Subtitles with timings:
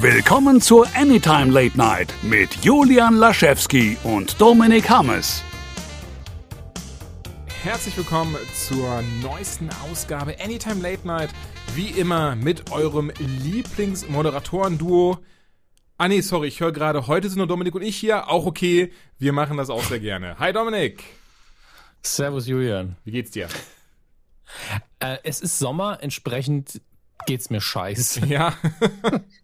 [0.00, 5.44] Willkommen zur Anytime Late Night mit Julian Laschewski und Dominik Hammes.
[7.62, 11.30] Herzlich willkommen zur neuesten Ausgabe Anytime Late Night.
[11.74, 15.18] Wie immer mit eurem Lieblingsmoderatoren-Duo.
[15.96, 18.28] Ah nee, sorry, ich höre gerade, heute sind nur Dominik und ich hier.
[18.28, 20.36] Auch okay, wir machen das auch sehr gerne.
[20.40, 21.04] Hi Dominik.
[22.02, 22.96] Servus Julian.
[23.04, 23.46] Wie geht's dir?
[24.98, 26.80] Äh, es ist Sommer, entsprechend
[27.26, 28.26] geht's mir scheiße.
[28.26, 28.54] Ja.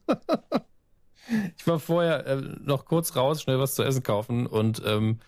[1.56, 5.20] ich war vorher äh, noch kurz raus, schnell was zu essen kaufen und ähm,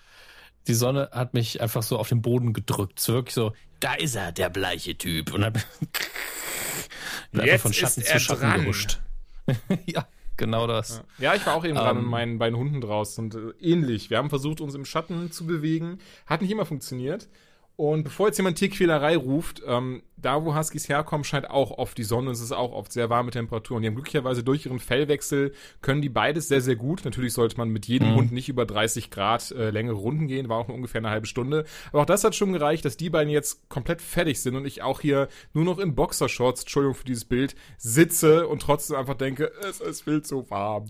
[0.66, 3.00] die Sonne hat mich einfach so auf den Boden gedrückt.
[3.00, 5.32] So wirklich so, da ist er, der bleiche Typ.
[5.34, 5.56] Und hat
[7.32, 8.60] einfach von Schatten zu Schatten dran.
[8.60, 9.00] gehuscht.
[9.86, 11.02] ja, genau das.
[11.18, 12.10] Ja, ich war auch eben um, dran mit ähm.
[12.10, 14.10] meinen beiden Hunden draußen und äh, ähnlich.
[14.10, 15.98] Wir haben versucht, uns im Schatten zu bewegen.
[16.26, 17.28] Hat nicht immer funktioniert.
[17.82, 22.04] Und bevor jetzt jemand Tierquälerei ruft, ähm, da wo Huskies herkommen, scheint auch oft die
[22.04, 22.30] Sonne.
[22.30, 23.82] Es ist auch oft sehr warme Temperaturen.
[23.82, 27.04] Die haben glücklicherweise durch ihren Fellwechsel, können die beides sehr, sehr gut.
[27.04, 28.14] Natürlich sollte man mit jedem mhm.
[28.14, 31.26] Hund nicht über 30 Grad äh, längere Runden gehen, war auch nur ungefähr eine halbe
[31.26, 31.64] Stunde.
[31.90, 34.82] Aber auch das hat schon gereicht, dass die beiden jetzt komplett fertig sind und ich
[34.82, 39.50] auch hier nur noch in Boxershorts, Entschuldigung für dieses Bild, sitze und trotzdem einfach denke,
[39.68, 40.84] es ist viel zu warm.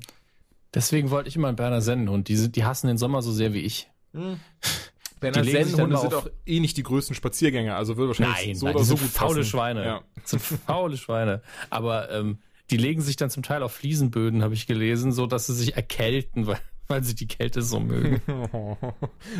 [0.75, 2.29] Deswegen wollte ich immer einen Berner Sennenhund.
[2.29, 3.89] Die, die hassen den Sommer so sehr wie ich.
[4.13, 4.41] Mhm.
[5.23, 8.75] Berner Sennenhunde sind auch eh nicht die größten Spaziergänger, also wird wahrscheinlich nein, so nein,
[8.75, 9.45] oder so gut faule passen.
[9.45, 9.85] Schweine.
[9.85, 10.03] Ja.
[10.21, 11.43] Das sind faule Schweine.
[11.71, 12.39] Aber ähm,
[12.71, 15.77] die legen sich dann zum Teil auf Fliesenböden, habe ich gelesen, so dass sie sich
[15.77, 18.21] erkälten, weil, weil sie die Kälte so mögen.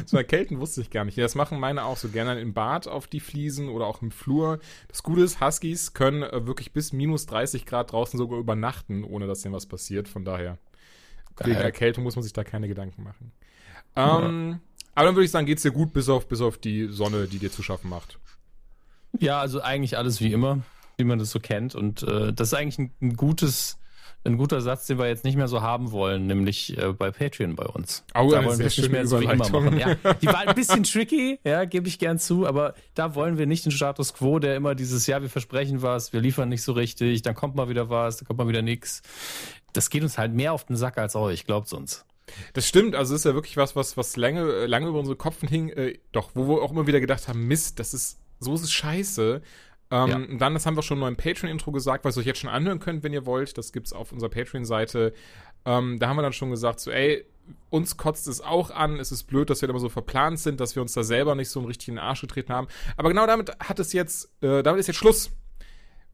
[0.07, 1.19] so erkälten wusste ich gar nicht.
[1.19, 4.61] Das machen meine auch so gerne im Bad auf die Fliesen oder auch im Flur.
[4.87, 9.27] Das Gute ist, Huskies können äh, wirklich bis minus 30 Grad draußen sogar übernachten, ohne
[9.27, 10.07] dass denen was passiert.
[10.07, 10.59] Von daher,
[11.43, 13.33] wegen Erkältung muss man sich da keine Gedanken machen.
[13.95, 14.59] Ähm, ja.
[14.95, 17.39] Aber dann würde ich sagen, geht's dir gut, bis auf, bis auf die Sonne, die
[17.39, 18.19] dir zu schaffen macht.
[19.19, 20.61] Ja, also eigentlich alles wie immer,
[20.97, 21.75] wie man das so kennt.
[21.75, 23.79] Und äh, das ist eigentlich ein, ein, gutes,
[24.25, 27.57] ein guter Satz, den wir jetzt nicht mehr so haben wollen, nämlich äh, bei Patreon
[27.57, 28.05] bei uns.
[28.15, 29.79] Oh, da wollen wir es nicht mehr so wie immer machen.
[29.79, 33.47] Ja, die war ein bisschen tricky, ja, gebe ich gern zu, aber da wollen wir
[33.47, 36.73] nicht den Status quo, der immer dieses, ja, wir versprechen was, wir liefern nicht so
[36.73, 39.03] richtig, dann kommt mal wieder was, dann kommt mal wieder nichts.
[39.73, 42.05] Das geht uns halt mehr auf den Sack als euch, glaubt's uns.
[42.53, 45.49] Das stimmt, also es ist ja wirklich was, was, was lange, lange über unsere Kopfen
[45.49, 48.63] hing, äh, doch, wo wir auch immer wieder gedacht haben, Mist, das ist, so ist
[48.63, 49.43] es scheiße.
[49.91, 50.39] Ähm, ja.
[50.39, 52.81] Dann, das haben wir schon mal im Patreon-Intro gesagt, was ihr euch jetzt schon anhören
[52.81, 53.59] könnt, wenn ihr wollt.
[53.59, 55.13] Das gibt's auf unserer Patreon-Seite.
[55.67, 57.25] Ähm, da haben wir dann schon gesagt, so, ey,
[57.71, 58.99] uns kotzt es auch an.
[58.99, 61.35] Es ist blöd, dass wir da immer so verplant sind, dass wir uns da selber
[61.35, 62.69] nicht so einen richtigen Arsch getreten haben.
[62.97, 65.31] Aber genau damit hat es jetzt, äh, damit ist jetzt Schluss.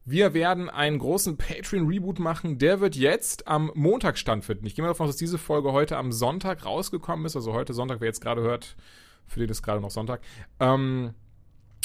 [0.09, 2.57] Wir werden einen großen Patreon-Reboot machen.
[2.57, 4.65] Der wird jetzt am Montag stattfinden.
[4.65, 7.35] Ich gehe mal davon aus, dass diese Folge heute am Sonntag rausgekommen ist.
[7.35, 8.75] Also heute Sonntag, wer jetzt gerade hört,
[9.27, 10.21] für den ist gerade noch Sonntag.
[10.59, 11.13] Ähm,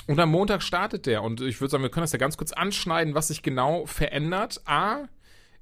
[0.07, 1.23] und am Montag startet der.
[1.23, 4.63] Und ich würde sagen, wir können das ja ganz kurz anschneiden, was sich genau verändert.
[4.65, 5.05] A,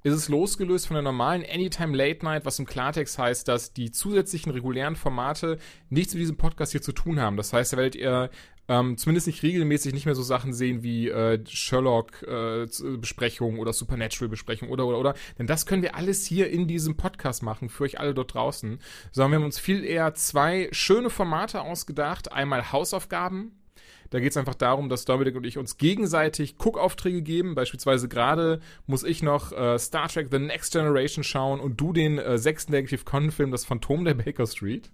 [0.05, 3.91] ist es losgelöst von der normalen Anytime Late Night, was im Klartext heißt, dass die
[3.91, 5.59] zusätzlichen regulären Formate
[5.91, 7.37] nichts mit diesem Podcast hier zu tun haben.
[7.37, 8.31] Das heißt, da werdet ihr
[8.69, 14.73] ähm, zumindest nicht regelmäßig nicht mehr so Sachen sehen wie äh, Sherlock-Besprechungen äh, oder Supernatural-Besprechungen
[14.73, 15.15] oder, oder, oder.
[15.39, 18.79] Denn das können wir alles hier in diesem Podcast machen, für euch alle dort draußen.
[19.11, 22.33] Sondern wir haben uns viel eher zwei schöne Formate ausgedacht.
[22.33, 23.53] Einmal Hausaufgaben,
[24.13, 27.55] da geht es einfach darum, dass Dominik und ich uns gegenseitig Guckaufträge geben.
[27.55, 32.19] Beispielsweise gerade muss ich noch äh, Star Trek The Next Generation schauen und du den
[32.19, 34.91] äh, sechsten Negative Con-Film Das Phantom der Baker Street.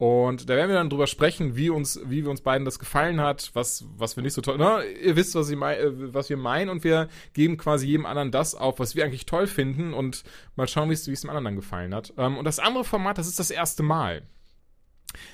[0.00, 3.20] Und da werden wir dann drüber sprechen, wie uns, wie wir uns beiden das gefallen
[3.20, 6.30] hat, was, was wir nicht so toll, na, ihr wisst, was, ich mein, äh, was
[6.30, 9.92] wir meinen und wir geben quasi jedem anderen das auf, was wir eigentlich toll finden
[9.92, 10.24] und
[10.56, 12.14] mal schauen, wie es, wie es dem anderen dann gefallen hat.
[12.16, 14.22] Ähm, und das andere Format, das ist das erste Mal.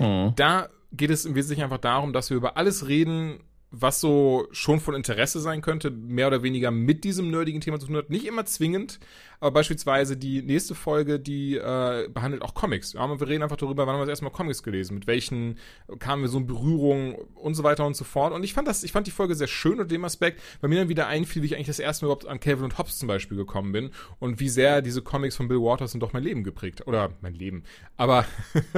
[0.00, 0.32] Mhm.
[0.34, 3.38] Da geht es im Wesentlichen einfach darum, dass wir über alles reden,
[3.80, 7.86] was so schon von Interesse sein könnte, mehr oder weniger mit diesem nerdigen Thema zu
[7.86, 8.10] tun hat.
[8.10, 8.98] Nicht immer zwingend,
[9.40, 12.94] aber beispielsweise die nächste Folge, die äh, behandelt auch Comics.
[12.94, 15.58] Ja, wir reden einfach darüber, wann haben wir das erstmal Comics gelesen, mit welchen
[15.98, 18.32] kamen wir so in Berührung und so weiter und so fort.
[18.32, 20.80] Und ich fand das, ich fand die Folge sehr schön unter dem Aspekt, weil mir
[20.80, 23.08] dann wieder einfiel, wie ich eigentlich das erste Mal überhaupt an Calvin und Hobbes zum
[23.08, 26.86] Beispiel gekommen bin und wie sehr diese Comics von Bill Waters doch mein Leben geprägt.
[26.86, 27.64] Oder mein Leben.
[27.96, 28.26] Aber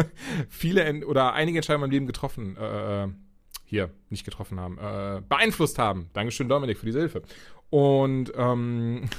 [0.48, 2.56] viele oder einige Entscheidungen in meinem Leben getroffen.
[2.56, 3.08] Äh, äh
[3.68, 6.08] hier nicht getroffen haben, äh, beeinflusst haben.
[6.14, 7.22] Dankeschön, Dominik, für diese Hilfe.
[7.70, 9.10] Und ähm,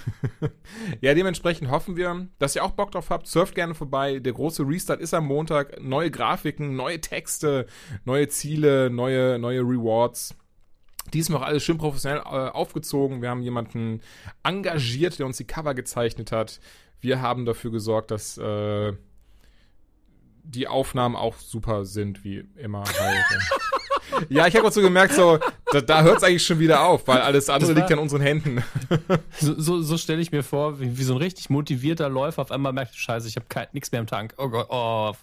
[1.01, 3.27] ja, dementsprechend hoffen wir, dass ihr auch Bock drauf habt.
[3.27, 4.19] Surft gerne vorbei.
[4.19, 5.79] Der große Restart ist am Montag.
[5.81, 7.67] Neue Grafiken, neue Texte,
[8.05, 10.35] neue Ziele, neue, neue Rewards.
[11.13, 13.21] Diesmal auch alles schön professionell äh, aufgezogen.
[13.21, 14.01] Wir haben jemanden
[14.43, 16.59] engagiert, der uns die Cover gezeichnet hat.
[17.01, 18.93] Wir haben dafür gesorgt, dass äh,
[20.43, 23.25] die Aufnahmen auch super sind, wie immer halt.
[24.29, 25.39] Ja, ich habe auch so gemerkt, so,
[25.71, 28.21] da, da hört es eigentlich schon wieder auf, weil alles andere liegt ja in unseren
[28.21, 28.63] Händen.
[29.39, 32.51] So, so, so stelle ich mir vor, wie, wie, so ein richtig motivierter Läufer auf
[32.51, 34.33] einmal merkt, scheiße, ich habe nichts mehr im Tank.
[34.37, 35.13] Oh Gott, oh.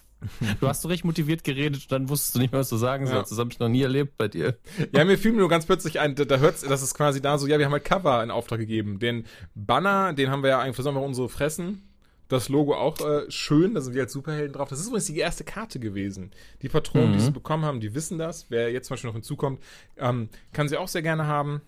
[0.59, 3.05] Du hast so richtig motiviert geredet und dann wusstest du nicht mehr, was du sagen
[3.05, 3.11] ja.
[3.11, 3.31] sollst.
[3.31, 4.57] Das habe ich noch nie erlebt bei dir.
[4.91, 7.37] Ja, mir fiel mir nur ganz plötzlich ein, da, da hört's, das ist quasi da
[7.37, 8.99] so, ja, wir haben halt Cover in Auftrag gegeben.
[8.99, 11.86] Den Banner, den haben wir ja eigentlich, versuchen wir unsere Fressen
[12.27, 14.69] das Logo auch äh, schön, da sind wir als Superhelden drauf.
[14.69, 16.31] Das ist übrigens die erste Karte gewesen.
[16.61, 17.13] Die Patronen, mhm.
[17.13, 18.47] die sie bekommen haben, die wissen das.
[18.49, 19.61] Wer jetzt zum Beispiel noch hinzukommt,
[19.97, 21.61] ähm, kann sie auch sehr gerne haben.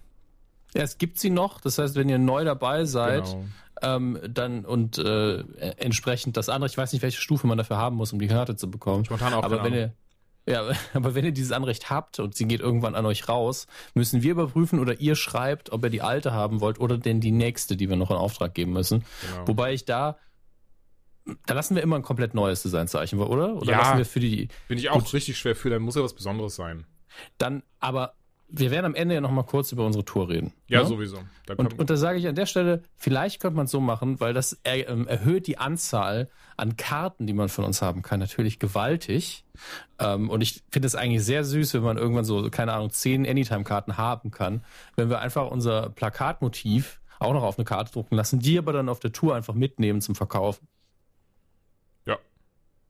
[0.73, 1.61] Ja, es gibt sie noch.
[1.61, 3.45] Das heißt, wenn ihr neu dabei seid, genau.
[3.81, 5.39] ähm, dann und äh,
[5.77, 8.55] entsprechend das andere, ich weiß nicht, welche Stufe man dafür haben muss, um die Karte
[8.55, 9.05] zu bekommen.
[9.05, 9.43] Spontan auch.
[9.43, 9.93] Aber wenn ihr
[10.45, 10.63] ja,
[10.93, 14.31] aber wenn ihr dieses Anrecht habt und sie geht irgendwann an euch raus, müssen wir
[14.31, 17.89] überprüfen oder ihr schreibt, ob ihr die alte haben wollt oder denn die nächste, die
[17.89, 19.05] wir noch in Auftrag geben müssen.
[19.21, 19.47] Genau.
[19.47, 20.17] Wobei ich da
[21.45, 23.55] da lassen wir immer ein komplett neues Designzeichen, oder?
[23.55, 24.47] Oder ja, lassen wir für die.
[24.67, 26.85] Bin ich auch gut, richtig schwer für, dann muss ja was Besonderes sein.
[27.37, 28.13] Dann, aber
[28.51, 30.53] wir werden am Ende ja nochmal kurz über unsere Tour reden.
[30.67, 30.87] Ja, ne?
[30.87, 31.19] sowieso.
[31.45, 34.19] Da und, und da sage ich an der Stelle, vielleicht könnte man es so machen,
[34.19, 38.19] weil das er, ähm, erhöht die Anzahl an Karten, die man von uns haben kann,
[38.19, 39.45] natürlich gewaltig.
[39.99, 43.27] Ähm, und ich finde es eigentlich sehr süß, wenn man irgendwann so, keine Ahnung, zehn
[43.27, 44.63] Anytime-Karten haben kann,
[44.95, 48.89] wenn wir einfach unser Plakatmotiv auch noch auf eine Karte drucken lassen, die aber dann
[48.89, 50.67] auf der Tour einfach mitnehmen zum Verkaufen.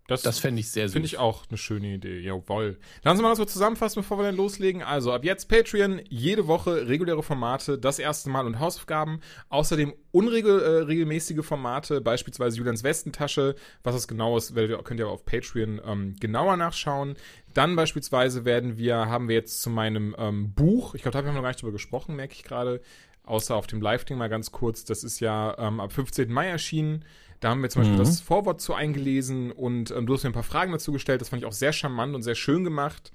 [0.09, 0.93] Das, das fände ich sehr süß.
[0.93, 2.19] Finde ich auch eine schöne Idee.
[2.19, 2.77] Jawohl.
[3.03, 4.81] Lassen Sie mal das so zusammenfassen, bevor wir dann loslegen.
[4.81, 9.21] Also ab jetzt Patreon, jede Woche reguläre Formate, das erste Mal und Hausaufgaben.
[9.49, 13.55] Außerdem unregelmäßige äh, Formate, beispielsweise Julians Westentasche.
[13.83, 17.15] Was das genau ist, könnt ihr auf Patreon ähm, genauer nachschauen.
[17.53, 21.25] Dann beispielsweise werden wir, haben wir jetzt zu meinem ähm, Buch, ich glaube, da haben
[21.25, 22.81] wir noch gar nicht drüber gesprochen, merke ich gerade,
[23.23, 24.85] außer auf dem Live-Ding mal ganz kurz.
[24.85, 26.31] Das ist ja ähm, ab 15.
[26.31, 27.05] Mai erschienen.
[27.39, 28.03] Da haben wir zum Beispiel mhm.
[28.03, 31.21] das Vorwort zu eingelesen und ähm, du hast mir ein paar Fragen dazu gestellt.
[31.21, 33.11] Das fand ich auch sehr charmant und sehr schön gemacht.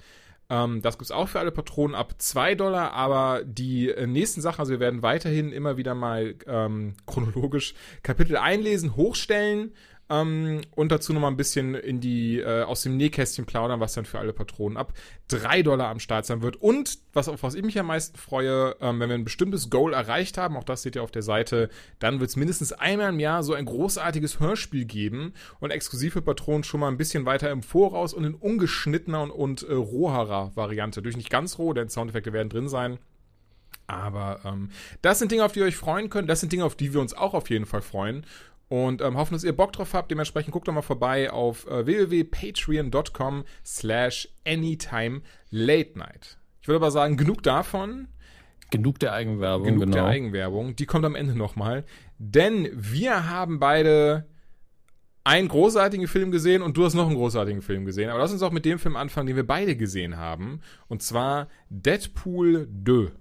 [0.51, 4.41] Ähm, das gibt es auch für alle Patronen ab 2 Dollar, aber die äh, nächsten
[4.41, 9.73] Sachen, also wir werden weiterhin immer wieder mal ähm, chronologisch Kapitel einlesen, hochstellen
[10.11, 14.05] ähm, und dazu nochmal ein bisschen in die, äh, aus dem Nähkästchen plaudern, was dann
[14.05, 14.93] für alle Patronen ab
[15.29, 16.57] 3 Dollar am Start sein wird.
[16.57, 19.95] Und was, auf was ich mich am meisten freue, ähm, wenn wir ein bestimmtes Goal
[19.95, 21.71] erreicht haben, auch das seht ihr auf der Seite,
[22.01, 26.65] dann wird es mindestens einmal im Jahr so ein großartiges Hörspiel geben und exklusive Patronen
[26.65, 31.01] schon mal ein bisschen weiter im Voraus und in ungeschnittener und, und äh, roherer Variante.
[31.01, 32.99] Durch nicht ganz roh, denn Soundeffekte werden drin sein.
[33.87, 34.71] Aber ähm,
[35.03, 36.29] das sind Dinge, auf die ihr euch freuen könnt.
[36.29, 38.25] Das sind Dinge, auf die wir uns auch auf jeden Fall freuen
[38.69, 40.11] und ähm, hoffen, dass ihr Bock drauf habt.
[40.11, 46.39] Dementsprechend guckt doch mal vorbei auf äh, www.patreon.com slash anytime late night.
[46.61, 48.09] Ich würde aber sagen, genug davon.
[48.71, 49.95] Genug der Eigenwerbung, genug genau.
[49.97, 50.75] der Eigenwerbung.
[50.77, 51.85] Die kommt am Ende nochmal.
[52.19, 54.27] Denn wir haben beide
[55.25, 58.11] einen großartigen Film gesehen und du hast noch einen großartigen Film gesehen.
[58.11, 60.61] Aber lass uns auch mit dem Film anfangen, den wir beide gesehen haben.
[60.89, 63.13] Und zwar Deadpool 2.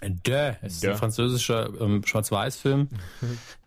[0.00, 0.90] De ist De.
[0.90, 2.88] ein französischer ähm, Schwarz-Weiß-Film.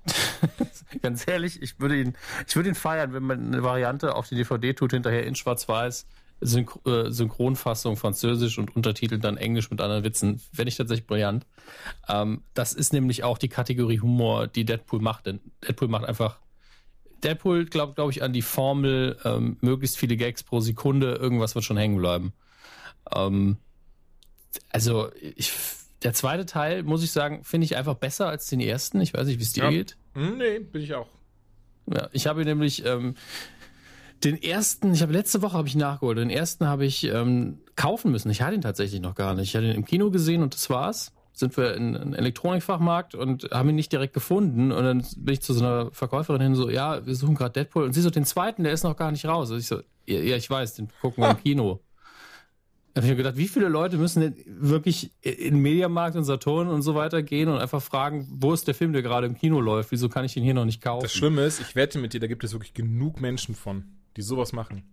[1.02, 2.16] Ganz ehrlich, ich würde ihn,
[2.48, 6.08] ich würde ihn feiern, wenn man eine Variante auf die DVD tut, hinterher in Schwarz-Weiß,
[6.44, 10.42] Synch äh, Synchronfassung Französisch und Untertitel dann Englisch mit anderen Witzen.
[10.54, 11.46] Fände ich tatsächlich brillant.
[12.08, 15.28] Ähm, das ist nämlich auch die Kategorie Humor, die Deadpool macht.
[15.28, 16.40] Denn Deadpool macht einfach.
[17.24, 21.64] Deadpool glaubt, glaube ich, an die Formel, ähm, möglichst viele Gags pro Sekunde, irgendwas wird
[21.64, 22.34] schon hängen bleiben.
[23.14, 23.58] Ähm,
[24.72, 25.54] also, ich
[26.04, 29.02] der zweite Teil, muss ich sagen, finde ich einfach besser als den ersten.
[29.02, 29.70] Ich weiß nicht, wie es dir ja.
[29.70, 29.98] geht.
[30.14, 31.08] Hm, nee, bin ich auch.
[31.94, 33.16] Ja, ich habe nämlich ähm,
[34.24, 36.18] den ersten, ich habe letzte Woche habe ich nachgeholt.
[36.18, 38.30] Den ersten habe ich ähm, kaufen müssen.
[38.30, 39.50] Ich hatte ihn tatsächlich noch gar nicht.
[39.50, 41.12] Ich hatte ihn im Kino gesehen und das war's.
[41.34, 44.72] Sind wir in einen Elektronikfachmarkt und haben ihn nicht direkt gefunden.
[44.72, 47.84] Und dann bin ich zu so einer Verkäuferin hin, so, ja, wir suchen gerade Deadpool.
[47.84, 49.50] Und sie so, den zweiten, der ist noch gar nicht raus.
[49.50, 51.80] Und ich so, ja ich weiß, den gucken wir im Kino.
[52.96, 56.68] Habe ich mir gedacht, wie viele Leute müssen denn wirklich in den Mediamarkt und Saturn
[56.68, 59.62] und so weiter gehen und einfach fragen, wo ist der Film, der gerade im Kino
[59.62, 59.92] läuft?
[59.92, 61.04] Wieso kann ich ihn hier noch nicht kaufen?
[61.04, 63.86] Das Schlimme ist, ich wette mit dir, da gibt es wirklich genug Menschen von,
[64.18, 64.84] die sowas machen.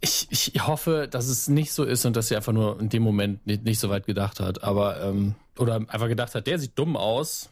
[0.00, 3.04] Ich, ich hoffe, dass es nicht so ist und dass sie einfach nur in dem
[3.04, 4.64] Moment nicht, nicht so weit gedacht hat.
[4.64, 7.50] Aber, ähm, oder einfach gedacht hat, der sieht dumm aus.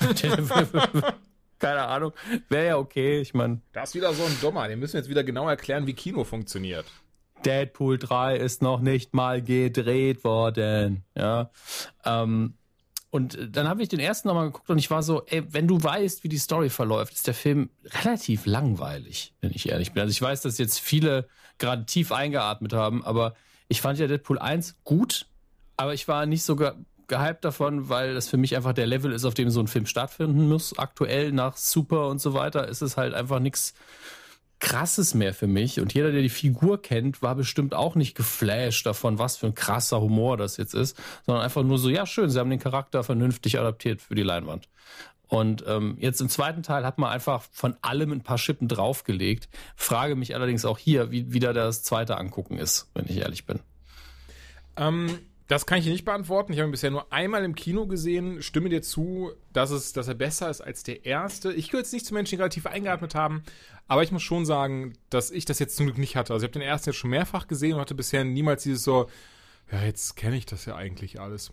[1.58, 2.12] Keine Ahnung.
[2.48, 3.60] Wäre ja okay, ich meine.
[3.72, 4.66] Das ist wieder so ein Dummer.
[4.66, 6.86] Den müssen wir jetzt wieder genau erklären, wie Kino funktioniert.
[7.44, 11.04] Deadpool 3 ist noch nicht mal gedreht worden.
[11.14, 11.50] Ja.
[12.04, 12.54] Ähm,
[13.10, 15.82] und dann habe ich den ersten nochmal geguckt und ich war so, ey, wenn du
[15.82, 17.68] weißt, wie die Story verläuft, ist der Film
[18.02, 20.00] relativ langweilig, wenn ich ehrlich bin.
[20.00, 23.34] Also ich weiß, dass jetzt viele gerade tief eingeatmet haben, aber
[23.68, 25.26] ich fand ja Deadpool 1 gut,
[25.76, 26.72] aber ich war nicht so ge
[27.08, 29.84] gehypt davon, weil das für mich einfach der Level ist, auf dem so ein Film
[29.84, 30.78] stattfinden muss.
[30.78, 33.74] Aktuell nach Super und so weiter ist es halt einfach nichts
[34.62, 35.80] Krasses mehr für mich.
[35.80, 39.56] Und jeder, der die Figur kennt, war bestimmt auch nicht geflasht davon, was für ein
[39.56, 43.02] krasser Humor das jetzt ist, sondern einfach nur so, ja, schön, sie haben den Charakter
[43.02, 44.68] vernünftig adaptiert für die Leinwand.
[45.26, 49.48] Und ähm, jetzt im zweiten Teil hat man einfach von allem ein paar Schippen draufgelegt.
[49.74, 53.58] Frage mich allerdings auch hier, wie wieder das zweite Angucken ist, wenn ich ehrlich bin.
[54.76, 56.52] Ähm, das kann ich nicht beantworten.
[56.52, 58.42] Ich habe ihn bisher nur einmal im Kino gesehen.
[58.42, 61.52] Stimme dir zu, dass, es, dass er besser ist als der erste.
[61.52, 63.42] Ich gehöre jetzt nicht zu Menschen, die relativ eingeatmet haben,
[63.88, 66.32] aber ich muss schon sagen, dass ich das jetzt zum Glück nicht hatte.
[66.32, 69.08] Also ich habe den ersten jetzt schon mehrfach gesehen und hatte bisher niemals dieses so,
[69.70, 71.52] ja, jetzt kenne ich das ja eigentlich alles.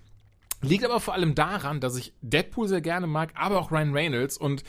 [0.61, 4.37] Liegt aber vor allem daran, dass ich Deadpool sehr gerne mag, aber auch Ryan Reynolds
[4.37, 4.63] und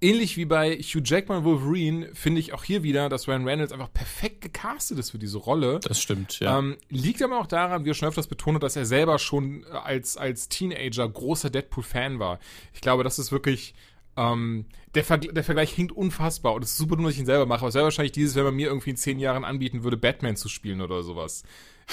[0.00, 3.92] ähnlich wie bei Hugh Jackman Wolverine finde ich auch hier wieder, dass Ryan Reynolds einfach
[3.92, 5.80] perfekt gecastet ist für diese Rolle.
[5.80, 6.58] Das stimmt, ja.
[6.58, 9.64] Ähm, liegt aber auch daran, wie er schon öfters betont hat, dass er selber schon
[9.66, 12.38] als, als Teenager großer Deadpool-Fan war.
[12.72, 13.74] Ich glaube, das ist wirklich.
[14.20, 17.26] Ähm, der, Vergl der Vergleich hinkt unfassbar und es ist super dumm, dass ich ihn
[17.26, 19.82] selber mache, aber es wäre wahrscheinlich dieses, wenn man mir irgendwie in zehn Jahren anbieten
[19.82, 21.42] würde, Batman zu spielen oder sowas.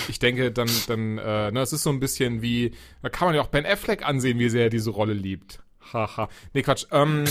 [0.09, 3.35] Ich denke, dann, dann, äh, ne, es ist so ein bisschen wie, da kann man
[3.35, 5.63] ja auch Ben Affleck ansehen, wie sehr er diese Rolle liebt.
[5.93, 6.27] Haha.
[6.53, 6.85] nee, Quatsch.
[6.91, 7.23] Ähm,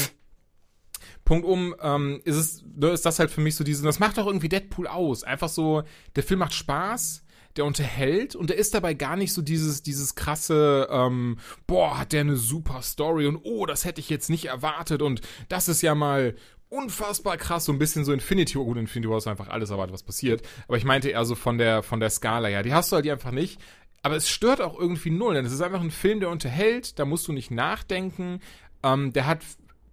[1.27, 4.17] Punkt um, ähm, ist es, ne, ist das halt für mich so diese, das macht
[4.17, 5.25] doch irgendwie Deadpool aus.
[5.25, 5.83] Einfach so,
[6.15, 7.23] der Film macht Spaß,
[7.59, 12.13] der unterhält und der ist dabei gar nicht so dieses, dieses krasse, ähm, boah, hat
[12.13, 15.83] der eine super Story und oh, das hätte ich jetzt nicht erwartet und das ist
[15.83, 16.35] ja mal
[16.69, 19.95] unfassbar krass, so ein bisschen so Infinity War, gut, Infinity War ist einfach alles erwartet,
[19.95, 22.91] was passiert, aber ich meinte eher so von der, von der Skala, ja, die hast
[22.91, 23.61] du halt einfach nicht,
[24.03, 27.05] aber es stört auch irgendwie null, denn es ist einfach ein Film, der unterhält, da
[27.05, 28.41] musst du nicht nachdenken,
[28.83, 29.41] ähm, der hat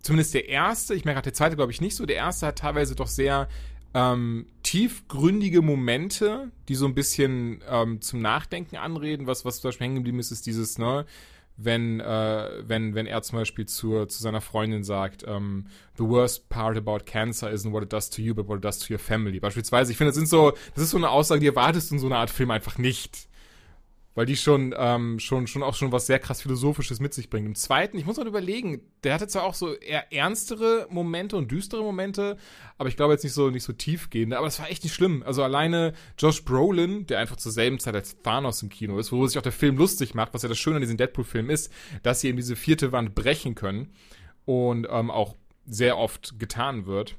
[0.02, 2.60] zumindest der erste, ich merke gerade der zweite glaube ich nicht so, der erste hat
[2.60, 3.48] teilweise doch sehr
[3.94, 9.28] ähm, tiefgründige Momente, die so ein bisschen ähm, zum Nachdenken anreden.
[9.28, 11.06] Was, was zum Beispiel hängen geblieben ist, ist dieses, ne,
[11.58, 16.50] wenn, äh, wenn, wenn er zum Beispiel zur, zu seiner Freundin sagt, ähm, the worst
[16.50, 19.00] part about cancer isn't what it does to you, but what it does to your
[19.00, 19.40] family.
[19.40, 22.00] Beispielsweise, ich finde, das sind so, das ist so eine Aussage, die erwartest du in
[22.00, 23.28] so einer Art Film einfach nicht
[24.16, 27.48] weil die schon, ähm, schon, schon auch schon was sehr krass Philosophisches mit sich bringen.
[27.48, 31.52] Im zweiten, ich muss mal überlegen, der hatte zwar auch so eher ernstere Momente und
[31.52, 32.38] düstere Momente,
[32.78, 35.24] aber ich glaube jetzt nicht so, nicht so tiefgehende, aber das war echt nicht schlimm.
[35.26, 39.26] Also alleine Josh Brolin, der einfach zur selben Zeit als Thanos im Kino ist, wo
[39.26, 41.72] sich auch der Film lustig macht, was ja das Schöne an diesem Deadpool-Film ist,
[42.04, 43.92] dass sie eben diese vierte Wand brechen können
[44.46, 47.16] und ähm, auch sehr oft getan wird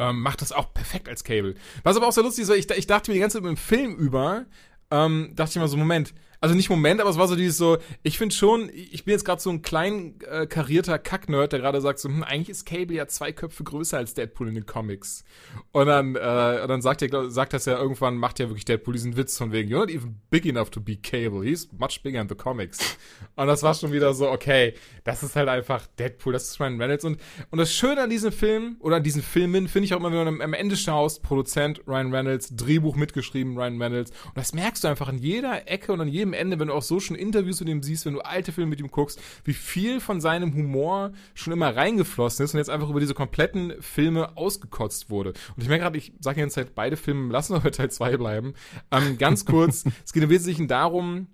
[0.00, 1.54] ähm, macht das auch perfekt als Cable.
[1.82, 3.56] Was aber auch sehr lustig ist, weil ich, ich dachte mir die ganze Zeit im
[3.56, 4.46] Film über,
[4.90, 7.78] ähm, dachte ich mal so, Moment, also nicht Moment, aber es war so dieses so,
[8.02, 11.80] ich finde schon, ich bin jetzt gerade so ein klein äh, karierter Kacknerd, der gerade
[11.82, 15.24] sagt so, hm, eigentlich ist Cable ja zwei Köpfe größer als Deadpool in den Comics.
[15.72, 18.94] Und dann, äh, und dann sagt er, sagt das ja irgendwann, macht ja wirklich Deadpool
[18.94, 22.20] diesen Witz von wegen, you're not even big enough to be Cable, he's much bigger
[22.20, 22.96] in the comics.
[23.36, 26.80] Und das war schon wieder so, okay, das ist halt einfach Deadpool, das ist Ryan
[26.80, 27.04] Reynolds.
[27.04, 27.20] Und,
[27.50, 30.38] und das Schöne an diesem Film, oder an diesen Filmen, finde ich auch immer, wenn
[30.38, 34.10] du am Ende schaust, Produzent Ryan Reynolds, Drehbuch mitgeschrieben Ryan Reynolds.
[34.10, 36.82] Und das merkst du einfach an jeder Ecke und an jedem Ende, wenn du auch
[36.82, 40.00] so schon Interviews mit ihm siehst, wenn du alte Filme mit ihm guckst, wie viel
[40.00, 45.10] von seinem Humor schon immer reingeflossen ist und jetzt einfach über diese kompletten Filme ausgekotzt
[45.10, 45.30] wurde.
[45.56, 48.16] Und ich merke gerade, ich sage jetzt halt beide Filme, lassen wir bei Teil 2
[48.16, 48.54] bleiben.
[48.90, 51.28] Ähm, ganz kurz, es geht im Wesentlichen darum,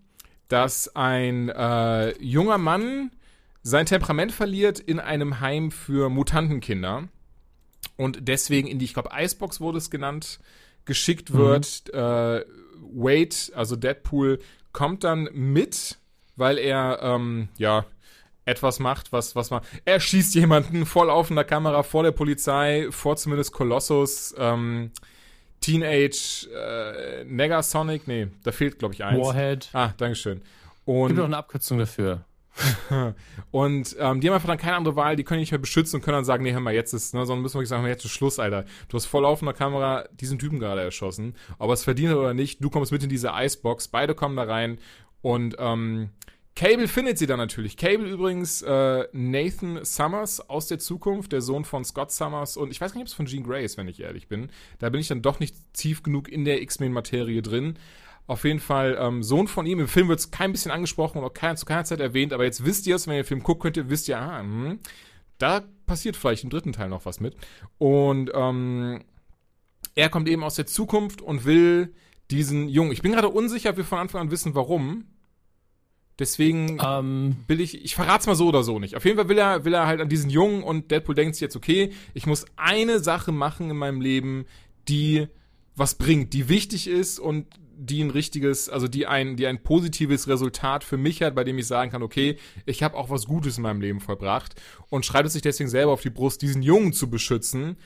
[0.48, 3.10] dass ein äh, junger Mann
[3.62, 7.08] sein Temperament verliert in einem Heim für Mutantenkinder
[7.96, 10.38] und deswegen in die, ich glaube, Icebox wurde es genannt,
[10.84, 11.84] geschickt wird.
[11.92, 11.98] Mhm.
[11.98, 12.44] Äh,
[12.92, 14.38] Wade, also Deadpool,
[14.76, 15.96] kommt dann mit,
[16.36, 17.86] weil er, ähm, ja,
[18.44, 19.62] etwas macht, was, was man.
[19.86, 24.90] Er schießt jemanden voll auf in der Kamera vor der Polizei, vor zumindest Colossus, ähm,
[25.62, 29.18] Teenage, äh, Negasonic, nee, da fehlt, glaube ich, eins.
[29.18, 29.70] Warhead.
[29.72, 30.42] Ah, Dankeschön.
[30.84, 32.25] Und, Gibt noch eine Abkürzung dafür.
[33.50, 36.02] und ähm, die haben einfach dann keine andere Wahl, die können nicht mehr beschützen und
[36.04, 38.12] können dann sagen, nee, hör mal, jetzt ist, ne, sondern müssen wirklich sagen, jetzt ist
[38.12, 38.64] Schluss, Alter.
[38.88, 42.62] Du hast voll laufender Kamera diesen Typen gerade erschossen, ob er es verdient oder nicht,
[42.62, 44.78] du kommst mit in diese Icebox, beide kommen da rein
[45.22, 46.10] und ähm,
[46.56, 47.76] Cable findet sie dann natürlich.
[47.76, 52.80] Cable übrigens äh, Nathan Summers aus der Zukunft, der Sohn von Scott Summers und ich
[52.80, 54.48] weiß gar nicht, ob es von Jean Grey ist, wenn ich ehrlich bin.
[54.78, 57.78] Da bin ich dann doch nicht tief genug in der X-Men-Materie drin.
[58.26, 59.78] Auf jeden Fall ähm, Sohn von ihm.
[59.78, 62.44] Im Film wird es kein bisschen angesprochen und auch kein, zu keiner Zeit erwähnt, aber
[62.44, 64.76] jetzt wisst ihr es, wenn ihr den Film guckt, könnt ihr, wisst ihr, ah, mh,
[65.38, 67.36] da passiert vielleicht im dritten Teil noch was mit.
[67.78, 69.04] Und ähm,
[69.94, 71.94] er kommt eben aus der Zukunft und will
[72.30, 72.92] diesen Jungen.
[72.92, 75.04] Ich bin gerade unsicher, ob wir von Anfang an wissen, warum.
[76.18, 78.96] Deswegen ähm, will ich, ich verrat's mal so oder so nicht.
[78.96, 81.42] Auf jeden Fall will er, will er halt an diesen Jungen und Deadpool denkt sich
[81.42, 84.46] jetzt, okay, ich muss eine Sache machen in meinem Leben,
[84.88, 85.28] die
[85.76, 87.46] was bringt, die wichtig ist und
[87.78, 91.58] die ein richtiges, also die ein, die ein positives Resultat für mich hat, bei dem
[91.58, 94.54] ich sagen kann, okay, ich habe auch was Gutes in meinem Leben vollbracht
[94.88, 97.76] und schreibt es sich deswegen selber auf die Brust, diesen Jungen zu beschützen.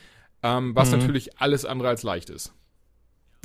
[0.43, 0.97] ähm, was Mhm.
[0.99, 2.53] natürlich alles andere als leicht ist.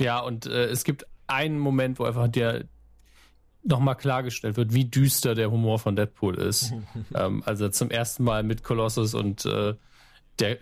[0.01, 2.65] Ja, und äh, es gibt einen Moment, wo einfach der
[3.63, 6.73] nochmal klargestellt wird, wie düster der Humor von Deadpool ist.
[7.13, 9.75] ähm, also zum ersten Mal mit Colossus und äh,
[10.39, 10.57] der,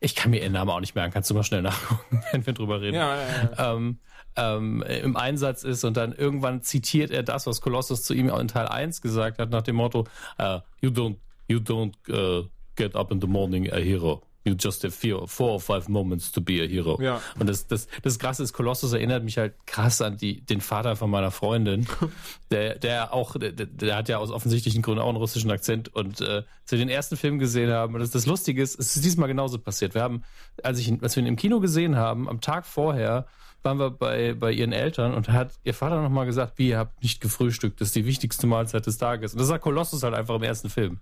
[0.00, 2.52] ich kann mir ihren Namen auch nicht merken, kannst du mal schnell nachgucken, wenn wir
[2.52, 2.96] drüber reden.
[2.96, 3.74] Ja, ja, ja.
[3.76, 3.98] ähm,
[4.36, 8.48] ähm, im Einsatz ist und dann irgendwann zitiert er das, was Colossus zu ihm in
[8.48, 10.06] Teil 1 gesagt hat, nach dem Motto,
[10.40, 11.16] uh, you don't,
[11.48, 12.46] you don't uh,
[12.76, 14.22] get up in the morning a hero.
[14.44, 16.98] You just have four, four or five moments to be a hero.
[17.00, 17.20] Ja.
[17.38, 20.96] Und das, das, das Krasse ist, Colossus erinnert mich halt krass an die, den Vater
[20.96, 21.86] von meiner Freundin,
[22.50, 26.22] der, der auch, der, der hat ja aus offensichtlichen Gründen auch einen russischen Akzent und
[26.22, 29.28] äh, wir den ersten Film gesehen haben, und das, das Lustige ist, es ist diesmal
[29.28, 29.92] genauso passiert.
[29.94, 30.22] Wir haben,
[30.62, 33.26] als ich, als wir ihn im Kino gesehen haben, am Tag vorher,
[33.64, 37.02] waren wir bei, bei ihren Eltern und hat ihr Vater nochmal gesagt, wie, ihr habt
[37.02, 39.32] nicht gefrühstückt, das ist die wichtigste Mahlzeit des Tages.
[39.32, 41.00] Und das sagt Colossus halt einfach im ersten Film.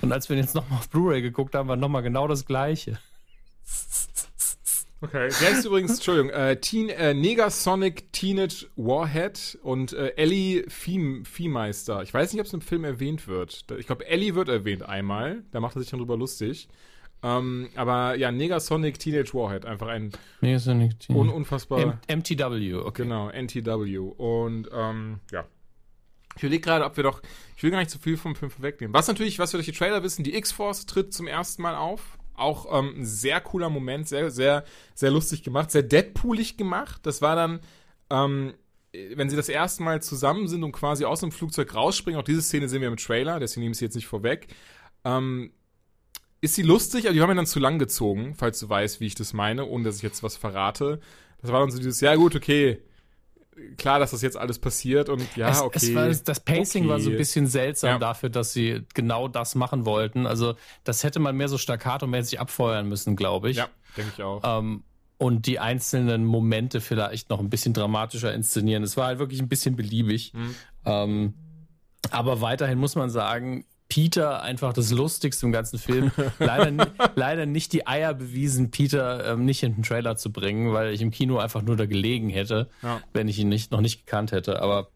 [0.00, 2.98] Und als wir ihn jetzt nochmal auf Blu-ray geguckt haben, war nochmal genau das Gleiche.
[5.00, 5.30] Okay.
[5.40, 12.04] Der ist übrigens, Entschuldigung, äh, Teen, äh, Negasonic Teenage Warhead und äh, Ellie Vieh, Viehmeister.
[12.04, 13.64] Ich weiß nicht, ob es im Film erwähnt wird.
[13.78, 15.42] Ich glaube, Ellie wird erwähnt einmal.
[15.50, 16.68] Da macht er sich dann drüber lustig.
[17.22, 19.64] Ähm, aber ja, Negasonic Teenage Warhead.
[19.64, 21.08] Einfach ein nicht.
[21.08, 22.00] un unfassbar.
[22.08, 23.02] M MTW, okay.
[23.04, 23.98] Genau, NTW.
[23.98, 25.44] Und ähm, ja.
[26.36, 27.22] Ich überlege gerade, ob wir doch.
[27.56, 28.94] Ich will gar nicht zu viel vom Film vorwegnehmen.
[28.94, 32.18] Was natürlich, was wir durch die Trailer wissen, die X-Force tritt zum ersten Mal auf.
[32.34, 34.64] Auch ähm, ein sehr cooler Moment, sehr, sehr,
[34.94, 37.00] sehr lustig gemacht, sehr Deadpoolig gemacht.
[37.04, 37.60] Das war dann,
[38.10, 38.54] ähm,
[39.14, 42.42] wenn sie das erste Mal zusammen sind und quasi aus dem Flugzeug rausspringen, auch diese
[42.42, 44.48] Szene sehen wir im Trailer, deswegen nehme ich sie jetzt nicht vorweg.
[45.04, 45.52] Ähm,
[46.42, 49.06] ist sie lustig, aber die haben mir dann zu lang gezogen, falls du weißt, wie
[49.06, 51.00] ich das meine, ohne dass ich jetzt was verrate.
[51.40, 52.82] Das war dann so dieses, ja gut, okay,
[53.76, 55.78] klar, dass das jetzt alles passiert und ja, es, okay.
[55.80, 56.90] es war, das Pacing okay.
[56.90, 57.98] war so ein bisschen seltsam Ja.
[57.98, 60.26] dafür, dass sie genau das machen wollten.
[60.26, 63.58] Also das hätte man mehr so staccato-mäßig abfeuern müssen, glaube ich.
[63.58, 64.42] Ja, denke ich auch.
[64.44, 64.82] Ähm,
[65.18, 68.82] und die einzelnen Momente vielleicht noch ein bisschen dramatischer inszenieren.
[68.82, 70.32] Es war halt wirklich ein bisschen beliebig.
[70.34, 70.54] Mhm.
[70.84, 71.34] Ähm,
[72.10, 76.10] aber weiterhin muss man sagen, Peter einfach das Lustigste im ganzen Film.
[76.38, 80.94] leider, leider nicht die Eier bewiesen, Peter ähm, nicht in den Trailer zu bringen, weil
[80.94, 83.02] ich im Kino einfach nur da gelegen hätte, Ja.
[83.12, 84.62] wenn ich ihn nicht, noch nicht gekannt hätte.
[84.62, 84.88] Aber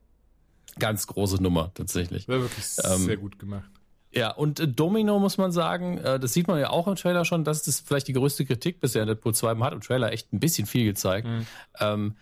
[0.79, 2.27] ganz große Nummer tatsächlich.
[2.27, 3.69] War wirklich ähm, sehr gut gemacht.
[4.13, 7.27] Ja, und äh, Domino muss man sagen, äh, das sieht man ja auch im Trailer
[7.27, 9.55] schon, das ist vielleicht die größte Kritik bisher in Deadpool 2.
[9.57, 11.27] Man hat im Trailer echt ein bisschen viel gezeigt.
[11.27, 12.15] Mhm.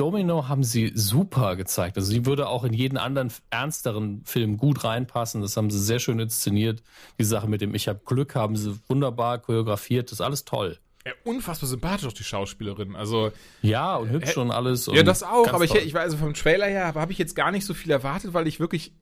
[0.00, 1.98] Domino haben sie super gezeigt.
[1.98, 5.42] Also sie würde auch in jeden anderen ernsteren Film gut reinpassen.
[5.42, 6.82] Das haben sie sehr schön inszeniert.
[7.18, 10.06] Die Sache mit dem Ich hab Glück haben sie wunderbar choreografiert.
[10.06, 10.78] Das ist alles toll.
[11.04, 12.96] Ja, unfassbar sympathisch auch die Schauspielerin.
[12.96, 14.86] Also, Ja, und hübsch und alles.
[14.86, 17.36] ja, und das auch, aber ich, ich war also vom Trailer her, habe ich jetzt
[17.36, 18.94] gar nicht so viel erwartet, weil ich wirklich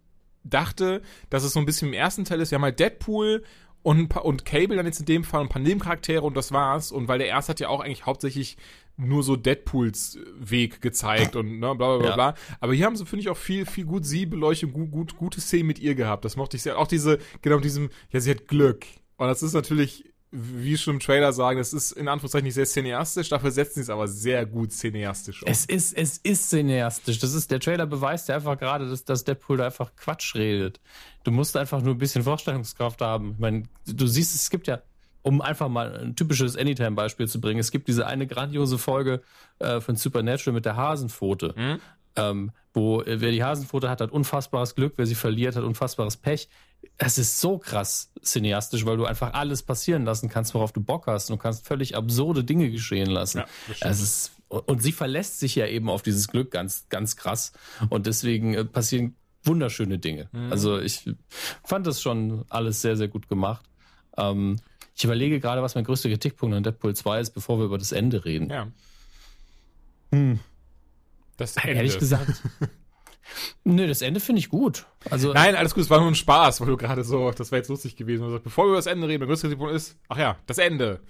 [0.42, 2.50] dachte, dass es so ein bisschen im ersten Teil ist.
[2.50, 3.44] Wir haben halt Deadpool
[3.82, 6.90] und, und Cable dann jetzt in dem Fall und ein paar Nebencharaktere und das war's.
[6.90, 8.56] Und weil der erste hat ja auch eigentlich hauptsächlich
[8.98, 12.14] nur so Deadpools Weg gezeigt und ne, bla bla bla Ja.
[12.14, 12.34] bla.
[12.60, 15.40] Aber hier haben sie, finde ich, auch viel, viel gut sie beleuchtet, gut, gut, gute
[15.40, 16.24] Szenen mit ihr gehabt.
[16.24, 16.78] Das mochte ich sehr.
[16.78, 18.84] Auch diese, genau diesem, ja, sie hat Glück.
[19.16, 22.66] Und das ist natürlich, wie schon im Trailer sagen, das ist in Anführungszeichen nicht sehr
[22.66, 25.48] cineastisch, dafür setzen sie es aber sehr gut cineastisch um.
[25.48, 27.18] Es ist, es ist cineastisch.
[27.18, 30.80] Das ist, der Trailer beweist ja einfach gerade, dass, dass Deadpool da einfach Quatsch redet.
[31.24, 33.32] Du musst einfach nur ein bisschen Vorstellungskraft haben.
[33.32, 34.82] Ich meine, du siehst, es gibt ja,
[35.22, 39.22] um einfach mal ein typisches Anytime-Beispiel zu bringen, es gibt diese eine grandiose Folge
[39.58, 41.54] äh, von Supernatural mit der Hasenpfote.
[41.56, 41.80] Mhm.
[42.16, 46.16] Ähm, wo äh, wer die Hasenpfote hat, hat unfassbares Glück, wer sie verliert, hat unfassbares
[46.16, 46.48] Pech.
[46.96, 51.06] Es ist so krass cineastisch, weil du einfach alles passieren lassen kannst, worauf du Bock
[51.06, 51.30] hast.
[51.30, 53.42] Und du kannst völlig absurde Dinge geschehen lassen.
[53.80, 57.52] Ja, ist, und sie verlässt sich ja eben auf dieses Glück ganz, ganz krass.
[57.88, 60.28] Und deswegen äh, passieren wunderschöne Dinge.
[60.32, 60.52] Mhm.
[60.52, 61.10] Also ich
[61.64, 63.64] fand das schon alles sehr, sehr gut gemacht.
[64.16, 64.56] Ähm,
[64.98, 67.92] ich überlege gerade, was mein größter Kritikpunkt an Deadpool 2 ist, bevor wir über das
[67.92, 68.50] Ende reden.
[68.50, 68.66] Ja.
[70.12, 70.40] Hm.
[71.36, 71.74] Das Ende.
[71.74, 72.42] Ehrlich gesagt.
[73.64, 74.86] Nö, das Ende finde ich gut.
[75.08, 77.60] Also Nein, alles gut, es war nur ein Spaß, weil du gerade so, das wäre
[77.60, 78.24] jetzt lustig gewesen.
[78.24, 80.58] Du sagst, bevor wir über das Ende reden, mein größter Kritikpunkt ist, ach ja, das
[80.58, 81.00] Ende.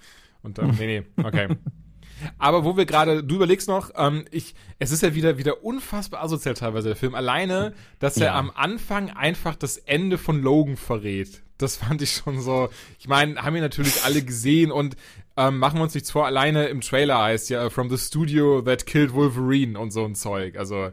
[0.43, 1.47] Und dann, nee, nee, okay.
[2.37, 6.21] Aber wo wir gerade, du überlegst noch, ähm, ich, es ist ja wieder, wieder unfassbar
[6.21, 7.15] asozial teilweise der Film.
[7.15, 8.35] Alleine, dass er Ja.
[8.37, 11.41] am Anfang einfach das Ende von Logan verrät.
[11.59, 12.69] Das fand ich schon so.
[12.99, 14.95] Ich meine, haben wir natürlich alle gesehen und
[15.37, 18.85] ähm, machen wir uns nichts vor, alleine im Trailer heißt ja From the Studio That
[18.85, 20.57] Killed Wolverine und so ein Zeug.
[20.57, 20.89] Also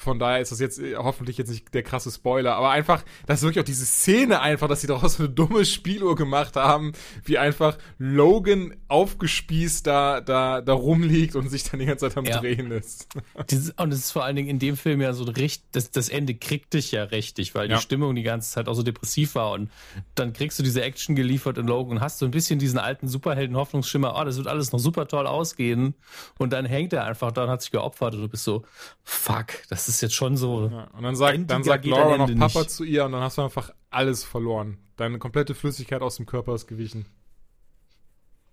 [0.00, 3.40] Von daher ist das jetzt äh, hoffentlich jetzt nicht der krasse Spoiler, aber einfach, das
[3.40, 6.92] ist wirklich auch diese Szene einfach, dass sie daraus so eine dumme Spieluhr gemacht haben,
[7.24, 12.24] wie einfach Logan aufgespießt da, da, da rumliegt und sich dann die ganze Zeit am
[12.24, 12.38] Ja.
[12.40, 13.08] Drehen ist.
[13.50, 16.08] Dieses, und es ist vor allen Dingen in dem Film ja so richtig, das, das
[16.08, 17.76] Ende kriegt dich ja richtig, weil Ja.
[17.76, 19.70] die Stimmung die ganze Zeit auch so depressiv war und
[20.14, 23.06] dann kriegst du diese Action geliefert in Logan und hast so ein bisschen diesen alten
[23.06, 25.94] Superhelden-Hoffnungsschimmer, oh, das wird alles noch super toll ausgehen
[26.38, 28.64] und dann hängt er einfach da und hat sich geopfert und du bist so,
[29.04, 32.58] fuck, das ist jetzt schon so, Ja, und dann sagt, dann sagt Laura noch Papa
[32.60, 32.70] nicht.
[32.70, 34.78] zu ihr und dann hast du einfach alles verloren.
[34.96, 37.06] Deine komplette Flüssigkeit aus dem Körper ist gewichen.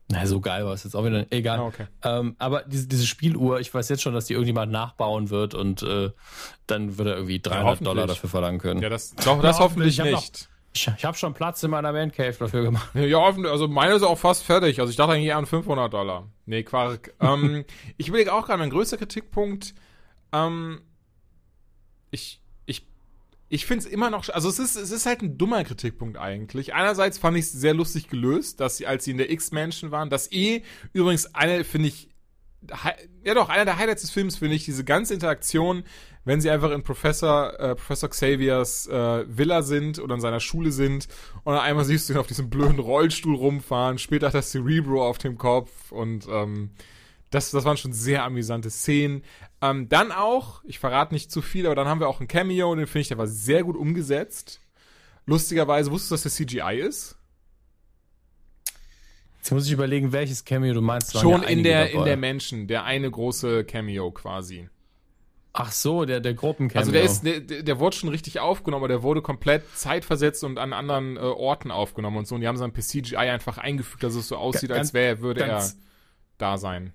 [0.09, 1.59] na, so geil war es jetzt auch wieder, egal.
[1.59, 1.87] Ah, okay.
[2.03, 5.83] Ähm, aber diese, diese Spieluhr, ich weiß jetzt schon, dass die irgendjemand nachbauen wird und
[5.83, 6.11] äh,
[6.65, 7.85] dann wird er irgendwie 300 hoffentlich.
[7.87, 8.81] Dollar dafür verlangen können.
[8.81, 10.47] Ja, das, doch, das Ja, hoffentlich ich hab noch- nicht.
[10.73, 12.89] Ich, ich habe schon Platz in meiner Man Cave dafür gemacht.
[12.93, 13.51] Ja, hoffentlich.
[13.51, 14.79] Also meine ist auch fast fertig.
[14.79, 16.27] Also ich dachte eigentlich eher an 500 Dollar.
[16.45, 17.13] Nee, Quark.
[17.19, 17.65] ähm,
[17.97, 19.73] ich überlege auch gerade, mein größter Kritikpunkt,
[20.33, 20.81] ähm,
[22.11, 22.85] ich, ich,
[23.49, 26.73] ich finde es immer noch, also es ist, es ist halt ein dummer Kritikpunkt eigentlich.
[26.73, 30.09] Einerseits fand ich es sehr lustig gelöst, dass sie, als sie in der X-Mansion waren,
[30.09, 32.09] das eh übrigens eine, finde ich,
[33.23, 35.83] ja doch, einer der Highlights des Films finde ich, diese ganze Interaktion,
[36.25, 40.71] wenn sie einfach in Professor, äh, Professor Xaviers äh, Villa sind oder in seiner Schule
[40.71, 41.07] sind
[41.43, 45.17] und einmal siehst du ihn auf diesem blöden Rollstuhl rumfahren, später hat er Cerebro auf
[45.17, 46.71] dem Kopf und ähm,
[47.29, 49.23] das, das waren schon sehr amüsante Szenen.
[49.61, 52.73] Ähm, dann auch, ich verrate nicht zu viel, aber dann haben wir auch ein Cameo,
[52.75, 54.61] den finde ich, der war sehr gut umgesetzt.
[55.25, 57.17] Lustigerweise, wusstest du, dass der CGI ist?
[59.37, 61.17] Jetzt muss ich überlegen, welches Cameo du meinst.
[61.17, 61.99] Schon ja in der, dabei.
[61.99, 64.69] in der Menschen, der eine große Cameo quasi.
[65.53, 66.79] Ach so, der, der Gruppencameo.
[66.79, 70.59] Also der ist, der, der wurde schon richtig aufgenommen, aber der wurde komplett zeitversetzt und
[70.59, 72.35] an anderen äh, Orten aufgenommen und so.
[72.35, 75.21] Und die haben dann per CGI einfach eingefügt, dass es so aussieht, Ganz- als wäre,
[75.21, 75.77] würde ganz- er
[76.37, 76.93] da sein.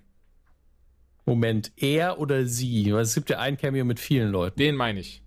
[1.25, 2.93] Moment, er oder sie?
[2.93, 4.59] Weil es gibt ja ein Cameo mit vielen Leuten.
[4.59, 5.23] Den meine ich.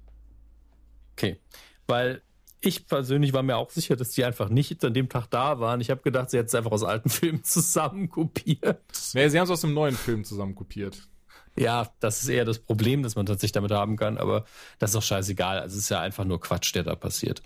[1.13, 1.39] Okay.
[1.87, 2.23] Weil
[2.61, 5.81] ich persönlich war mir auch sicher, dass die einfach nicht an dem Tag da waren.
[5.81, 8.83] Ich habe gedacht, sie hätten es einfach aus alten Filmen zusammen kopiert.
[9.15, 11.09] Nee, sie haben es aus einem neuen Film zusammen kopiert.
[11.59, 14.45] Ja, das ist eher das Problem, das man tatsächlich damit haben kann, aber
[14.79, 15.59] das ist doch scheißegal.
[15.59, 17.42] Also es ist ja einfach nur Quatsch, der da passiert.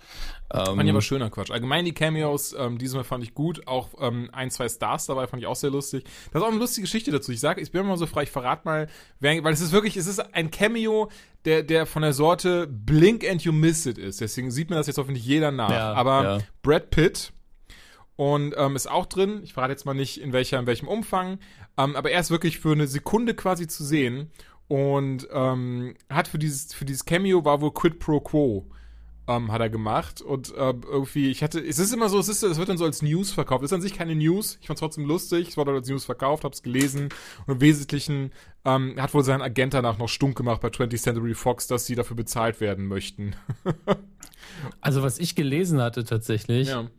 [0.53, 1.51] Ähm, Fand ich aber schöner Quatsch.
[1.51, 3.67] Allgemein die Cameos, ähm, diesmal fand ich gut.
[3.67, 6.03] Auch ähm, ein, zwei Stars dabei fand ich auch sehr lustig.
[6.31, 7.31] Das ist auch eine lustige Geschichte dazu.
[7.31, 9.95] Ich sage, ich bin mal so frei, ich verrate mal, wer, weil es ist wirklich,
[9.95, 11.09] es ist ein Cameo,
[11.45, 14.21] der, der von der Sorte Blink and You Miss It ist.
[14.21, 15.71] Deswegen sieht mir das jetzt hoffentlich jeder nach.
[15.71, 16.37] Ja, aber ja.
[16.61, 17.31] Brad Pitt
[18.15, 19.41] und ähm, ist auch drin.
[19.43, 21.39] Ich verrate jetzt mal nicht, in welcher, in welchem Umfang.
[21.77, 24.31] Ähm, aber er ist wirklich für eine Sekunde quasi zu sehen.
[24.67, 28.65] Und ähm, hat für dieses, für dieses Cameo war wohl Quid Pro Quo
[29.27, 32.43] ähm, hat er gemacht und äh, irgendwie, ich hatte, es ist immer so, es ist,
[32.43, 33.63] es wird dann so als News verkauft.
[33.63, 34.57] Es ist an sich keine News.
[34.61, 35.49] Ich fand's trotzdem lustig.
[35.49, 37.09] Es wurde als News verkauft, hab's gelesen
[37.45, 38.31] und im Wesentlichen
[38.65, 41.95] ähm, hat wohl sein Agent danach noch stunk gemacht bei 20th Century Fox, dass sie
[41.95, 43.35] dafür bezahlt werden möchten.
[44.81, 46.89] Also was ich gelesen hatte tatsächlich, ja.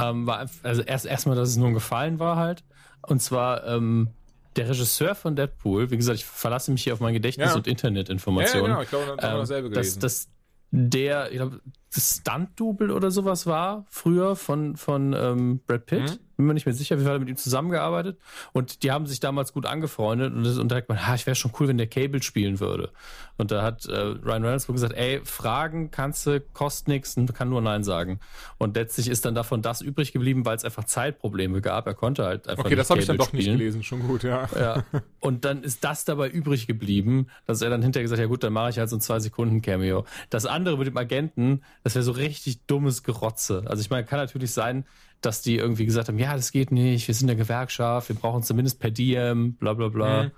[0.00, 2.64] Ähm, war also erst erstmal, dass es nur ein Gefallen war halt.
[3.06, 4.08] Und zwar ähm,
[4.56, 7.54] der Regisseur von Deadpool, wie gesagt, ich verlasse mich hier auf mein Gedächtnis Ja.
[7.54, 8.66] und Ja, ja, Internetinformationen.
[8.70, 8.82] genau.
[8.82, 10.00] Ich glaube, da haben wir dasselbe ähm, dass, gelesen.
[10.00, 10.28] dass
[10.70, 16.02] der, ich glaube, das Stunt-Double oder sowas war früher von, von ähm, Brad Pitt.
[16.02, 16.18] Mhm.
[16.36, 18.16] Bin mir nicht mehr sicher, wie viel hat er mit ihm zusammengearbeitet.
[18.52, 21.26] Und die haben sich damals gut angefreundet und, das, und da hat man, ha, ich
[21.26, 22.90] wäre schon cool, wenn der Cable spielen würde.
[23.38, 27.34] Und da hat äh, Ryan Reynolds wohl gesagt, ey, Fragen kannst du, kostet nichts und
[27.34, 28.20] kann nur Nein sagen.
[28.56, 31.88] Und letztlich ist dann davon das übrig geblieben, weil es einfach Zeitprobleme gab.
[31.88, 33.58] Er konnte halt einfach Okay, das habe ich dann doch nicht spielen.
[33.58, 33.82] gelesen.
[33.82, 34.48] Schon gut, ja.
[34.56, 34.84] Ja.
[35.18, 38.44] Und dann ist das dabei übrig geblieben, dass er dann hinterher gesagt hat, ja gut,
[38.44, 40.04] dann mache ich halt so ein zwei Sekunden Cameo.
[40.30, 43.64] Das andere mit dem Agenten, das wäre so richtig dummes Gerotze.
[43.66, 44.84] Also ich meine, kann natürlich sein,
[45.22, 48.42] dass die irgendwie gesagt haben, ja, das geht nicht, wir sind eine Gewerkschaft, wir brauchen
[48.42, 50.24] zumindest per Diem, bla bla bla.
[50.24, 50.30] Mhm.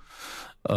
[0.63, 0.73] Äh,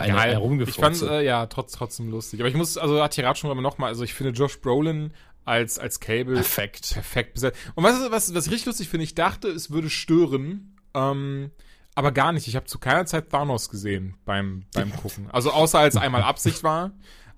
[0.00, 2.40] eine Ich fand äh, ja trotz, trotzdem lustig.
[2.40, 5.12] Aber ich muss, also hat gerade schon aber noch mal, also ich finde Josh Brolin
[5.44, 6.92] als, als Cable Perfekt.
[6.92, 7.58] perfekt besetzt.
[7.74, 11.50] Und was, was, was ich richtig lustig finde, ich dachte, es würde stören, ähm,
[11.94, 12.46] aber gar nicht.
[12.46, 15.28] Ich habe zu keiner Zeit Thanos gesehen beim, beim Gucken.
[15.30, 16.92] Also außer als einmal Absicht war.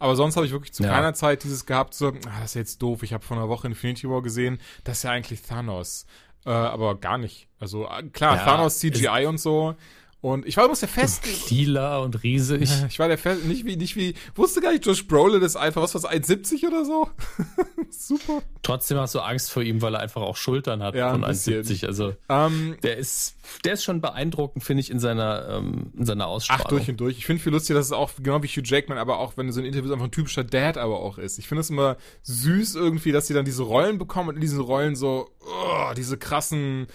[0.05, 0.91] Aber sonst habe ich wirklich zu Ja.
[0.91, 3.03] keiner Zeit dieses gehabt, so, ah, das ist jetzt doof.
[3.03, 6.05] Ich habe vor einer Woche Infinity War gesehen, das ist ja eigentlich Thanos.
[6.45, 7.49] Äh, aber gar nicht.
[7.59, 9.77] Also äh, klar, Ja, Thanos CGI und so.
[10.25, 12.71] Und ich war übrigens der festen, Lila und riesig.
[12.89, 15.83] ich war der Fest, nicht wie, nicht wie, wusste gar nicht, Josh Brolin ist einfach,
[15.83, 17.11] was was 1,70 oder so?
[17.91, 18.41] Super.
[18.63, 21.31] Trotzdem hast du Angst vor ihm, weil er einfach auch Schultern hat Ja, von ein
[21.31, 21.63] bisschen.
[21.63, 21.87] 1,70.
[21.87, 26.27] Also Ähm, der ist, der ist schon beeindruckend, finde ich, in seiner, ähm, in seiner
[26.27, 26.65] Ausstrahlung.
[26.65, 27.19] ach, durch und durch.
[27.19, 29.53] Ich finde viel lustig, dass es auch, genau wie Hugh Jackman, aber auch, wenn du
[29.53, 31.39] so ein Interview einfach ein typischer Dad aber auch ist.
[31.39, 34.61] Ich finde es immer süß irgendwie, dass sie dann diese Rollen bekommen und in diesen
[34.61, 36.87] Rollen so, oh, diese krassen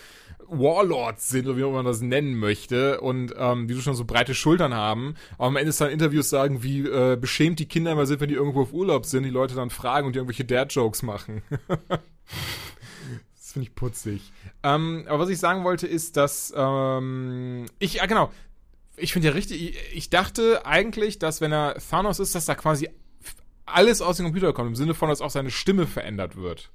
[0.52, 4.34] Warlords sind, oder wie man das nennen möchte, und ähm, die du schon so breite
[4.34, 8.22] Schultern haben, aber am Ende dann Interviews sagen, wie äh, beschämt die Kinder immer sind,
[8.22, 11.42] wenn die irgendwo auf Urlaub sind, die Leute dann fragen und die irgendwelche Dad-Jokes machen.
[11.68, 14.32] das finde ich putzig.
[14.64, 18.32] Ähm, aber was ich sagen wollte, ist, dass ähm, ich, ja genau,
[18.98, 22.56] ich finde ja richtig, ich, ich dachte eigentlich, dass wenn er Thanos ist, dass da
[22.56, 22.90] quasi
[23.66, 26.72] alles aus dem Computer kommt, im Sinne von, dass auch seine Stimme verändert wird.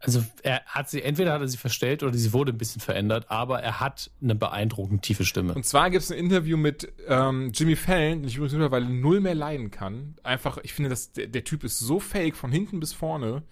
[0.00, 3.26] Also er hat sie, entweder hat er sie verstellt oder sie wurde ein bisschen verändert,
[3.30, 5.54] aber er hat eine beeindruckend tiefe Stimme.
[5.54, 9.20] Und zwar gibt es ein Interview mit ähm, Jimmy Fallon, den ich übrigens mittlerweile null
[9.20, 10.14] mehr leiden kann.
[10.22, 13.42] Einfach, ich finde, dass der, der Typ ist so fake von hinten bis vorne.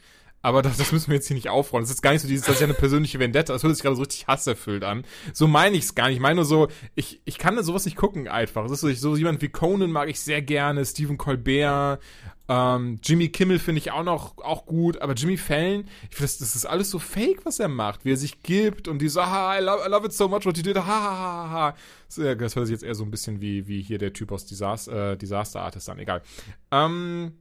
[0.47, 1.83] Aber das, das müssen wir jetzt hier nicht aufrollen.
[1.83, 3.53] Das ist gar nicht so dieses, das ist ja eine persönliche Vendetta.
[3.53, 5.05] Das hört sich gerade so richtig hasserfüllt an.
[5.33, 6.19] So meine ich es gar nicht.
[6.19, 8.65] Ich meine nur so, ich, ich kann sowas nicht gucken einfach.
[8.67, 12.01] Es ist so, ich, so jemand wie Conan mag ich sehr gerne, Stephen Colbert,
[12.49, 16.39] ähm, Jimmy Kimmel finde ich auch noch auch gut, aber Jimmy Fallon, ich finde, das,
[16.39, 19.23] das ist alles so fake, was er macht, wie er sich gibt und die so,
[19.25, 21.75] ha, I love, I love it so much what you did, ha, ha, ha, ha.
[22.17, 25.13] Das hört sich jetzt eher so ein bisschen wie, wie hier der Typ aus Disaster,
[25.13, 26.23] äh, Disaster Artist an, egal.
[26.71, 27.33] Ähm,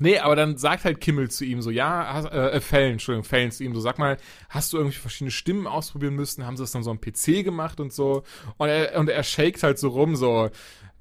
[0.00, 3.52] Nee, aber dann sagt halt Kimmel zu ihm so, ja, hast, äh, Fällen, Entschuldigung, Fällen
[3.52, 4.16] zu ihm so, sag mal,
[4.48, 6.44] hast du irgendwie verschiedene Stimmen ausprobieren müssen?
[6.44, 8.24] Haben sie das dann so am PC gemacht und so?
[8.56, 10.50] Und er, und er shakt halt so rum, so,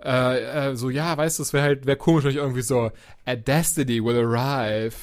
[0.03, 2.91] äh, äh, so, ja, weißt du, es wäre halt, wäre komisch, wenn ich irgendwie so,
[3.25, 4.95] a destiny will arrive.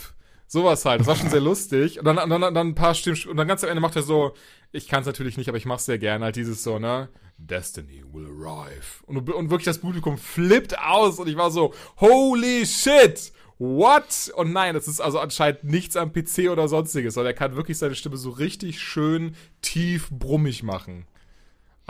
[0.46, 1.00] Sowas halt.
[1.00, 2.00] Das war schon sehr lustig.
[2.00, 4.34] Und dann, dann, dann ein paar Stimmen, und dann ganz am Ende macht er so,
[4.72, 7.08] ich kann es natürlich nicht, aber ich mach's sehr gerne, halt dieses so, ne?
[7.38, 9.04] Destiny will arrive.
[9.06, 13.32] Und, und wirklich das Publikum flippt aus und ich war so, holy shit!
[13.58, 14.32] What?
[14.36, 17.76] Und nein, das ist also anscheinend nichts am PC oder sonstiges, sondern er kann wirklich
[17.76, 21.06] seine Stimme so richtig schön tief brummig machen.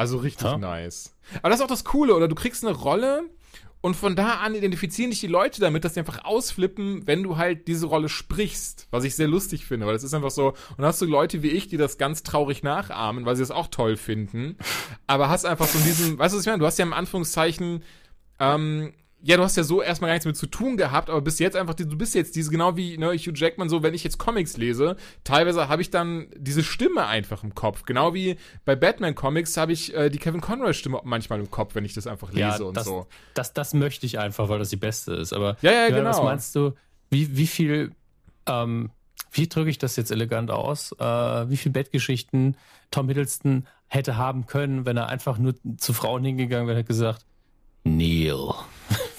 [0.00, 0.56] Also richtig ja.
[0.56, 1.14] nice.
[1.42, 2.26] Aber das ist auch das Coole, oder?
[2.26, 3.24] Du kriegst eine Rolle
[3.82, 7.36] und von da an identifizieren dich die Leute damit, dass sie einfach ausflippen, wenn du
[7.36, 8.88] halt diese Rolle sprichst.
[8.90, 10.52] Was ich sehr lustig finde, weil das ist einfach so.
[10.52, 13.50] Und dann hast du Leute wie ich, die das ganz traurig nachahmen, weil sie das
[13.50, 14.56] auch toll finden.
[15.06, 16.60] Aber hast einfach so diesen, weißt du, was ich meine?
[16.60, 17.84] Du hast ja im Anführungszeichen
[18.38, 21.38] ähm, ja, du hast ja so erstmal gar nichts mit zu tun gehabt, aber bis
[21.38, 24.18] jetzt einfach, du bist jetzt diese, genau wie ne, Hugh Jackman, so, wenn ich jetzt
[24.18, 27.84] Comics lese, teilweise habe ich dann diese Stimme einfach im Kopf.
[27.84, 31.92] Genau wie bei Batman-Comics habe ich äh, die Kevin Conroy-Stimme manchmal im Kopf, wenn ich
[31.92, 33.06] das einfach lese ja, und das, so.
[33.34, 35.32] Das, das möchte ich einfach, weil das die beste ist.
[35.32, 36.10] Aber ja, ja, genau.
[36.10, 36.72] Was meinst du,
[37.10, 37.92] wie, wie viel,
[38.46, 38.90] ähm,
[39.32, 40.92] wie drücke ich das jetzt elegant aus?
[40.98, 42.56] Äh, wie viel Bettgeschichten
[42.90, 47.26] Tom Hiddleston hätte haben können, wenn er einfach nur zu Frauen hingegangen wäre und gesagt,
[47.84, 48.54] Neil.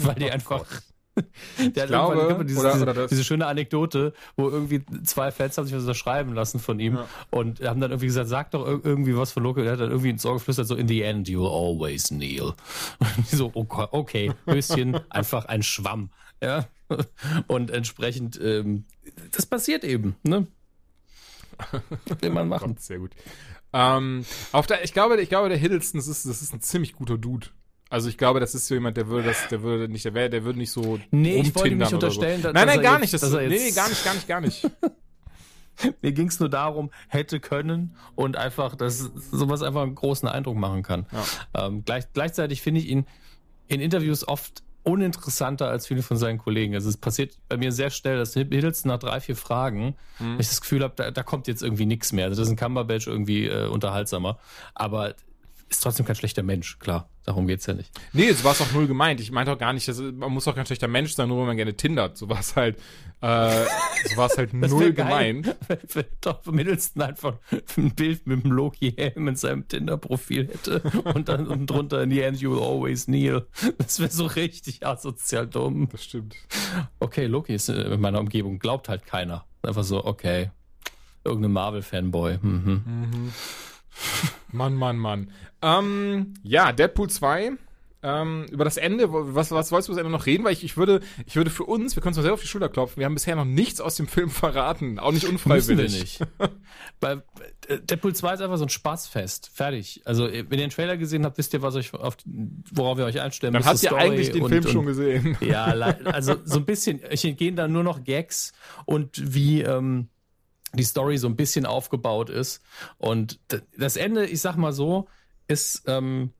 [0.07, 0.65] Weil die oh einfach.
[1.57, 5.75] Der ich glaube, diese, oder, oder diese, schöne Anekdote, wo irgendwie zwei Fans haben sich
[5.75, 7.07] was unterschreiben lassen von ihm ja.
[7.29, 9.59] und haben dann irgendwie gesagt, sag doch irgendwie was für Loki.
[9.59, 12.53] Und er hat dann irgendwie ins Ohr geflüstert, so in the end you'll always kneel.
[12.99, 16.11] Und so, okay, okay Höschen, einfach ein Schwamm.
[16.41, 16.67] Ja.
[17.47, 18.85] Und entsprechend, ähm,
[19.31, 20.47] das passiert eben, ne?
[22.21, 22.77] Will man machen.
[22.79, 23.11] Sehr gut.
[23.73, 26.93] Ähm, auf der, ich glaube, ich glaube, der Hiddleston, das ist, das ist ein ziemlich
[26.93, 27.47] guter Dude.
[27.91, 30.29] Also ich glaube, das ist so jemand, der würde das, der würde nicht, der wäre,
[30.29, 32.43] der würde nicht so Nee, ich wollte ihm nicht unterstellen, so.
[32.43, 33.13] dass, Nein, nein, gar nicht.
[33.13, 34.71] Das, nee, gar nicht, gar nicht, gar nicht.
[36.01, 40.55] Mir ging es nur darum, hätte können und einfach, dass sowas einfach einen großen Eindruck
[40.55, 41.05] machen kann.
[41.11, 41.67] Ja.
[41.67, 43.05] Ähm, gleich, gleichzeitig finde ich ihn
[43.67, 46.73] in Interviews oft uninteressanter als viele von seinen Kollegen.
[46.75, 50.37] Also es passiert bei mir sehr schnell, dass Hiddleston nach drei, vier Fragen, mhm.
[50.39, 52.25] ich das Gefühl habe, da, da, kommt jetzt irgendwie nichts mehr.
[52.25, 54.39] Also das ist ein Cumberbatch irgendwie äh, unterhaltsamer.
[54.75, 55.13] Aber
[55.69, 57.09] ist trotzdem kein schlechter Mensch, klar.
[57.23, 57.91] Darum geht's ja nicht.
[58.13, 59.19] Nee, so war es auch null gemeint.
[59.19, 61.45] Ich meinte auch gar nicht, dass, man muss auch kein schlechter Mensch sein, nur wenn
[61.45, 62.17] man gerne tindert.
[62.17, 62.77] So war es halt,
[63.21, 63.65] äh,
[64.09, 65.55] so war es halt null gemeint.
[65.93, 67.37] Wenn doch Middleton einfach
[67.77, 70.81] ein Bild mit dem Loki-Helm in seinem Tinder-Profil hätte
[71.13, 73.45] und dann unten drunter in the end you will always kneel.
[73.77, 75.89] Das wäre so richtig asozial dumm.
[75.91, 76.35] Das stimmt.
[76.99, 79.45] Okay, Loki ist in meiner Umgebung, glaubt halt keiner.
[79.61, 80.49] Einfach so, okay.
[81.23, 82.39] Irgendein Marvel-Fanboy.
[82.41, 82.83] Mhm.
[82.85, 83.31] Mhm.
[84.51, 85.31] Mann, Mann, Mann.
[85.61, 87.53] Ähm, ja, Deadpool 2.
[88.03, 90.43] Ähm, über das Ende, was, was wolltest du das Ende noch reden?
[90.43, 92.47] Weil ich, ich würde, ich würde für uns, wir können uns mal selber auf die
[92.47, 95.67] Schulter klopfen, wir haben bisher noch nichts aus dem Film verraten, auch nicht unfreiwillig.
[95.67, 96.59] Müssen wir nicht.
[96.99, 97.23] Weil
[97.67, 99.51] äh, Deadpool 2 ist einfach so ein Spaßfest.
[99.53, 100.01] Fertig.
[100.05, 102.17] Also, wenn ihr den Trailer gesehen habt, wisst ihr, was euch auf,
[102.71, 103.67] worauf ihr euch einstellen müsst.
[103.67, 105.37] Dann habt ihr eigentlich den und, Film und, schon gesehen.
[105.41, 108.53] Ja, also so ein bisschen, ich gehen da nur noch Gags
[108.85, 110.07] und wie, ähm,
[110.73, 112.61] die Story so ein bisschen aufgebaut ist.
[112.97, 113.39] Und
[113.77, 115.07] das Ende, ich sag mal so,
[115.47, 116.31] ist, ähm,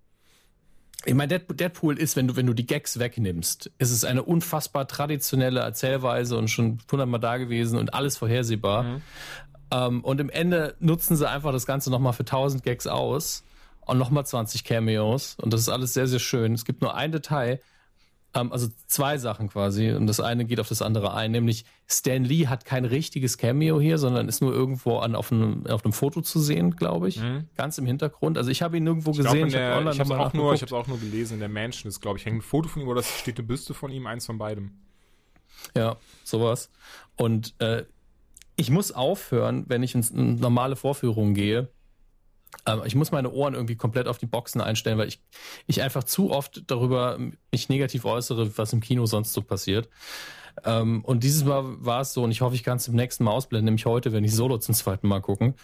[1.06, 4.88] ich meine, Deadpool ist, wenn du, wenn du die Gags wegnimmst, ist es eine unfassbar
[4.88, 8.84] traditionelle Erzählweise und schon hundertmal da gewesen und alles vorhersehbar.
[8.84, 9.02] Mhm.
[9.72, 13.44] Ähm, und im Ende nutzen sie einfach das Ganze nochmal für 1000 Gags aus
[13.82, 15.36] und nochmal 20 Cameos.
[15.42, 16.54] Und das ist alles sehr, sehr schön.
[16.54, 17.60] Es gibt nur ein Detail.
[18.34, 19.92] Ähm, also zwei Sachen quasi.
[19.92, 21.32] Und das eine geht auf das andere ein.
[21.32, 25.66] Nämlich Stan Lee hat kein richtiges Cameo hier, sondern ist nur irgendwo an, auf, einem,
[25.68, 27.20] auf einem Foto zu sehen, glaube ich.
[27.20, 27.48] Mhm.
[27.58, 28.38] Ganz im Hintergrund.
[28.38, 29.48] Also ich habe ihn nirgendwo ich gesehen.
[29.48, 31.36] ich habe es auch, nur, auch nur gelesen.
[31.36, 33.74] In der Mansion ist, glaube ich, hängt ein Foto von ihm oder steht eine Büste
[33.74, 34.72] von ihm, eins von beidem.
[35.76, 36.70] Ja, sowas.
[37.18, 37.84] Und äh,
[38.56, 41.70] ich muss aufhören, wenn ich in normale Vorführungen gehe.
[42.66, 45.22] Ähm, ich muss meine Ohren irgendwie komplett auf die Boxen einstellen, weil ich,
[45.68, 47.18] ich einfach zu oft darüber
[47.52, 49.90] mich negativ äußere, was im Kino sonst so passiert.
[50.66, 53.24] Ähm, und dieses Mal war es so, und ich hoffe, ich kann es im nächsten
[53.24, 55.56] Mal ausblenden, nämlich heute, wenn ich Solo zum zweiten Mal gucken,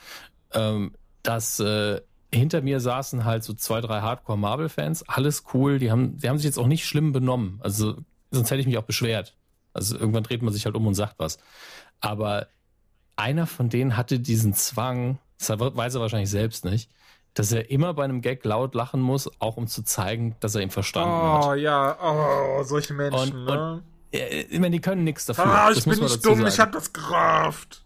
[0.54, 2.02] ähm, dass äh,
[2.34, 6.45] hinter mir saßen halt so zwei, drei Hardcore-Marvel-Fans, alles cool, die haben, die haben sich
[6.45, 7.60] jetzt auch nicht schlimm benommen.
[7.62, 7.95] Also,
[8.32, 9.38] sonst hätte ich mich auch beschwert.
[9.73, 11.38] Also irgendwann dreht man sich halt um und sagt was.
[12.00, 12.47] Aber
[13.15, 16.89] einer von denen hatte diesen Zwang, das weiß er wahrscheinlich selbst nicht,
[17.34, 20.62] dass er immer bei einem Gag laut lachen muss, auch um zu zeigen, dass er
[20.62, 21.45] ihn verstanden oh, hat.
[21.45, 23.73] Oh ja, oh, solche Menschen, und, ne?
[23.73, 25.45] Und, ich meine, die können nichts dafür.
[25.45, 26.47] Ah, ich bin nicht dumm, sagen.
[26.47, 27.84] ich hab das gerafft.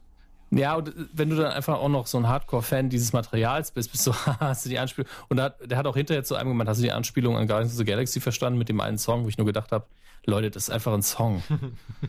[0.51, 4.05] Ja, und wenn du dann einfach auch noch so ein Hardcore-Fan dieses Materials bist, bist
[4.05, 5.09] du, hast du die Anspielung.
[5.29, 7.47] Und der hat, der hat auch hinterher zu einem gemeint, hast du die Anspielung an
[7.47, 9.85] Guardians of the Galaxy verstanden mit dem einen Song, wo ich nur gedacht habe,
[10.25, 11.41] Leute, das ist einfach ein Song.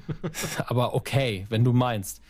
[0.67, 2.21] Aber okay, wenn du meinst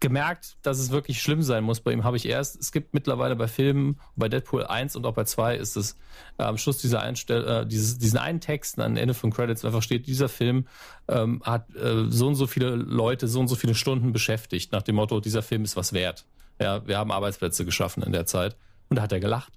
[0.00, 2.58] gemerkt, dass es wirklich schlimm sein muss bei ihm, habe ich erst.
[2.58, 5.96] Es gibt mittlerweile bei Filmen, bei Deadpool 1 und auch bei 2 ist es
[6.38, 9.82] äh, am Schluss dieser Einstell äh, dieses, diesen einen Text am Ende von Credits einfach
[9.82, 10.66] steht, dieser Film
[11.08, 14.82] ähm, hat äh, so und so viele Leute, so und so viele Stunden beschäftigt, nach
[14.82, 16.24] dem Motto, dieser Film ist was wert.
[16.58, 18.56] Ja, wir haben Arbeitsplätze geschaffen in der Zeit.
[18.88, 19.52] Und da hat er gelacht.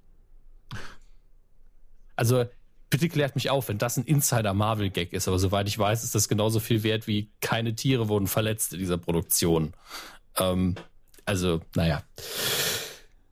[2.16, 2.44] Also,
[2.90, 6.28] bitte klärt mich auf, wenn das ein Insider-Marvel-Gag ist, aber soweit ich weiß, ist das
[6.28, 9.74] genauso viel wert wie keine Tiere wurden verletzt in dieser Produktion.
[10.38, 10.74] Ähm,
[11.24, 12.02] also, naja.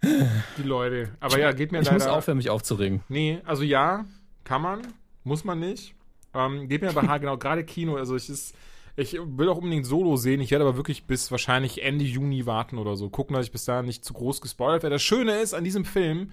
[0.02, 1.10] Die Leute.
[1.20, 1.98] Aber ja, geht mir ich leider...
[1.98, 3.02] Ich muss aufhören, mich aufzuregen.
[3.08, 4.04] Nee, also ja,
[4.44, 4.82] kann man,
[5.24, 5.94] muss man nicht.
[6.34, 8.54] Ähm, geht mir aber genau, gerade Kino, also ich ist...
[8.94, 10.42] Ich will auch unbedingt Solo sehen.
[10.42, 13.08] Ich werde aber wirklich bis wahrscheinlich Ende Juni warten oder so.
[13.08, 14.96] Gucken, dass ich bis dahin nicht zu groß gespoilert werde.
[14.96, 16.30] Das Schöne ist an diesem Film,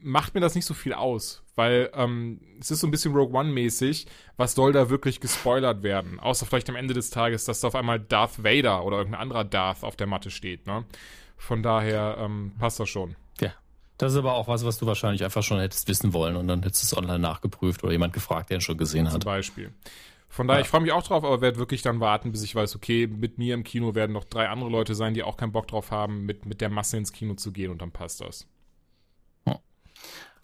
[0.00, 3.38] macht mir das nicht so viel aus, weil ähm, es ist so ein bisschen Rogue
[3.38, 6.20] One-mäßig, was soll da wirklich gespoilert werden?
[6.20, 9.44] Außer vielleicht am Ende des Tages, dass da auf einmal Darth Vader oder irgendein anderer
[9.44, 10.84] Darth auf der Matte steht, ne?
[11.36, 13.16] Von daher ähm, passt das schon.
[13.40, 13.52] Ja.
[13.98, 16.62] Das ist aber auch was, was du wahrscheinlich einfach schon hättest wissen wollen und dann
[16.62, 19.12] hättest du es online nachgeprüft oder jemand gefragt, der ihn schon gesehen hat.
[19.12, 19.72] Zum Beispiel.
[20.28, 20.64] Von daher, ja.
[20.64, 23.38] ich freue mich auch drauf, aber werde wirklich dann warten, bis ich weiß, okay, mit
[23.38, 26.26] mir im Kino werden noch drei andere Leute sein, die auch keinen Bock drauf haben,
[26.26, 28.48] mit, mit der Masse ins Kino zu gehen und dann passt das.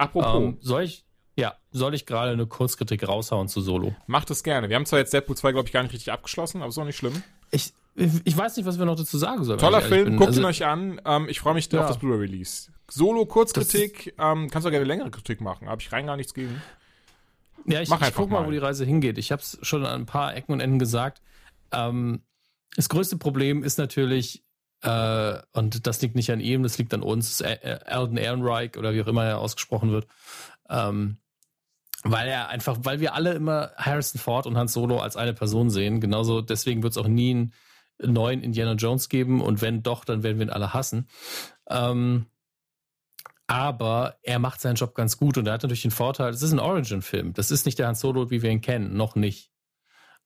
[0.00, 0.42] Apropos.
[0.42, 1.04] Ähm, soll ich,
[1.36, 3.94] ja, soll ich gerade eine Kurzkritik raushauen zu Solo?
[4.06, 4.68] Mach das gerne.
[4.68, 6.84] Wir haben zwar jetzt Deadpool 2, glaube ich, gar nicht richtig abgeschlossen, aber ist auch
[6.84, 7.22] nicht schlimm.
[7.50, 9.58] Ich, ich weiß nicht, was wir noch dazu sagen sollen.
[9.58, 11.00] Toller Film, guckt also, ihn euch an.
[11.04, 11.82] Ähm, ich freue mich ja.
[11.82, 12.70] auf das Blu-ray-Release.
[12.88, 15.68] Solo, Kurzkritik, ähm, kannst du gerne längere Kritik machen.
[15.68, 16.62] Habe ich rein gar nichts gegen.
[17.66, 19.18] Ja, ich, ich guck mal, wo die Reise hingeht.
[19.18, 21.20] Ich habe es schon an ein paar Ecken und Enden gesagt.
[21.72, 22.22] Ähm,
[22.74, 24.42] das größte Problem ist natürlich,
[24.82, 29.02] äh, und das liegt nicht an ihm, das liegt an uns, Alden Ehrenreich oder wie
[29.02, 30.06] auch immer er ausgesprochen wird.
[30.68, 31.18] Ähm,
[32.02, 35.68] weil er einfach, weil wir alle immer Harrison Ford und Hans Solo als eine Person
[35.68, 36.00] sehen.
[36.00, 37.52] Genauso deswegen wird es auch nie einen
[38.12, 41.08] neuen Indiana Jones geben und wenn doch, dann werden wir ihn alle hassen.
[41.68, 42.26] Ähm,
[43.46, 46.52] aber er macht seinen Job ganz gut und er hat natürlich den Vorteil, es ist
[46.52, 47.34] ein Origin-Film.
[47.34, 49.50] Das ist nicht der Hans Solo, wie wir ihn kennen, noch nicht.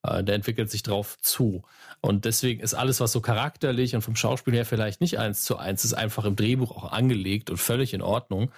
[0.02, 1.62] Äh, der entwickelt sich drauf zu.
[2.04, 5.56] Und deswegen ist alles, was so charakterlich und vom Schauspiel her vielleicht nicht eins zu
[5.56, 8.50] eins ist, einfach im Drehbuch auch angelegt und völlig in Ordnung.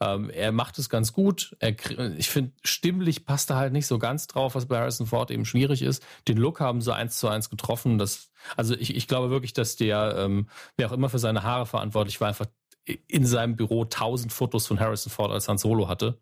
[0.00, 1.56] Ähm, er macht es ganz gut.
[1.58, 1.74] Er,
[2.16, 5.44] ich finde, stimmlich passt er halt nicht so ganz drauf, was bei Harrison Ford eben
[5.44, 6.00] schwierig ist.
[6.28, 7.98] Den Look haben sie eins zu eins getroffen.
[7.98, 11.66] Das, also ich, ich glaube wirklich, dass der, ähm, wer auch immer für seine Haare
[11.66, 12.46] verantwortlich war, einfach
[13.08, 16.20] in seinem Büro tausend Fotos von Harrison Ford als Han Solo hatte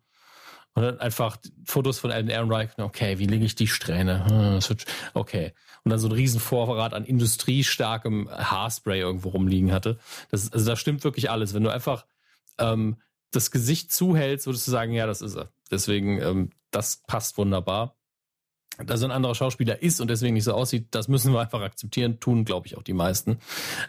[0.73, 2.69] und dann einfach Fotos von Alan Ehrenreich.
[2.77, 4.25] Okay, wie lege ich die Strähne?
[4.25, 4.77] Hm,
[5.13, 5.53] okay.
[5.83, 9.99] Und dann so ein riesen Vorrat an industriestarkem Haarspray irgendwo rumliegen hatte.
[10.29, 11.53] Das, also da stimmt wirklich alles.
[11.53, 12.05] Wenn du einfach
[12.57, 12.97] ähm,
[13.31, 15.51] das Gesicht zuhältst, würdest du sagen, ja, das ist er.
[15.71, 17.97] Deswegen, ähm, das passt wunderbar
[18.85, 21.61] dass er ein anderer Schauspieler ist und deswegen nicht so aussieht, das müssen wir einfach
[21.61, 23.39] akzeptieren, tun, glaube ich, auch die meisten.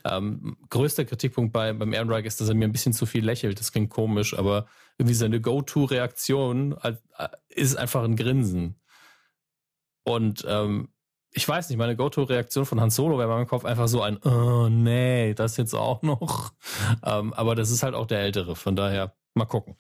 [0.05, 3.61] Ähm, größter Kritikpunkt bei, beim Ehrenreich ist, dass er mir ein bisschen zu viel lächelt.
[3.61, 4.67] Das klingt komisch, aber
[4.99, 6.95] irgendwie seine Go-To-Reaktion äh,
[7.49, 8.77] ist einfach ein Grinsen.
[10.05, 10.89] Und ähm,
[11.31, 14.19] ich weiß nicht, meine Go-To-Reaktion von Han Solo wäre bei meinem Kopf einfach so ein,
[14.19, 16.53] oh nee, das jetzt auch noch.
[17.05, 19.77] Ähm, aber das ist halt auch der Ältere, von daher mal gucken.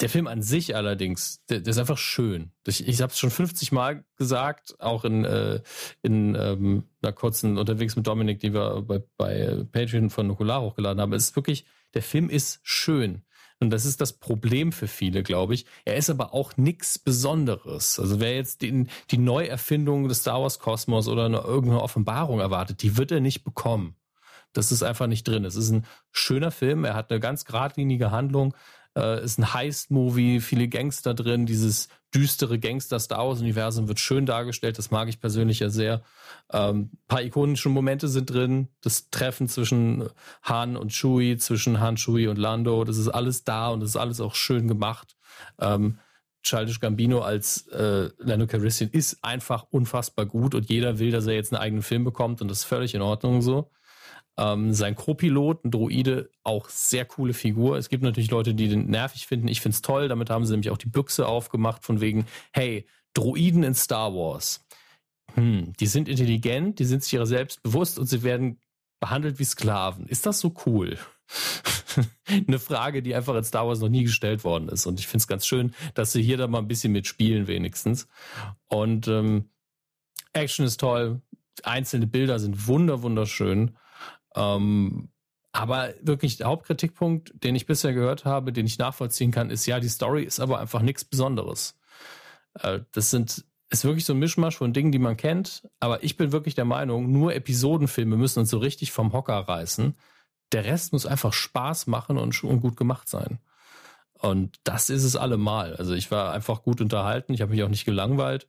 [0.00, 2.52] Der Film an sich allerdings, der, der ist einfach schön.
[2.66, 5.60] Ich, ich habe es schon 50 Mal gesagt, auch in, äh,
[6.02, 11.00] in ähm, einer kurzen Unterwegs mit Dominik, die wir bei, bei Patreon von Nukular hochgeladen
[11.00, 11.12] haben.
[11.12, 13.22] Es ist wirklich, der Film ist schön.
[13.60, 15.66] Und das ist das Problem für viele, glaube ich.
[15.84, 17.98] Er ist aber auch nichts Besonderes.
[17.98, 22.82] Also wer jetzt den, die Neuerfindung des Star Wars Kosmos oder eine, irgendeine Offenbarung erwartet,
[22.82, 23.96] die wird er nicht bekommen.
[24.52, 25.44] Das ist einfach nicht drin.
[25.44, 26.84] Es ist ein schöner Film.
[26.84, 28.54] Er hat eine ganz geradlinige Handlung.
[28.96, 31.46] Äh, ist ein Heist-Movie, viele Gangster drin.
[31.46, 34.78] Dieses düstere Gangster-Star Wars-Universum wird schön dargestellt.
[34.78, 36.02] Das mag ich persönlich ja sehr.
[36.52, 38.68] Ähm, paar ikonische Momente sind drin.
[38.80, 40.08] Das Treffen zwischen
[40.42, 42.84] Han und Chewie, zwischen Han, Chewie und Lando.
[42.84, 45.16] Das ist alles da und das ist alles auch schön gemacht.
[45.60, 45.98] Ähm,
[46.42, 51.34] Childish Gambino als äh, Lando Calrissian ist einfach unfassbar gut und jeder will, dass er
[51.34, 53.70] jetzt einen eigenen Film bekommt und das ist völlig in Ordnung so.
[54.38, 57.76] Ähm, sein Co-Pilot, ein Droide, auch sehr coole Figur.
[57.76, 59.48] Es gibt natürlich Leute, die den nervig finden.
[59.48, 60.06] Ich finde es toll.
[60.06, 64.64] Damit haben sie nämlich auch die Büchse aufgemacht von wegen, hey, Droiden in Star Wars.
[65.34, 68.60] Hm, die sind intelligent, die sind sich ihrer selbst bewusst und sie werden
[69.00, 70.06] behandelt wie Sklaven.
[70.06, 70.98] Ist das so cool?
[72.28, 74.86] Eine Frage, die einfach in Star Wars noch nie gestellt worden ist.
[74.86, 78.06] Und ich finde es ganz schön, dass sie hier da mal ein bisschen mitspielen, wenigstens.
[78.68, 79.50] Und ähm,
[80.32, 81.20] Action ist toll.
[81.64, 83.76] Einzelne Bilder sind wunder, wunderschön.
[84.34, 85.10] Ähm,
[85.52, 89.80] aber wirklich der Hauptkritikpunkt, den ich bisher gehört habe, den ich nachvollziehen kann, ist ja,
[89.80, 91.78] die Story ist aber einfach nichts Besonderes.
[92.54, 95.68] Äh, das sind, ist wirklich so ein Mischmasch von Dingen, die man kennt.
[95.80, 99.94] Aber ich bin wirklich der Meinung, nur Episodenfilme müssen uns so richtig vom Hocker reißen.
[100.52, 103.38] Der Rest muss einfach Spaß machen und, und gut gemacht sein.
[104.12, 105.76] Und das ist es allemal.
[105.76, 107.32] Also ich war einfach gut unterhalten.
[107.32, 108.48] Ich habe mich auch nicht gelangweilt.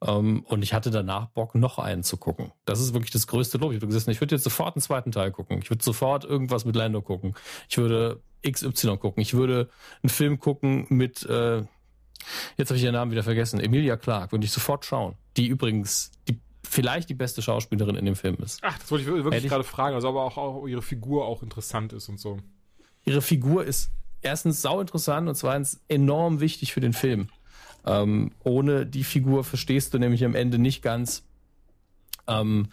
[0.00, 2.52] Um, ähm, und ich hatte danach Bock, noch einen zu gucken.
[2.64, 3.72] Das ist wirklich das größte Lob.
[3.72, 5.58] Ich habe gesagt, ich würde jetzt sofort einen zweiten Teil gucken.
[5.60, 7.34] Ich würde sofort irgendwas mit Lando gucken.
[7.68, 9.20] Ich würde XY gucken.
[9.20, 9.68] Ich würde
[10.02, 11.64] einen Film gucken mit, äh,
[12.56, 14.30] jetzt habe ich ihren Namen wieder vergessen, Emilia Clark.
[14.30, 15.16] Würde ich sofort schauen.
[15.36, 16.38] Die übrigens die
[16.68, 18.60] vielleicht die beste Schauspielerin in dem Film ist.
[18.62, 19.94] Ach, das wollte ich wirklich gerade fragen.
[19.94, 22.38] Also aber auch, auch ihre Figur auch interessant ist und so.
[23.04, 23.90] Ihre Figur ist
[24.20, 27.30] erstens sau interessant und zweitens enorm wichtig für den Film.
[27.86, 31.24] Ähm, ohne die Figur verstehst du nämlich am Ende nicht ganz,
[32.26, 32.68] ähm,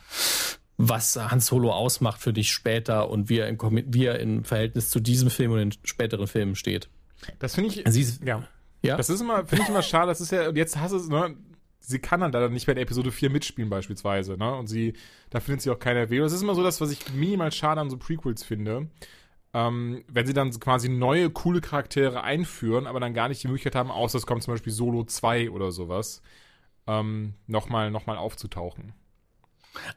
[0.77, 3.57] was Han Solo ausmacht für dich später und wie er, in,
[3.93, 6.89] wie er im Verhältnis zu diesem Film und den späteren Filmen steht.
[7.39, 7.83] Das finde ich.
[7.87, 8.43] Sie ist, ja.
[8.81, 8.97] ja.
[8.97, 10.07] Das ist immer, finde ich immer schade.
[10.07, 11.35] Das ist ja, und jetzt hast du es, ne?
[11.79, 14.55] Sie kann dann leider nicht bei der Episode 4 mitspielen, beispielsweise, ne?
[14.55, 14.93] Und sie,
[15.29, 16.25] da findet sie auch keiner Erwähnung.
[16.25, 18.89] Das ist immer so das, was ich minimal schade an so Prequels finde
[19.55, 23.75] ähm, wenn sie dann quasi neue, coole Charaktere einführen, aber dann gar nicht die Möglichkeit
[23.75, 26.21] haben, außer es kommt zum Beispiel Solo 2 oder sowas,
[26.87, 28.91] ähm, nochmal noch mal aufzutauchen.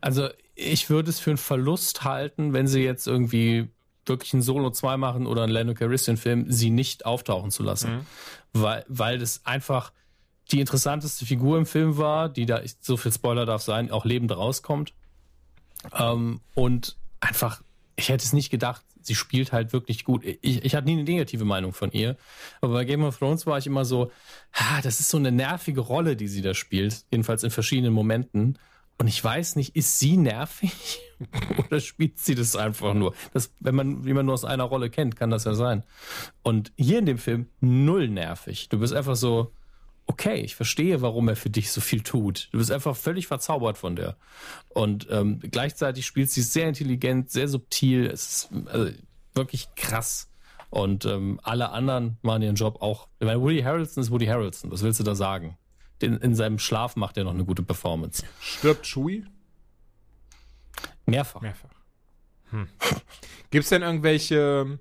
[0.00, 3.68] Also ich würde es für einen Verlust halten, wenn sie jetzt irgendwie
[4.06, 7.96] wirklich ein Solo 2 machen oder einen Lando Calrissian Film, sie nicht auftauchen zu lassen.
[7.96, 8.06] Mhm.
[8.52, 9.92] Weil, weil das einfach
[10.52, 14.30] die interessanteste Figur im Film war, die da, so viel Spoiler darf sein, auch lebend
[14.30, 14.94] rauskommt.
[15.92, 17.61] Ähm, und einfach,
[17.96, 20.24] ich hätte es nicht gedacht, sie spielt halt wirklich gut.
[20.24, 22.16] Ich, ich hatte nie eine negative Meinung von ihr,
[22.61, 24.12] aber bei Game of Thrones war ich immer so,
[24.52, 28.59] ah, das ist so eine nervige Rolle, die sie da spielt, jedenfalls in verschiedenen Momenten.
[28.98, 31.00] Und ich weiß nicht, ist sie nervig
[31.59, 33.14] oder spielt sie das einfach nur?
[33.32, 35.84] Das, wenn man man nur aus einer Rolle kennt, kann das ja sein.
[36.42, 38.68] Und hier in dem Film null nervig.
[38.68, 39.52] Du bist einfach so,
[40.09, 42.48] okay, ich verstehe, warum er für dich so viel tut.
[42.50, 44.16] Du bist einfach völlig verzaubert von der.
[44.70, 48.06] Und ähm, gleichzeitig spielt sie sehr intelligent, sehr subtil.
[48.06, 48.90] Es ist also,
[49.34, 50.30] wirklich krass.
[50.70, 53.09] Und ähm, alle anderen machen ihren Job auch.
[53.20, 54.70] Ich meine, Woody Harrelson ist Woody Harrelson.
[54.70, 55.56] Was willst du da sagen?
[56.02, 58.24] Den, in seinem Schlaf macht er noch eine gute Performance.
[58.40, 59.24] Stirbt Chewie?
[61.06, 61.40] Mehrfach.
[61.40, 61.70] Mehrfach.
[62.50, 62.68] Hm.
[63.50, 64.78] Gibt es denn irgendwelche,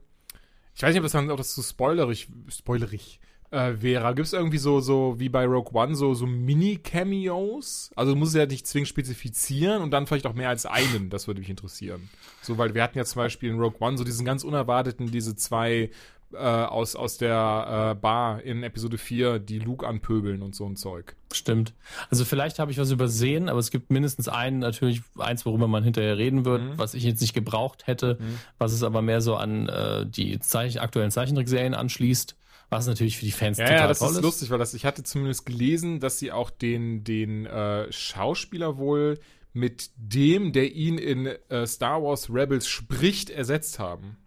[0.76, 3.20] ich weiß nicht, ob das auch das zu spoilerig, spoilerig
[3.52, 4.14] äh, wäre.
[4.16, 7.92] Gibt es irgendwie so, so wie bei Rogue One, so, so Mini-Cameos?
[7.96, 11.10] Also du musst es ja nicht zwingend spezifizieren und dann vielleicht auch mehr als einen,
[11.10, 12.10] das würde mich interessieren.
[12.42, 15.36] So, weil wir hatten ja zum Beispiel in Rogue One so diesen ganz unerwarteten, diese
[15.36, 15.92] zwei
[16.34, 20.76] äh, aus, aus der äh, Bar in Episode 4, die Luke anpöbeln und so ein
[20.76, 21.16] Zeug.
[21.32, 21.74] Stimmt.
[22.10, 25.86] Also vielleicht habe ich was übersehen, aber es gibt mindestens einen, natürlich eins, worüber man
[25.86, 26.78] hinterher reden wird, mhm.
[26.78, 28.40] was ich jetzt nicht gebraucht hätte, mhm.
[28.58, 32.36] was es aber mehr so an äh, die Zeichen, aktuellen Zeichentrickserien anschließt
[32.70, 34.22] was natürlich für die Fans ja, total ja, das toll ist.
[34.22, 39.20] lustig, weil das, ich hatte zumindest gelesen, dass sie auch den, den äh, Schauspieler wohl
[39.54, 44.18] mit dem, der ihn in äh, Star Wars Rebels spricht, ersetzt haben.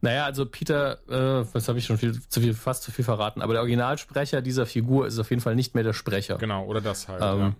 [0.00, 3.42] Naja, also Peter, äh, was habe ich schon viel, zu viel, fast zu viel verraten,
[3.42, 6.38] aber der Originalsprecher dieser Figur ist auf jeden Fall nicht mehr der Sprecher.
[6.38, 7.54] Genau, oder das halt, ähm, ja.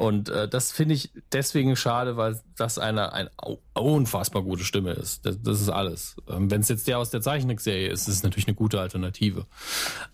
[0.00, 3.30] Und äh, das finde ich deswegen schade, weil das eine, eine
[3.74, 5.26] unfassbar gute Stimme ist.
[5.26, 6.16] Das, das ist alles.
[6.26, 9.44] Ähm, Wenn es jetzt der aus der Zeichentrickserie ist, ist es natürlich eine gute Alternative.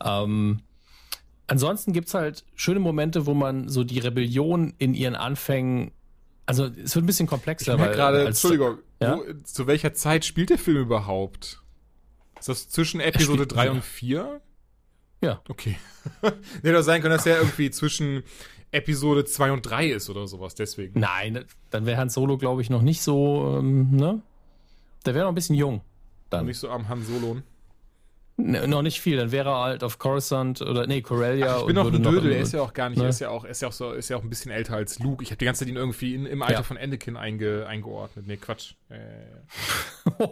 [0.04, 0.58] Ähm,
[1.46, 5.92] ansonsten gibt's halt schöne Momente, wo man so die Rebellion in ihren Anfängen
[6.46, 7.74] also es wird ein bisschen komplexer.
[7.74, 9.18] Ich weil, grade, Entschuldigung, ja?
[9.18, 11.60] wo, zu welcher Zeit spielt der Film überhaupt?
[12.40, 14.40] Ist das zwischen Episode 3 und 4?
[15.22, 15.40] Ja.
[15.48, 15.76] Okay.
[16.62, 18.24] nee, das sein können, dass er irgendwie zwischen
[18.76, 21.00] Episode 2 und 3 ist oder sowas, deswegen.
[21.00, 24.20] Nein, dann wäre Han Solo, glaube ich, noch nicht so, ähm, ne?
[25.04, 25.80] Der wäre noch ein bisschen jung.
[26.30, 26.46] Dann.
[26.46, 27.38] Nicht so am Han Solo.
[28.38, 31.54] Ne, noch nicht viel, dann wäre er halt auf Coruscant oder nee, Corellia.
[31.54, 33.04] Ach, ich bin noch ein Dödel, er ist ja auch gar nicht, ne?
[33.04, 34.74] er ist ja auch, er ist ja auch so, ist ja auch ein bisschen älter
[34.74, 35.22] als Luke.
[35.22, 36.62] Ich habe die ganze Zeit ihn irgendwie in, im Alter Ja.
[36.62, 38.26] von Anakin einge, eingeordnet.
[38.26, 38.74] Nee, Quatsch.
[38.90, 38.96] Äh,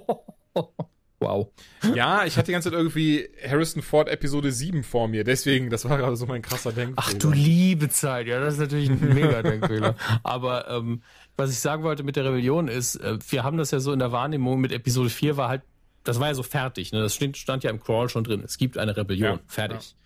[1.24, 1.48] wow.
[1.94, 5.88] ja, ich hatte die ganze Zeit irgendwie Harrison Ford Episode 7 vor mir, deswegen, das
[5.88, 6.94] war gerade so mein krasser Denkfehler.
[6.96, 9.96] Ach du liebe Zeit, ja, das ist natürlich ein mega Denkfehler.
[10.22, 11.02] Aber ähm,
[11.36, 13.98] was ich sagen wollte mit der Rebellion ist, äh, wir haben das ja so in
[13.98, 15.62] der Wahrnehmung mit Episode 4 war halt,
[16.04, 17.00] das war ja so fertig, ne?
[17.00, 18.42] Das stand, stand ja im Crawl schon drin.
[18.44, 19.96] Es gibt eine Rebellion, Ja, fertig.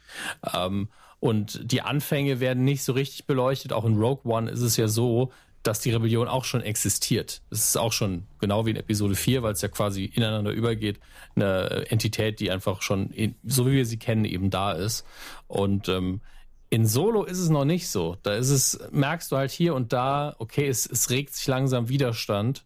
[0.54, 0.88] Ähm,
[1.20, 3.72] und die Anfänge werden nicht so richtig beleuchtet.
[3.72, 5.32] Auch in Rogue One ist es ja so,
[5.68, 7.42] dass die Rebellion auch schon existiert.
[7.50, 10.98] Es ist auch schon genau wie in Episode 4, weil es ja quasi ineinander übergeht,
[11.36, 15.04] eine Entität, die einfach schon, in, so wie wir sie kennen, eben da ist.
[15.46, 16.22] Und ähm,
[16.70, 18.16] in Solo ist es noch nicht so.
[18.22, 21.90] Da ist es, merkst du halt hier und da, okay, es, es regt sich langsam
[21.90, 22.64] Widerstand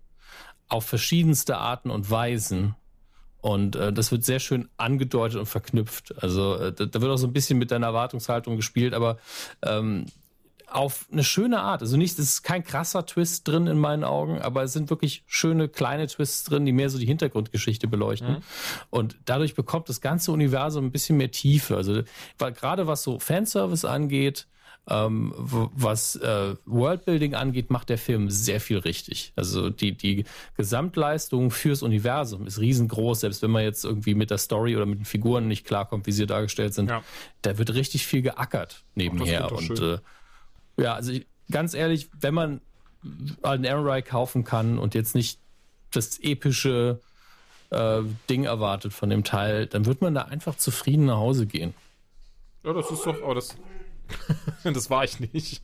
[0.69, 2.77] auf verschiedenste Arten und Weisen.
[3.41, 6.15] Und äh, das wird sehr schön angedeutet und verknüpft.
[6.23, 9.19] Also äh, da, wird auch so ein bisschen mit deiner Erwartungshaltung gespielt, aber
[9.63, 10.07] ähm,
[10.75, 11.83] auf eine schöne Art.
[11.83, 15.25] Also nicht, es ist kein krasser Twist drin in meinen Augen, aber es sind wirklich
[15.27, 18.39] schöne kleine Twists drin, die mehr so die Hintergrundgeschichte beleuchten.
[18.91, 21.77] Und dadurch bekommt das ganze Universum ein bisschen mehr Tiefe.
[21.77, 22.03] Also
[22.39, 24.47] weil gerade was so Fanservice angeht,
[24.89, 29.33] ähm, was äh, Worldbuilding angeht, macht der Film sehr viel richtig.
[29.37, 30.25] Also die, die
[30.57, 34.99] Gesamtleistung fürs Universum ist riesengroß, selbst wenn man jetzt irgendwie mit der Story oder mit
[34.99, 36.91] den Figuren nicht klarkommt, wie sie dargestellt sind.
[36.91, 37.03] Ja.
[37.43, 39.53] Da wird richtig viel geackert nebenher.
[39.53, 39.99] Und äh,
[40.77, 42.61] ja, also ich, ganz ehrlich, wenn man
[43.43, 45.41] einen Aaron kaufen kann und jetzt nicht
[45.91, 47.01] das epische
[47.71, 51.75] äh, Ding erwartet von dem Teil, dann wird man da einfach zufrieden nach Hause gehen.
[52.65, 53.57] Ja, das ist doch, aber das,
[54.65, 55.63] das war ich nicht.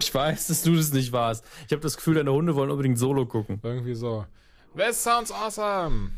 [0.00, 1.44] Ich weiß, dass du das nicht warst.
[1.66, 3.60] Ich habe das Gefühl, deine Hunde wollen unbedingt Solo gucken.
[3.62, 4.24] Irgendwie so.
[4.76, 6.12] That sounds awesome.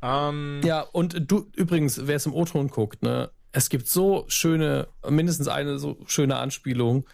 [0.00, 4.88] Ähm, Ja, und du, übrigens, wer es im O-Ton guckt, ne, es gibt so schöne,
[5.08, 7.06] mindestens eine so schöne Anspielung.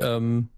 [0.00, 0.48] Ähm,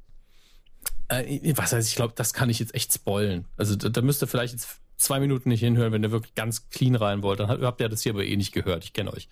[1.09, 3.47] äh, was heißt, ich glaube, das kann ich jetzt echt spoilen.
[3.57, 6.69] Also da, da müsst ihr vielleicht jetzt zwei Minuten nicht hinhören, wenn ihr wirklich ganz
[6.71, 7.41] clean rein wollt.
[7.41, 8.85] Dann habt- ihr das hier aber eh nicht gehört.
[8.85, 9.29] Ich kenne euch.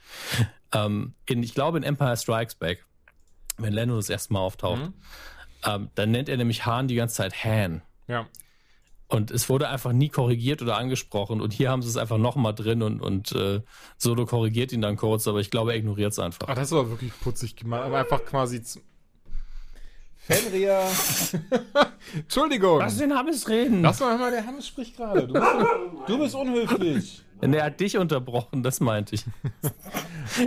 [0.73, 2.85] ähm, in, ich glaube, in Empire Strikes Back,
[3.57, 4.93] wenn Lando das erste Mal auftaucht,
[5.65, 7.83] ähm, dann nennt er nämlich Han die ganze Zeit Han.
[8.09, 8.27] ja.
[9.07, 11.43] Und es wurde einfach nie korrigiert oder angesprochen.
[11.43, 13.61] Und hier haben sie es einfach nochmal drin und, und äh,
[13.99, 16.49] Solo korrigiert ihn dann kurz, aber ich glaube, er ignoriert es einfach.
[16.49, 17.83] Ah, das ist aber wirklich putzig gemacht.
[17.83, 18.63] Aber einfach quasi.
[20.27, 20.79] Fenrir.
[22.15, 22.79] Entschuldigung.
[22.81, 23.83] Lass den Hammes reden.
[23.83, 25.27] Lass doch mal, der Hannes spricht gerade.
[25.27, 25.47] Du, bist-
[26.07, 27.21] du bist unhöflich.
[27.41, 29.25] Er hat dich unterbrochen, das meinte ich.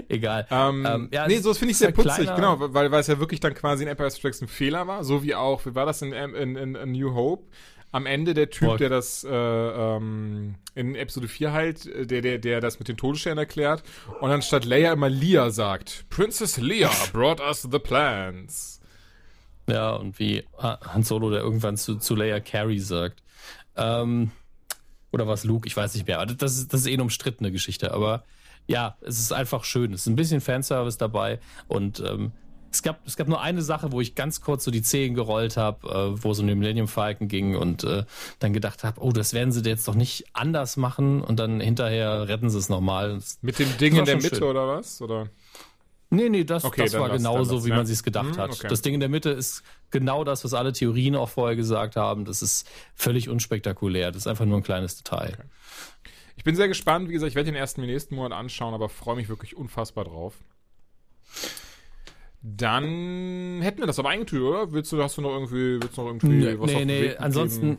[0.10, 0.48] Egal.
[0.50, 3.20] Ähm, Ähm, ja, nee, so finde ich sehr putzig, kleiner- genau, weil, weil es ja
[3.20, 6.02] wirklich dann quasi in Empire Strikes ein Fehler war, so wie auch, wie war das
[6.02, 7.44] in, in, in, in New Hope?
[7.92, 8.78] Am Ende der Typ, Voll.
[8.80, 12.98] der das äh, ähm, in Episode 4 halt, äh, der, der, der das mit den
[12.98, 13.84] Todessternen erklärt
[14.20, 16.06] und dann statt Leia immer Leia sagt.
[16.10, 18.77] Princess Leia brought us the plans.
[19.70, 23.22] Ja, und wie Ha- Han Solo, der irgendwann zu, zu Leia Carey sagt.
[23.76, 24.32] Ähm,
[25.12, 26.20] oder was Luke, ich weiß nicht mehr.
[26.20, 27.94] Aber Das ist, das ist eh eine umstrittene Geschichte.
[27.94, 28.24] Aber
[28.68, 29.94] ja, es ist einfach schön.
[29.94, 31.40] Es ist ein bisschen Fanservice dabei.
[31.68, 32.32] Und ähm,
[32.72, 35.56] es, gab, es gab nur eine Sache, wo ich ganz kurz so die Zehen gerollt
[35.58, 35.88] habe,
[36.18, 38.04] äh, wo es um den Millennium Falcon ging und äh,
[38.40, 41.22] dann gedacht habe, oh, das werden sie jetzt doch nicht anders machen.
[41.22, 43.20] Und dann hinterher retten sie es nochmal.
[43.42, 44.44] Mit dem Ding in der Mitte schön.
[44.44, 45.02] oder was?
[45.02, 45.30] Oder?
[46.10, 47.76] Nee, nee, das, Okay, das war lass- genauso, lass, wie ja.
[47.76, 48.52] man sich gedacht Hm, hat.
[48.52, 48.68] okay.
[48.70, 52.24] Das Ding in der Mitte ist genau das, was alle Theorien auch vorher gesagt haben.
[52.24, 54.12] Das ist völlig unspektakulär.
[54.12, 55.38] Das ist einfach nur ein kleines Detail.
[56.38, 58.88] Ich bin sehr gespannt, wie gesagt, ich werde den ersten im nächsten Monat anschauen, aber
[58.90, 60.36] freue mich wirklich unfassbar drauf.
[62.42, 64.72] Dann hätten wir das aber eingetütet, oder?
[64.72, 66.88] Willst du, hast du noch irgendwie, willst du noch irgendwie Nee, was auf nee, den
[66.88, 67.02] nee.
[67.02, 67.78] Weg ansonsten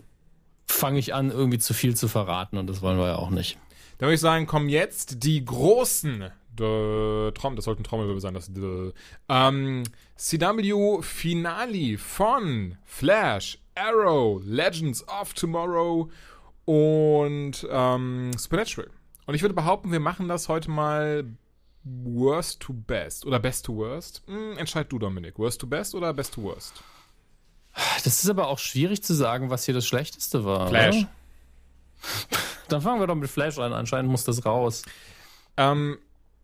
[0.67, 3.57] fange ich an, irgendwie zu viel zu verraten und das wollen wir ja auch nicht.
[3.99, 8.35] Dann würde ich sagen, kommen jetzt die großen Dö, Traum, das sollte ein Trommelwirbel sein,
[8.35, 8.93] das Dö.
[9.29, 9.85] ähm,
[10.17, 16.11] CW Finale von Flash, Arrow, Legends of Tomorrow
[16.65, 18.91] und ähm, Supernatural.
[19.27, 21.25] Und ich würde behaupten, wir machen das heute mal
[21.85, 24.23] Worst to Best oder Best to Worst.
[24.27, 25.39] Hm, entscheid du, Dominik.
[25.39, 26.83] Worst to Best oder Best to Worst?
[28.05, 30.69] Das ist aber auch schwierig zu sagen, was hier das Schlechteste war.
[30.69, 31.07] Flash.
[32.69, 33.73] Dann fangen wir doch mit Flash an.
[33.73, 34.83] Anscheinend muss das raus.
[35.57, 35.99] Ähm,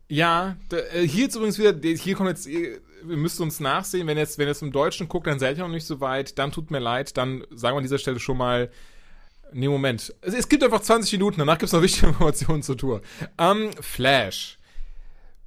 [0.07, 4.07] ja, da, äh, hier jetzt übrigens wieder, der- hier kommt jetzt, ihr müsst uns nachsehen,
[4.07, 6.51] wenn jetzt, wenn jetzt im Deutschen guckt, dann seid ihr noch nicht so weit, dann
[6.51, 8.69] tut mir leid, dann sagen wir an dieser Stelle schon mal,
[9.53, 10.13] Nee, Moment.
[10.21, 13.01] Es, es gibt einfach 20 Minuten, danach gibt es noch wichtige Informationen zur Tour.
[13.37, 14.57] Ähm, Flash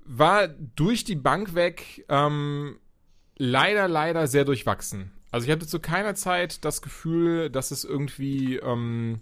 [0.05, 2.79] war durch die Bank weg ähm,
[3.37, 5.11] leider, leider sehr durchwachsen.
[5.33, 9.21] Also ich hatte zu keiner Zeit das Gefühl, dass es irgendwie, ähm,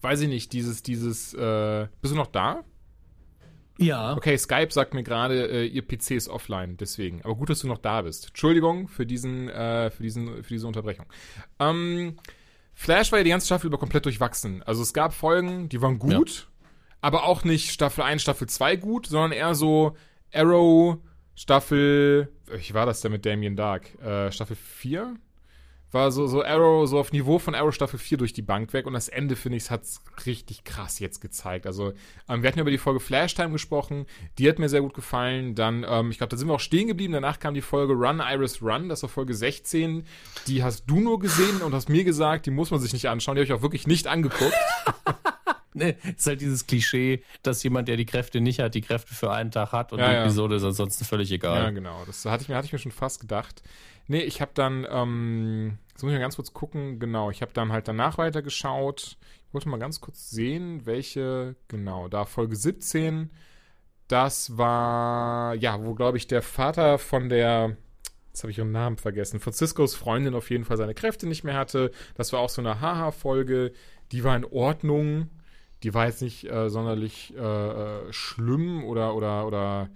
[0.00, 2.64] weiß ich nicht, dieses, dieses, äh, bist du noch da?
[3.78, 4.16] Ja.
[4.16, 7.22] Okay, Skype sagt mir gerade, äh, ihr PC ist offline, deswegen.
[7.22, 8.28] Aber gut, dass du noch da bist.
[8.28, 11.06] Entschuldigung für diesen, äh, für diesen, für diese Unterbrechung.
[11.58, 12.18] Ähm,
[12.74, 14.62] Flash war ja die ganze Staffel über komplett durchwachsen.
[14.62, 16.68] Also es gab Folgen, die waren gut, ja.
[17.00, 19.96] aber auch nicht Staffel 1, Staffel 2 gut, sondern eher so
[20.32, 20.98] Arrow,
[21.34, 23.94] Staffel, wie war das denn mit Damien Dark?
[24.00, 25.16] Äh, Staffel 4?
[25.92, 28.86] War so, so Arrow, so auf Niveau von Arrow Staffel 4 durch die Bank weg
[28.86, 29.82] und das Ende, finde ich, hat
[30.26, 31.66] richtig krass jetzt gezeigt.
[31.66, 31.92] Also,
[32.28, 34.06] ähm, wir hatten über die Folge Flashtime gesprochen,
[34.38, 35.54] die hat mir sehr gut gefallen.
[35.54, 37.12] Dann, ähm, ich glaube, da sind wir auch stehen geblieben.
[37.12, 40.04] Danach kam die Folge Run, Iris Run, das war Folge 16.
[40.46, 43.36] Die hast du nur gesehen und hast mir gesagt, die muss man sich nicht anschauen.
[43.36, 44.54] Die habe ich auch wirklich nicht angeguckt.
[45.74, 49.32] ne, ist halt dieses Klischee, dass jemand, der die Kräfte nicht hat, die Kräfte für
[49.32, 50.22] einen Tag hat und Ja, die ja.
[50.22, 51.62] Episode ist ansonsten völlig egal.
[51.62, 52.02] Ja, genau.
[52.06, 53.62] Das hatte ich mir, hatte ich mir schon fast gedacht.
[54.08, 57.52] Nee, ich habe dann, ähm, jetzt muss ich mal ganz kurz gucken, genau, ich habe
[57.54, 59.16] dann halt danach weitergeschaut.
[59.48, 63.30] Ich wollte mal ganz kurz sehen, welche, genau, da Folge 17,
[64.08, 67.76] das war, ja, wo, glaube ich, der Vater von der,
[68.28, 71.56] jetzt habe ich ihren Namen vergessen, Franziskus Freundin auf jeden Fall seine Kräfte nicht mehr
[71.56, 71.92] hatte.
[72.14, 73.72] Das war auch so eine Haha-Folge,
[74.10, 75.30] die war in Ordnung.
[75.82, 79.90] Die war jetzt nicht äh, sonderlich äh, äh, schlimm oder, oder, oder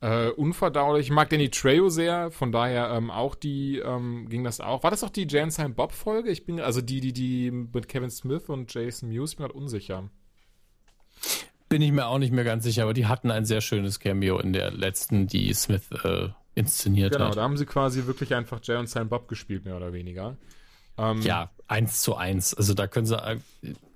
[0.00, 1.06] äh, unverdaulich.
[1.06, 4.82] Ich mag Danny Trejo sehr, von daher ähm, auch die, ähm, ging das auch.
[4.82, 6.30] War das auch die Jan Silent Bob Folge?
[6.30, 9.58] Ich bin, also die, die, die mit Kevin Smith und Jason Mewes, ich bin gerade
[9.58, 10.10] unsicher.
[11.68, 14.38] Bin ich mir auch nicht mehr ganz sicher, aber die hatten ein sehr schönes Cameo
[14.38, 17.36] in der letzten, die Smith äh, inszeniert Genau, hat.
[17.36, 20.36] da haben sie quasi wirklich einfach Jay und Silent Bob gespielt, mehr oder weniger.
[20.98, 22.54] Ähm, Ja, eins zu eins.
[22.54, 23.38] Also da können sie, äh,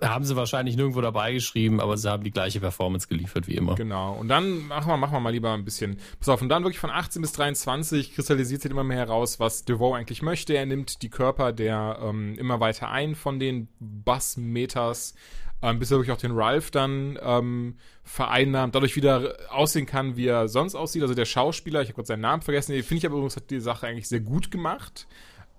[0.01, 3.75] haben sie wahrscheinlich nirgendwo dabei geschrieben, aber sie haben die gleiche Performance geliefert wie immer.
[3.75, 4.15] Genau.
[4.15, 5.99] Und dann machen wir, machen wir mal lieber ein bisschen.
[6.19, 9.65] Pass auf, und dann wirklich von 18 bis 23 kristallisiert sich immer mehr heraus, was
[9.65, 10.55] DeVoe eigentlich möchte.
[10.55, 15.15] Er nimmt die Körper der ähm, immer weiter ein von den Bassmeters,
[15.61, 20.27] ähm, bis er wirklich auch den Ralph dann ähm, vereinnahmt, dadurch wieder aussehen kann, wie
[20.27, 21.03] er sonst aussieht.
[21.03, 23.51] Also der Schauspieler, ich habe gerade seinen Namen vergessen, den finde ich aber übrigens hat
[23.51, 25.07] die Sache eigentlich sehr gut gemacht.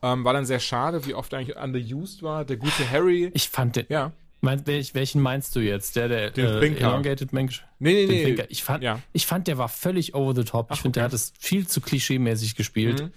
[0.02, 2.45] Ähm, war dann sehr schade, wie oft er eigentlich underused war.
[2.45, 3.32] Der gute Harry.
[3.34, 3.86] Ich fand den.
[3.89, 4.12] Ja.
[4.41, 5.97] Mein, welch, welchen meinst du jetzt?
[5.97, 6.80] Der, der Den äh.
[6.80, 7.66] Elongated Mensch?
[7.80, 8.45] Nee, nee, Den nee.
[8.47, 9.00] Ich fand, Ja.
[9.12, 10.72] ich fand, der war völlig over the top.
[10.72, 13.04] Ich finde, der hat es viel zu klischee-mäßig gespielt.
[13.04, 13.12] Mhm.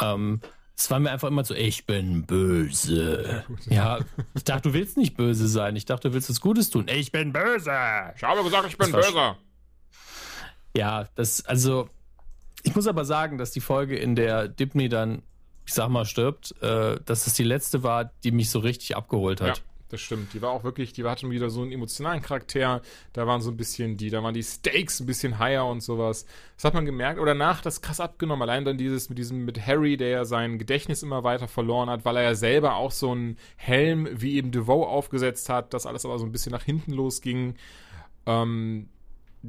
[0.00, 0.40] Ähm,
[0.76, 3.44] es war mir einfach immer so, ich bin böse.
[3.70, 4.00] Ja,
[4.34, 5.76] ich dachte, du willst nicht böse sein.
[5.76, 6.86] Ich dachte, du willst was Gutes tun.
[6.88, 7.70] Ich bin böse.
[8.16, 9.36] Ich habe gesagt, ich bin böse.
[10.76, 11.88] Ja, das, also,
[12.64, 15.22] ich muss aber sagen, dass die Folge, in der Dibny dann,
[15.66, 19.40] ich sag mal, stirbt, äh, dass es die letzte war, die mich so richtig abgeholt
[19.40, 19.62] Ja, hat.
[19.88, 20.34] das stimmt.
[20.34, 22.82] Die war auch wirklich, die hatte wieder so einen emotionalen Charakter.
[23.12, 26.26] Da waren so ein bisschen die, da waren die Stakes ein bisschen higher und sowas.
[26.56, 27.18] Das hat man gemerkt.
[27.20, 28.42] Oder nach das krass abgenommen.
[28.42, 32.04] Allein dann dieses mit diesem, mit Harry, der ja sein Gedächtnis immer weiter verloren hat,
[32.04, 35.72] weil er ja selber auch so einen Helm wie eben DeVoe aufgesetzt hat.
[35.72, 37.54] Das alles aber so ein bisschen nach hinten losging.
[38.26, 38.88] Ähm,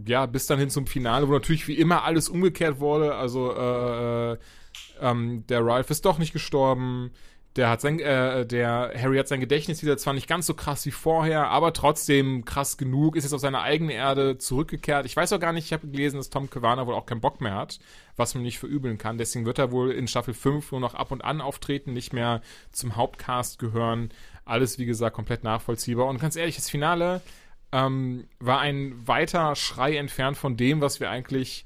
[0.05, 3.15] ja, bis dann hin zum Finale, wo natürlich wie immer alles umgekehrt wurde.
[3.15, 4.37] Also, äh, äh,
[5.01, 7.11] ähm, der Ralph ist doch nicht gestorben.
[7.55, 10.85] Der hat sein, äh, der Harry hat sein Gedächtnis wieder zwar nicht ganz so krass
[10.85, 15.05] wie vorher, aber trotzdem krass genug, ist jetzt auf seine eigene Erde zurückgekehrt.
[15.05, 17.39] Ich weiß auch gar nicht, ich habe gelesen, dass Tom Cavanagh wohl auch keinen Bock
[17.39, 17.79] mehr hat,
[18.17, 19.17] was man nicht verübeln kann.
[19.17, 22.41] Deswegen wird er wohl in Staffel 5 nur noch ab und an auftreten, nicht mehr
[22.73, 24.09] zum Hauptcast gehören.
[24.43, 26.07] Alles, wie gesagt, komplett nachvollziehbar.
[26.07, 27.21] Und ganz ehrlich, das Finale
[27.71, 31.63] ähm, war ein weiter Schrei entfernt von dem, was wir eigentlich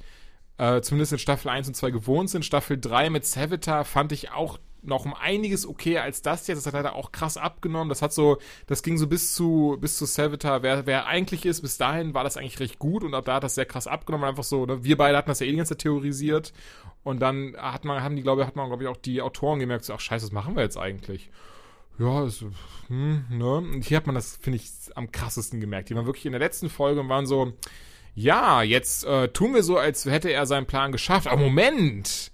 [0.60, 2.44] äh, zumindest in Staffel 1 und 2 gewohnt sind.
[2.44, 6.60] Staffel 3 mit Savita fand ich auch noch um einiges okay als das jetzt.
[6.60, 7.90] Das hat leider auch krass abgenommen.
[7.90, 8.38] Das hat so,
[8.68, 11.62] das ging so bis zu, bis zu Savita, wer, wer eigentlich ist.
[11.62, 14.28] Bis dahin war das eigentlich recht gut und ab da hat das sehr krass abgenommen.
[14.28, 14.84] Einfach so, ne?
[14.84, 16.54] wir beide hatten das ja eh die ganze Zeit theorisiert.
[17.04, 19.60] Und dann hat man, haben die, glaube ich, hat man, glaube ich, auch die Autoren
[19.60, 21.30] gemerkt, so, ach scheiße, was machen wir jetzt eigentlich?
[21.98, 22.44] Ja, ist,
[22.88, 23.56] hm, ne?
[23.56, 25.90] Und hier hat man das, finde ich, am krassesten gemerkt.
[25.90, 27.54] Die waren wirklich in der letzten Folge und waren so,
[28.20, 31.28] ja, jetzt äh, tun wir so, als hätte er seinen Plan geschafft.
[31.28, 32.32] Aber Moment!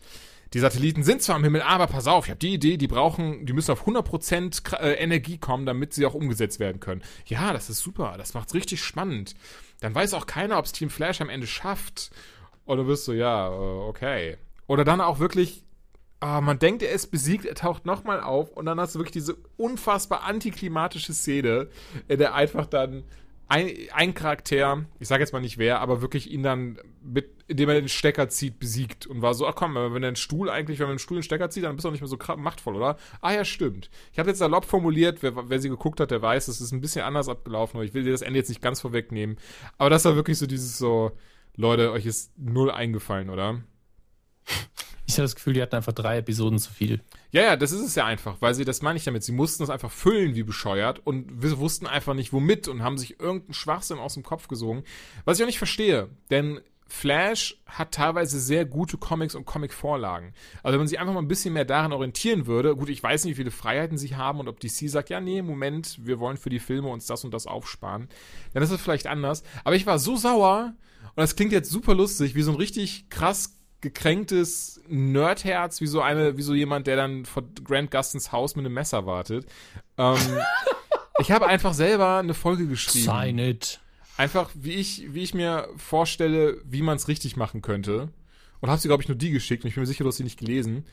[0.53, 3.45] Die Satelliten sind zwar am Himmel, aber pass auf, ich habe die Idee, die brauchen,
[3.45, 7.03] die müssen auf 100% Kra- äh, Energie kommen, damit sie auch umgesetzt werden können.
[7.25, 9.35] Ja, das ist super, das macht's richtig spannend.
[9.81, 12.09] Dann weiß auch keiner, ob's Team Flash am Ende schafft.
[12.65, 14.37] Oder wirst du, ja, äh, okay.
[14.65, 15.63] Oder dann auch wirklich,
[16.21, 19.13] ah, man denkt, er ist besiegt, er taucht nochmal auf und dann hast du wirklich
[19.13, 21.67] diese unfassbar antiklimatische Szene,
[22.07, 23.03] in der einfach dann
[23.47, 27.69] ein, ein Charakter, ich sage jetzt mal nicht wer, aber wirklich ihn dann mit, indem
[27.69, 30.87] er den Stecker zieht, besiegt und war so, ach komm, wenn der Stuhl eigentlich, wenn
[30.87, 32.97] man den Stuhl den Stecker zieht, dann bist du auch nicht mehr so machtvoll, oder?
[33.21, 33.89] Ah ja, stimmt.
[34.11, 36.81] Ich habe jetzt salopp formuliert, wer, wer sie geguckt hat, der weiß, es ist ein
[36.81, 39.37] bisschen anders abgelaufen, aber ich will dir das Ende jetzt nicht ganz vorwegnehmen.
[39.77, 41.11] Aber das war wirklich so dieses so,
[41.55, 43.61] Leute, euch ist null eingefallen, oder?
[45.07, 47.01] Ich habe das Gefühl, die hatten einfach drei Episoden zu viel.
[47.31, 49.63] Ja, ja, das ist es ja einfach, weil sie, das meine ich damit, sie mussten
[49.63, 53.53] es einfach füllen wie bescheuert und wir wussten einfach nicht womit und haben sich irgendeinen
[53.53, 54.83] Schwachsinn aus dem Kopf gesogen.
[55.25, 60.33] Was ich auch nicht verstehe, denn Flash hat teilweise sehr gute Comics und Comic-Vorlagen.
[60.61, 63.25] Also wenn man sich einfach mal ein bisschen mehr daran orientieren würde, gut, ich weiß
[63.25, 66.37] nicht, wie viele Freiheiten sie haben und ob DC sagt, ja, nee, Moment, wir wollen
[66.37, 68.07] für die Filme uns das und das aufsparen,
[68.53, 69.43] dann ist es vielleicht anders.
[69.63, 70.75] Aber ich war so sauer
[71.15, 76.01] und das klingt jetzt super lustig, wie so ein richtig krass gekränktes Nerdherz, wie so
[76.01, 79.45] eine, wie so jemand, der dann vor Grant Gustons Haus mit einem Messer wartet.
[79.97, 80.17] Ähm,
[81.19, 83.05] ich habe einfach selber eine Folge geschrieben.
[83.05, 83.79] Sign it.
[84.17, 88.09] Einfach, wie ich, wie ich mir vorstelle, wie man es richtig machen könnte.
[88.61, 89.63] Und habe sie, glaube ich, nur die geschickt.
[89.63, 90.85] Und ich bin mir sicher, du hast sie nicht gelesen.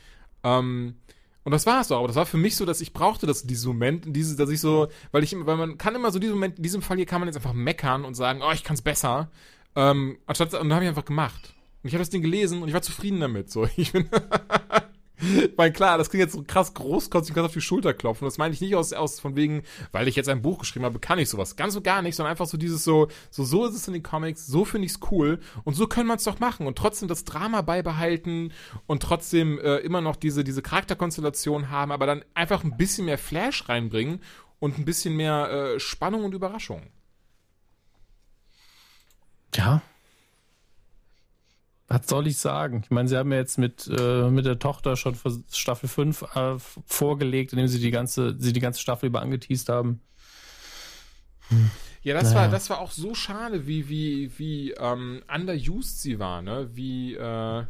[0.43, 0.95] Ähm,
[1.43, 1.97] und das war es doch.
[1.97, 4.59] Aber das war für mich so, dass ich brauchte das, diesen Moment, diese, dass ich
[4.59, 7.21] so, weil ich, weil man kann immer so diesen Moment, in diesem Fall hier kann
[7.21, 9.31] man jetzt einfach meckern und sagen, oh, ich kann es besser.
[9.75, 11.53] Ähm, anstatt, und dann habe ich einfach gemacht.
[11.83, 13.51] Und ich habe das Ding gelesen und ich war zufrieden damit.
[13.51, 14.09] So, ich bin.
[15.55, 18.25] Weil klar, das klingt jetzt so krass großkotzig, ich kann auf die Schulter klopfen.
[18.25, 20.99] Das meine ich nicht aus, aus von wegen, weil ich jetzt ein Buch geschrieben habe,
[20.99, 21.55] kann ich sowas.
[21.55, 24.03] Ganz und gar nicht, sondern einfach so dieses so, so, so ist es in den
[24.03, 27.07] Comics, so finde ich es cool und so können wir es doch machen und trotzdem
[27.07, 28.51] das Drama beibehalten
[28.85, 33.17] und trotzdem äh, immer noch diese, diese Charakterkonstellation haben, aber dann einfach ein bisschen mehr
[33.17, 34.19] Flash reinbringen
[34.59, 36.81] und ein bisschen mehr äh, Spannung und Überraschung.
[39.55, 39.81] Ja,
[41.93, 42.81] was soll ich sagen?
[42.83, 46.23] Ich meine, sie haben ja jetzt mit, äh, mit der Tochter schon für Staffel 5
[46.35, 50.01] äh, vorgelegt, indem sie die ganze, sie die ganze Staffel über angeteased haben.
[52.01, 52.35] Ja, das naja.
[52.35, 56.69] war, das war auch so schade, wie, wie, wie ähm, underused sie war, ne?
[56.73, 57.63] Wie, äh,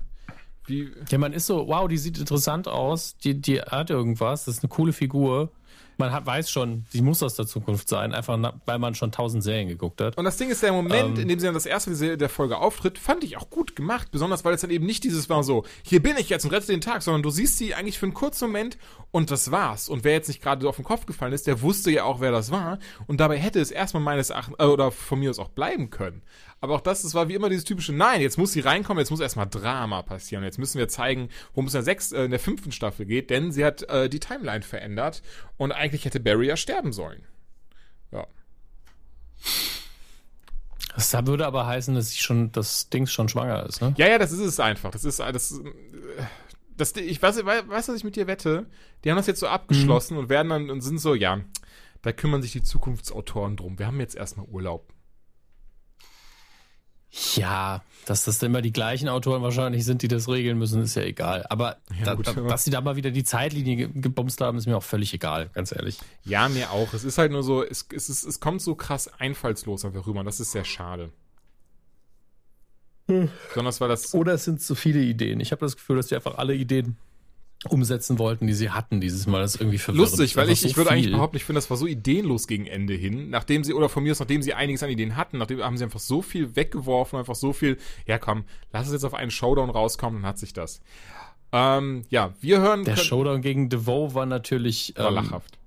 [0.68, 0.92] wie.
[1.10, 4.64] Ja, man ist so, wow, die sieht interessant aus, die, die hat irgendwas, das ist
[4.64, 5.52] eine coole Figur
[5.98, 9.44] man hat, weiß schon, sie muss aus der Zukunft sein, einfach weil man schon tausend
[9.44, 10.18] Serien geguckt hat.
[10.18, 12.58] Und das Ding ist, der Moment, ähm, in dem sie dann das erste der Folge
[12.58, 14.10] auftritt, fand ich auch gut gemacht.
[14.12, 16.68] Besonders, weil es dann eben nicht dieses war so, hier bin ich jetzt und rette
[16.68, 18.78] den Tag, sondern du siehst sie eigentlich für einen kurzen Moment
[19.12, 19.90] und das war's.
[19.90, 22.32] Und wer jetzt nicht gerade auf den Kopf gefallen ist, der wusste ja auch, wer
[22.32, 22.80] das war.
[23.08, 26.22] Und dabei hätte es erstmal meines Erachtens, äh, oder von mir aus auch bleiben können.
[26.64, 29.10] Aber auch das, das war wie immer dieses typische, nein, jetzt muss sie reinkommen, jetzt
[29.10, 30.46] muss erstmal Drama passieren.
[30.46, 33.30] Jetzt müssen wir zeigen, worum es in der, sechs, äh, in der fünften Staffel geht,
[33.32, 35.24] denn sie hat äh, die Timeline verändert
[35.58, 37.28] und eigentlich hätte Barry ja sterben sollen.
[38.14, 38.26] Ja.
[40.96, 43.94] Das würde aber heißen, dass sie schon, das Ding schon schwanger ist, ne?
[43.98, 44.92] Ja, ja, das ist es einfach.
[44.92, 45.62] Das ist, das,
[46.78, 48.68] das, ich weiß, weißt, was ich mit dir wette?
[49.04, 50.20] Die haben das jetzt so abgeschlossen mhm.
[50.22, 51.42] und werden dann und sind so, ja,
[52.04, 53.80] da kümmern sich die Zukunftsautoren drum.
[53.80, 54.93] Wir haben jetzt erstmal Urlaub.
[57.36, 61.04] Ja, dass das immer die gleichen Autoren wahrscheinlich sind, die das regeln müssen, ist ja
[61.04, 61.46] egal.
[61.50, 64.76] Aber ja, da, da, dass sie da mal wieder die Zeitlinie gebumst haben, ist mir
[64.76, 66.00] auch völlig egal, ganz ehrlich.
[66.26, 66.94] Ja, mir auch.
[66.94, 70.22] Es ist halt nur so, es, es, ist, es kommt so krass einfallslos einfach rüber
[70.22, 71.12] und das ist sehr schade.
[73.08, 73.30] Hm.
[73.50, 74.14] Besonders weil das.
[74.14, 75.40] Oder es sind zu viele Ideen.
[75.40, 76.98] Ich habe das Gefühl, dass die einfach alle Ideen
[77.70, 79.42] umsetzen wollten, die sie hatten dieses Mal.
[79.42, 80.10] Das ist irgendwie verwirrend.
[80.10, 82.68] Lustig, weil ich, so ich würde eigentlich behaupten, ich finde, das war so ideenlos gegen
[82.68, 83.30] Ende hin.
[83.30, 85.84] Nachdem sie, oder von mir aus, nachdem sie einiges an Ideen hatten, nachdem haben sie
[85.84, 89.70] einfach so viel weggeworfen, einfach so viel, ja komm, lass es jetzt auf einen Showdown
[89.70, 90.82] rauskommen, dann hat sich das.
[91.52, 92.84] Ähm, ja, wir hören.
[92.84, 94.94] Der Showdown gegen DeVoe war natürlich.
[94.98, 95.58] War ähm, lachhaft.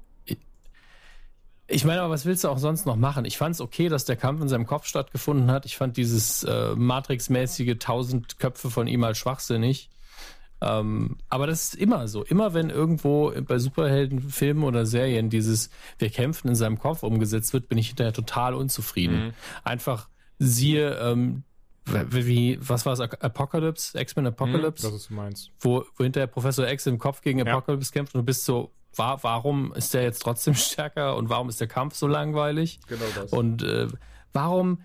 [1.68, 3.24] Ich meine, aber was willst du auch sonst noch machen?
[3.24, 5.66] Ich fand es okay, dass der Kampf in seinem Kopf stattgefunden hat.
[5.66, 9.90] Ich fand dieses äh, Matrix-mäßige tausend Köpfe von ihm als schwachsinnig.
[10.60, 12.24] Ähm, aber das ist immer so.
[12.24, 17.68] Immer wenn irgendwo bei Superheldenfilmen oder Serien dieses Wir kämpfen in seinem Kopf umgesetzt wird,
[17.68, 19.26] bin ich hinterher total unzufrieden.
[19.26, 19.32] Mhm.
[19.64, 21.42] Einfach siehe, ähm,
[21.86, 24.86] wie, was war es, Apocalypse, X-Men Apocalypse?
[24.86, 25.50] Mhm, das ist du meinst.
[25.60, 28.00] Wo, wo hinterher Professor X im Kopf gegen Apocalypse ja.
[28.00, 31.60] kämpft und du bist so, war, warum ist der jetzt trotzdem stärker und warum ist
[31.60, 32.80] der Kampf so langweilig?
[32.88, 33.32] Genau das.
[33.32, 33.88] Und äh,
[34.32, 34.78] warum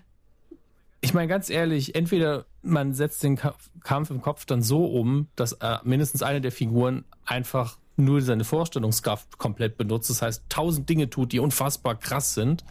[1.02, 5.52] ich meine, ganz ehrlich, entweder man setzt den Kampf im Kopf dann so um, dass
[5.54, 11.10] äh, mindestens eine der Figuren einfach nur seine Vorstellungskraft komplett benutzt, das heißt tausend Dinge
[11.10, 12.64] tut, die unfassbar krass sind,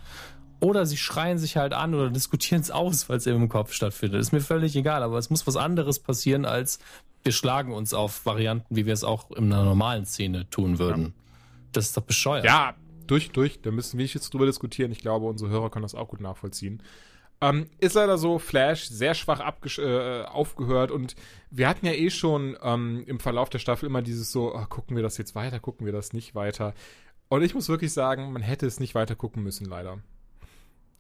[0.60, 3.74] oder sie schreien sich halt an oder diskutieren es aus, weil es eben im Kopf
[3.74, 4.22] stattfindet.
[4.22, 6.80] Ist mir völlig egal, aber es muss was anderes passieren, als
[7.24, 11.04] wir schlagen uns auf Varianten, wie wir es auch in einer normalen Szene tun würden.
[11.04, 11.12] Ja.
[11.72, 12.46] Das ist doch bescheuert.
[12.46, 12.76] Ja,
[13.08, 13.62] durch, durch.
[13.62, 14.92] Da müssen wir nicht jetzt drüber diskutieren.
[14.92, 16.82] Ich glaube, unsere Hörer können das auch gut nachvollziehen.
[17.42, 19.42] Ähm, ist leider so, Flash sehr schwach
[19.80, 21.16] äh, aufgehört und
[21.50, 24.96] wir hatten ja eh schon ähm, im Verlauf der Staffel immer dieses so, oh, gucken
[24.96, 26.76] wir das jetzt weiter, gucken wir das nicht weiter.
[27.30, 30.00] Und ich muss wirklich sagen, man hätte es nicht weiter gucken müssen, leider.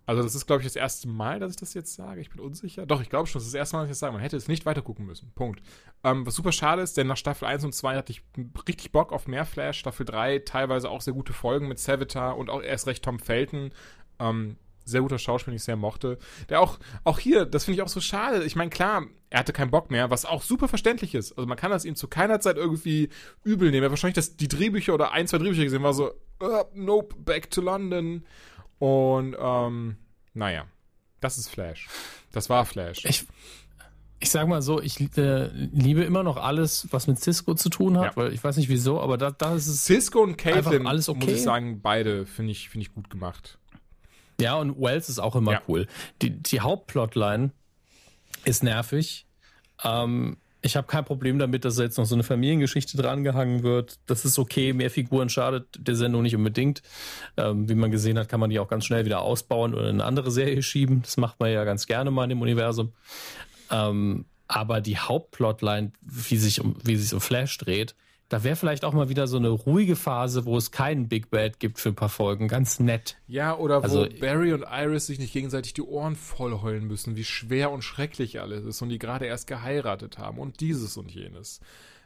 [0.07, 2.21] Also das ist, glaube ich, das erste Mal, dass ich das jetzt sage.
[2.21, 2.85] Ich bin unsicher.
[2.85, 4.13] Doch, ich glaube schon, das ist das erste Mal, dass ich das sage.
[4.13, 5.31] Man hätte es nicht weiter gucken müssen.
[5.35, 5.61] Punkt.
[6.03, 8.23] Ähm, was super schade ist, denn nach Staffel 1 und 2 hatte ich
[8.67, 9.77] richtig Bock auf mehr Flash.
[9.79, 13.71] Staffel 3 teilweise auch sehr gute Folgen mit Savitar und auch erst recht Tom Felton.
[14.19, 14.57] Ähm,
[14.91, 16.17] sehr guter Schauspieler, den ich sehr mochte.
[16.49, 18.43] Der auch, auch hier, das finde ich auch so schade.
[18.43, 21.31] Ich meine, klar, er hatte keinen Bock mehr, was auch super verständlich ist.
[21.37, 23.09] Also man kann das ihm zu keiner Zeit irgendwie
[23.43, 23.83] übel nehmen.
[23.83, 26.11] Er hat wahrscheinlich das, die Drehbücher oder ein, zwei Drehbücher gesehen, war so,
[26.41, 28.25] uh, nope, back to London.
[28.79, 29.97] Und, ähm,
[30.33, 30.65] naja,
[31.21, 31.87] das ist Flash.
[32.31, 33.05] Das war Flash.
[33.05, 33.25] Ich,
[34.19, 37.97] ich sag mal so, ich äh, liebe immer noch alles, was mit Cisco zu tun
[37.97, 38.17] hat, ja.
[38.17, 39.85] weil ich weiß nicht wieso, aber da, da ist es.
[39.85, 41.19] Cisco und Caitlin, alles okay.
[41.19, 43.57] muss ich sagen, beide finde ich, finde ich gut gemacht.
[44.41, 45.61] Ja, und Wells ist auch immer ja.
[45.67, 45.87] cool.
[46.21, 47.51] Die, die Hauptplotline
[48.43, 49.25] ist nervig.
[49.83, 53.99] Ähm, ich habe kein Problem damit, dass jetzt noch so eine Familiengeschichte drangehangen wird.
[54.05, 54.73] Das ist okay.
[54.73, 56.83] Mehr Figuren schadet der Sendung nicht unbedingt.
[57.35, 59.95] Ähm, wie man gesehen hat, kann man die auch ganz schnell wieder ausbauen oder in
[59.95, 61.01] eine andere Serie schieben.
[61.01, 62.93] Das macht man ja ganz gerne mal in dem Universum.
[63.71, 67.95] Ähm, aber die Hauptplotline, wie sich um, wie sich um Flash dreht,
[68.31, 71.59] da wäre vielleicht auch mal wieder so eine ruhige Phase, wo es keinen Big Bad
[71.59, 72.47] gibt für ein paar Folgen.
[72.47, 73.17] Ganz nett.
[73.27, 77.17] Ja, oder also, wo Barry und Iris sich nicht gegenseitig die Ohren voll heulen müssen,
[77.17, 81.11] wie schwer und schrecklich alles ist und die gerade erst geheiratet haben und dieses und
[81.11, 81.59] jenes.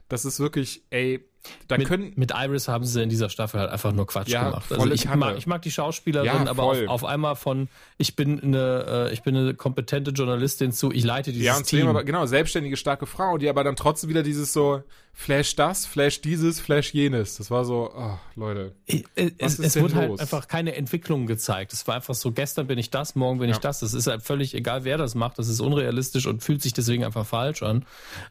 [0.10, 1.24] Das ist wirklich, ey,
[1.68, 2.14] da mit, können.
[2.16, 4.72] Mit Iris haben sie in dieser Staffel halt einfach nur Quatsch ja, gemacht.
[4.72, 7.68] Also ich mag, ich mag die Schauspielerin, ja, aber auf, auf, einmal von
[7.98, 11.66] ich bin eine, äh, ich bin eine kompetente Journalistin zu, ich leite dieses ja, und
[11.66, 11.88] Team.
[11.88, 14.84] Aber, genau, selbstständige, starke Frau, die aber dann trotzdem wieder dieses so,
[15.18, 17.38] Flash das, Flash dieses, Flash jenes.
[17.38, 18.74] Das war so, oh, Leute.
[19.16, 21.72] es, es wurde halt einfach keine Entwicklung gezeigt.
[21.72, 23.56] Es war einfach so, gestern bin ich das, morgen bin ja.
[23.56, 23.80] ich das.
[23.80, 25.40] Das ist halt völlig egal, wer das macht.
[25.40, 27.86] Das ist unrealistisch und fühlt sich deswegen einfach falsch an.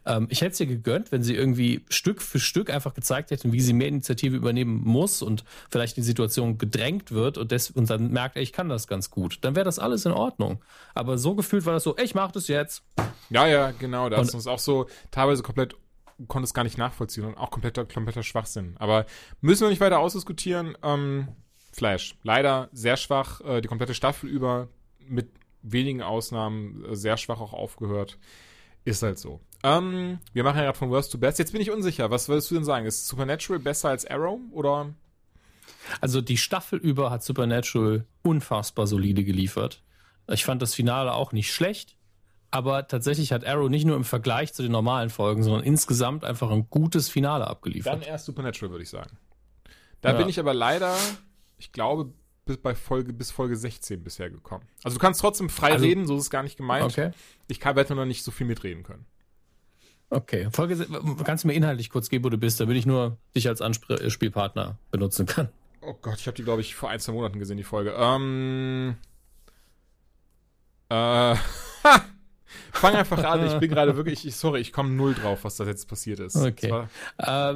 [0.05, 3.53] Ähm, ich hätte es ihr gegönnt, wenn sie irgendwie Stück für Stück einfach gezeigt hätten,
[3.53, 7.71] wie sie mehr Initiative übernehmen muss und vielleicht in die Situation gedrängt wird und, des,
[7.71, 9.39] und dann merkt, ey, ich kann das ganz gut.
[9.41, 10.63] Dann wäre das alles in Ordnung.
[10.93, 12.83] Aber so gefühlt war das so, ey, ich mach das jetzt.
[13.29, 14.09] Ja, ja, genau.
[14.09, 15.75] Da ist uns auch so teilweise komplett
[16.27, 18.75] konnte es gar nicht nachvollziehen und auch kompletter, kompletter Schwachsinn.
[18.79, 19.05] Aber
[19.41, 20.77] müssen wir nicht weiter ausdiskutieren.
[20.81, 21.27] Ähm,
[21.73, 25.29] Flash, leider sehr schwach, äh, die komplette Staffel über, mit
[25.61, 28.17] wenigen Ausnahmen, äh, sehr schwach auch aufgehört.
[28.85, 29.41] Ist halt so.
[29.65, 31.39] Ähm, wir machen ja gerade von Worst to Best.
[31.39, 32.11] Jetzt bin ich unsicher.
[32.11, 32.85] Was würdest du denn sagen?
[32.85, 34.93] Ist Supernatural besser als Arrow oder?
[36.01, 39.81] Also die Staffel über hat Supernatural unfassbar solide geliefert.
[40.27, 41.95] Ich fand das Finale auch nicht schlecht
[42.55, 46.49] aber tatsächlich hat Arrow nicht nur im Vergleich zu den normalen Folgen, sondern insgesamt einfach
[46.51, 47.93] ein gutes Finale abgeliefert.
[47.93, 49.17] Dann erst Supernatural, würde ich sagen.
[49.99, 50.17] Da ja.
[50.17, 50.95] bin ich aber leider,
[51.57, 52.13] ich glaube,
[52.45, 54.63] bis bei Folge bis Folge 16 bisher gekommen.
[54.83, 56.85] Also du kannst trotzdem frei also, reden, so ist es gar nicht gemeint.
[56.85, 57.11] Okay.
[57.47, 59.05] Ich kann werde noch nicht so viel mitreden können.
[60.09, 60.87] Okay, Folge,
[61.23, 64.77] kannst du mir inhaltlich kurz geben, wo du bist, damit ich nur dich als Anspielpartner
[64.91, 65.49] benutzen kann.
[65.81, 67.93] Oh Gott, ich habe die, glaube ich, vor ein, zwei Monaten gesehen, die Folge.
[67.97, 68.97] Ähm.
[70.89, 71.35] Äh.
[72.71, 73.45] Fang einfach an.
[73.45, 76.35] Ich bin gerade wirklich, sorry, ich komme null drauf, was da jetzt passiert ist.
[76.35, 76.87] Okay.
[77.17, 77.55] Äh,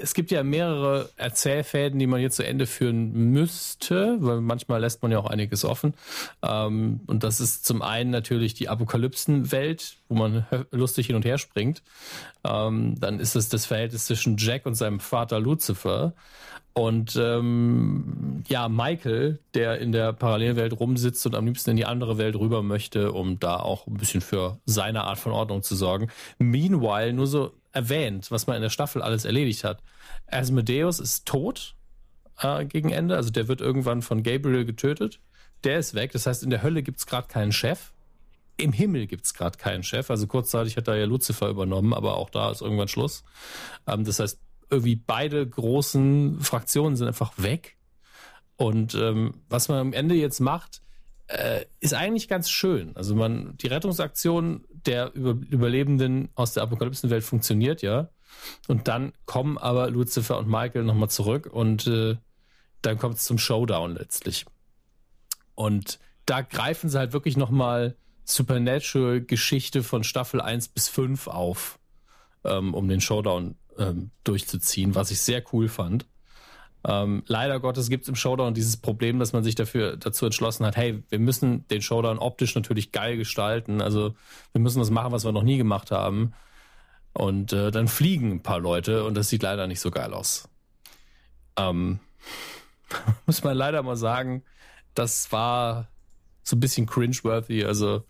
[0.00, 5.02] es gibt ja mehrere Erzählfäden, die man jetzt zu Ende führen müsste, weil manchmal lässt
[5.02, 5.94] man ja auch einiges offen.
[6.42, 11.38] Ähm, und das ist zum einen natürlich die Apokalypsenwelt, wo man lustig hin und her
[11.38, 11.82] springt.
[12.44, 16.14] Ähm, dann ist es das Verhältnis zwischen Jack und seinem Vater Lucifer.
[16.72, 22.16] Und ähm, ja, Michael, der in der Parallelwelt rumsitzt und am liebsten in die andere
[22.16, 26.08] Welt rüber möchte, um da auch ein bisschen für seine Art von Ordnung zu sorgen.
[26.38, 29.82] Meanwhile, nur so erwähnt, was man in der Staffel alles erledigt hat.
[30.26, 31.76] Asmodeus ist tot
[32.38, 35.20] äh, gegen Ende, also der wird irgendwann von Gabriel getötet.
[35.64, 37.92] Der ist weg, das heißt, in der Hölle gibt's gerade keinen Chef.
[38.56, 40.10] Im Himmel gibt's gerade keinen Chef.
[40.10, 43.24] Also kurzzeitig hat da ja Lucifer übernommen, aber auch da ist irgendwann Schluss.
[43.86, 44.38] Ähm, das heißt,
[44.70, 47.76] irgendwie beide großen Fraktionen sind einfach weg.
[48.56, 50.82] Und ähm, was man am Ende jetzt macht,
[51.26, 52.94] äh, ist eigentlich ganz schön.
[52.96, 58.10] Also man, die Rettungsaktion der Über Überlebenden aus der Apokalypsenwelt funktioniert ja.
[58.68, 62.16] Und dann kommen aber Lucifer und Michael nochmal zurück und äh,
[62.82, 64.46] dann kommt es zum Showdown letztlich.
[65.54, 71.78] Und da greifen sie halt wirklich nochmal Supernatural-Geschichte von Staffel 1 bis 5 auf,
[72.44, 76.06] ähm, um den Showdown ähm, durchzuziehen, was ich sehr cool fand.
[76.86, 80.64] Ähm, leider Gottes gibt es im Showdown dieses Problem, dass man sich dafür dazu entschlossen
[80.64, 83.82] hat, hey, wir müssen den Showdown optisch natürlich geil gestalten.
[83.82, 84.14] Also
[84.52, 86.32] wir müssen das machen, was wir noch nie gemacht haben.
[87.12, 90.48] Und äh, dann fliegen ein paar Leute und das sieht leider nicht so geil aus.
[91.56, 92.00] Ähm,
[93.26, 94.42] muss man leider mal sagen,
[94.94, 95.88] das war
[96.42, 97.64] so ein bisschen cringeworthy.
[97.64, 98.04] Also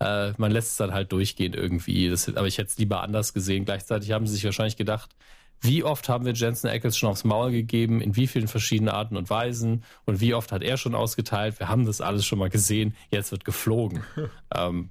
[0.00, 2.08] äh, man lässt es dann halt durchgehen irgendwie.
[2.08, 3.64] Das, aber ich hätte es lieber anders gesehen.
[3.64, 5.14] Gleichzeitig haben sie sich wahrscheinlich gedacht,
[5.60, 9.16] wie oft haben wir Jensen Ackles schon aufs Maul gegeben, in wie vielen verschiedenen Arten
[9.16, 11.58] und Weisen und wie oft hat er schon ausgeteilt.
[11.58, 14.04] Wir haben das alles schon mal gesehen, jetzt wird geflogen.
[14.54, 14.90] ähm,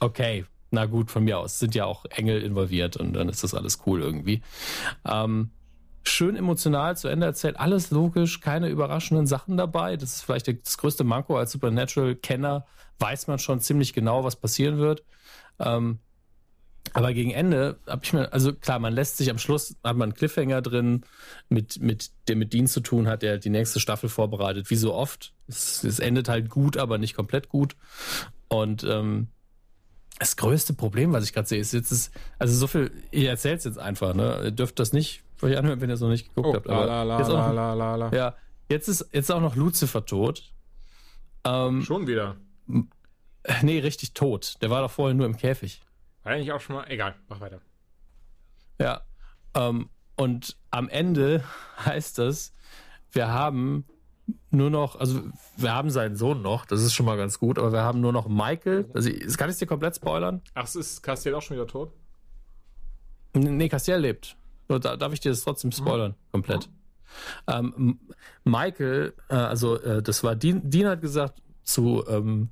[0.00, 3.54] okay, na gut, von mir aus sind ja auch Engel involviert und dann ist das
[3.54, 4.42] alles cool irgendwie.
[5.04, 5.50] Ähm,
[6.02, 9.96] schön emotional zu Ende erzählt, alles logisch, keine überraschenden Sachen dabei.
[9.96, 12.66] Das ist vielleicht das größte Manko als Supernatural-Kenner,
[12.98, 15.04] weiß man schon ziemlich genau, was passieren wird.
[15.58, 16.00] Ähm,
[16.92, 20.10] aber gegen Ende habe ich mir, also klar, man lässt sich am Schluss, hat man
[20.10, 21.04] einen Cliffhanger drin,
[21.48, 24.94] mit, mit, der mit Dean zu tun hat, der die nächste Staffel vorbereitet, wie so
[24.94, 25.34] oft.
[25.48, 27.76] Es, es endet halt gut, aber nicht komplett gut.
[28.48, 29.28] Und ähm,
[30.18, 33.58] das größte Problem, was ich gerade sehe, ist jetzt, ist, also so viel, ihr erzählt
[33.58, 34.40] es jetzt einfach, ne?
[34.44, 36.68] Ihr dürft das nicht euch anhören, wenn ihr es noch nicht geguckt Oh, habt.
[36.70, 38.12] Aber la, la, jetzt, auch, la, la, la, la.
[38.16, 38.34] Ja,
[38.70, 40.52] jetzt ist jetzt auch noch Lucifer tot.
[41.44, 42.36] Ähm, Schon wieder.
[43.62, 44.54] nee, richtig tot.
[44.62, 45.82] Der war doch vorher nur im Käfig.
[46.26, 46.84] War eigentlich auch schon mal.
[46.90, 47.60] Egal, mach weiter.
[48.80, 49.02] Ja.
[49.54, 51.44] Ähm, und am Ende
[51.84, 52.52] heißt das,
[53.12, 53.84] wir haben
[54.50, 55.22] nur noch, also
[55.56, 58.12] wir haben seinen Sohn noch, das ist schon mal ganz gut, aber wir haben nur
[58.12, 58.90] noch Michael.
[58.92, 60.42] Also ich- kann ich dir komplett spoilern?
[60.54, 61.92] Ach, es ist Castiel auch schon wieder tot?
[63.34, 64.36] Nee, Castiel lebt.
[64.68, 66.68] Nur da, darf ich dir das trotzdem spoilern, komplett.
[67.46, 68.00] Ähm,
[68.42, 72.48] Michael, äh, also äh, das war Dean, Dean hat gesagt zu, ähm,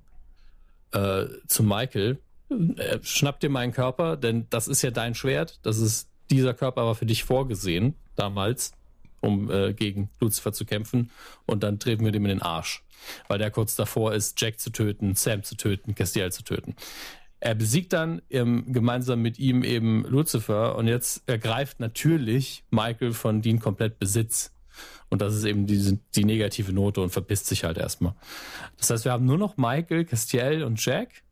[0.93, 2.21] äh, zu Michael,
[2.51, 6.87] äh, schnapp dir meinen Körper, denn das ist ja dein Schwert, das ist dieser Körper
[6.87, 8.73] war für dich vorgesehen damals,
[9.21, 11.11] um äh, gegen Lucifer zu kämpfen
[11.47, 12.83] und dann treten wir dem in den Arsch,
[13.29, 16.75] weil der kurz davor ist, Jack zu töten, Sam zu töten, Castiel zu töten.
[17.41, 23.43] Er besiegt dann ähm, gemeinsam mit ihm eben Lucifer und jetzt ergreift natürlich Michael von
[23.43, 24.55] Dean komplett Besitz.
[25.11, 28.15] Und das ist eben diese, die negative Note und verpisst sich halt erstmal.
[28.79, 31.24] Das heißt, wir haben nur noch Michael, Castiel und Jack.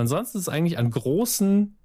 [0.00, 1.76] Ansonsten ist eigentlich an großen,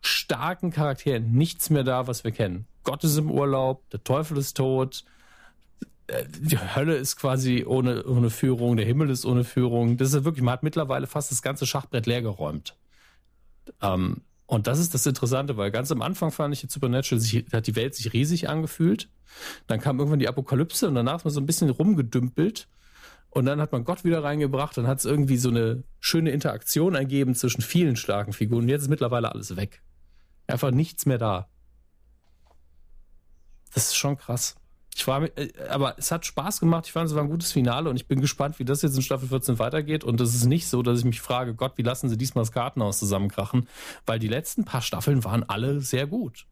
[0.00, 2.66] starken Charakteren nichts mehr da, was wir kennen.
[2.84, 5.04] Gott ist im Urlaub, der Teufel ist tot,
[6.08, 9.96] äh, die Hölle ist quasi ohne, ohne Führung, der Himmel ist ohne Führung.
[9.96, 12.76] Das ist wirklich, man hat mittlerweile fast das ganze Schachbrett leergeräumt.
[13.80, 17.46] Ähm, und das ist das Interessante, weil ganz am Anfang fand ich jetzt Supernatural, sich,
[17.52, 19.08] hat die Welt sich riesig angefühlt.
[19.66, 22.68] Dann kam irgendwann die Apokalypse und danach ist man so ein bisschen rumgedümpelt.
[23.32, 26.94] Und dann hat man Gott wieder reingebracht und hat es irgendwie so eine schöne Interaktion
[26.94, 28.68] ergeben zwischen vielen starken Figuren.
[28.68, 29.82] Jetzt ist mittlerweile alles weg.
[30.46, 31.48] Einfach nichts mehr da.
[33.72, 34.56] Das ist schon krass.
[34.94, 36.84] Ich war, äh, aber es hat Spaß gemacht.
[36.84, 39.02] Ich fand, es war ein gutes Finale und ich bin gespannt, wie das jetzt in
[39.02, 40.04] Staffel 14 weitergeht.
[40.04, 42.52] Und es ist nicht so, dass ich mich frage, Gott, wie lassen sie diesmal das
[42.52, 43.66] Kartenhaus zusammenkrachen?
[44.04, 46.46] Weil die letzten paar Staffeln waren alle sehr gut.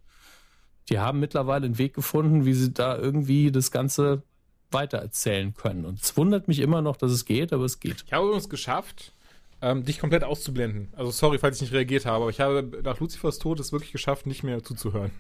[0.89, 4.22] Die haben mittlerweile einen Weg gefunden, wie sie da irgendwie das Ganze
[4.73, 5.85] weitererzählen können.
[5.85, 8.05] Und es wundert mich immer noch, dass es geht, aber es geht.
[8.07, 9.12] Ich habe übrigens geschafft,
[9.62, 10.89] ähm, dich komplett auszublenden.
[10.97, 13.93] Also sorry, falls ich nicht reagiert habe, aber ich habe nach Luzifers Tod es wirklich
[13.93, 15.11] geschafft, nicht mehr zuzuhören.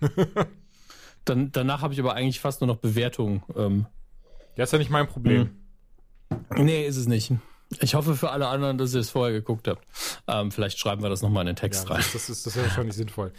[1.24, 3.42] Dann, danach habe ich aber eigentlich fast nur noch Bewertungen.
[3.54, 3.86] Ähm,
[4.56, 5.50] das ist ja nicht mein Problem.
[6.56, 7.32] nee, ist es nicht.
[7.78, 9.86] Ich hoffe für alle anderen, dass ihr es vorher geguckt habt.
[10.26, 11.98] Ähm, vielleicht schreiben wir das nochmal in den Text Ja, rein.
[11.98, 13.32] das, das ist, das ist wahrscheinlich sinnvoll.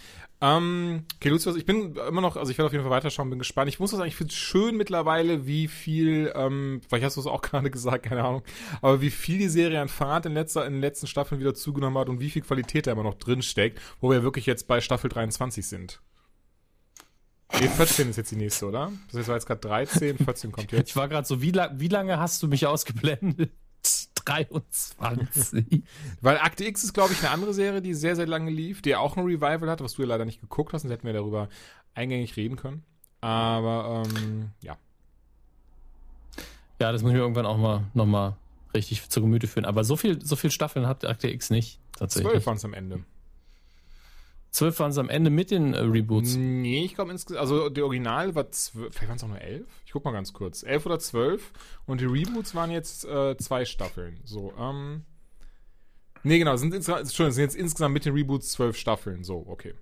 [0.44, 3.38] Ähm, okay, Lucifer, ich bin immer noch, also ich werde auf jeden Fall weiterschauen, bin
[3.40, 3.70] gespannt.
[3.70, 7.22] Ich muss das sagen, ich finde es schön mittlerweile, wie viel, ähm, vielleicht hast du
[7.22, 8.42] es auch gerade gesagt, keine Ahnung,
[8.82, 11.98] aber wie viel die Serie an Fahrt in, letzter, in den letzten Staffeln wieder zugenommen
[11.98, 14.82] hat und wie viel Qualität da immer noch drin steckt, wo wir wirklich jetzt bei
[14.82, 16.02] Staffel 23 sind.
[17.60, 18.92] Nee, 14 ist jetzt die nächste, oder?
[19.12, 20.90] Das war jetzt gerade 13, 14 kommt jetzt.
[20.90, 23.52] Ich war gerade so, wie, la wie lange hast du mich ausgeblendet?
[24.24, 25.84] 23.
[26.22, 28.96] Weil Akte X ist, glaube ich, eine andere Serie, die sehr, sehr lange lief, die
[28.96, 31.50] auch ein Revival hat, was du ja leider nicht geguckt hast, und hätten wir darüber
[31.94, 32.84] eingängig reden können.
[33.22, 34.78] Aber, ähm, ja.
[36.80, 38.36] ja, das muss ich mir irgendwann auch mal nochmal
[38.74, 39.66] richtig zu Gemüte führen.
[39.66, 41.80] Aber so viel, so viel Staffeln hat Akte X nicht.
[41.98, 42.32] Tatsächlich.
[42.32, 43.04] Zwölf waren es am Ende.
[44.52, 46.36] Zwölf waren es am Ende mit den äh, Reboots.
[46.36, 49.66] Nee, ich glaube insgesamt, also die Original war zwölf, vielleicht waren es auch nur elf?
[49.86, 50.64] Ich guck mal ganz kurz.
[50.64, 51.54] Elf oder zwölf
[51.86, 54.20] und die Reboots waren jetzt äh, zwei Staffeln.
[54.26, 55.06] So, ähm.
[56.24, 59.24] Nee, genau, sind, sind jetzt insgesamt mit den Reboots zwölf Staffeln.
[59.24, 59.74] So, okay.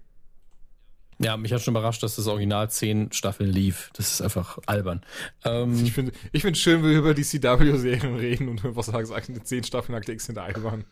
[1.22, 3.89] Ja, mich hat schon überrascht, dass das Original zehn Staffeln lief.
[3.93, 5.01] Das ist einfach albern.
[5.43, 9.05] Ähm, Ich finde ich finde schön, wie wir über die CW-Serien reden und einfach sagen,
[9.43, 10.86] zehn Staffeln Akte X sind albern.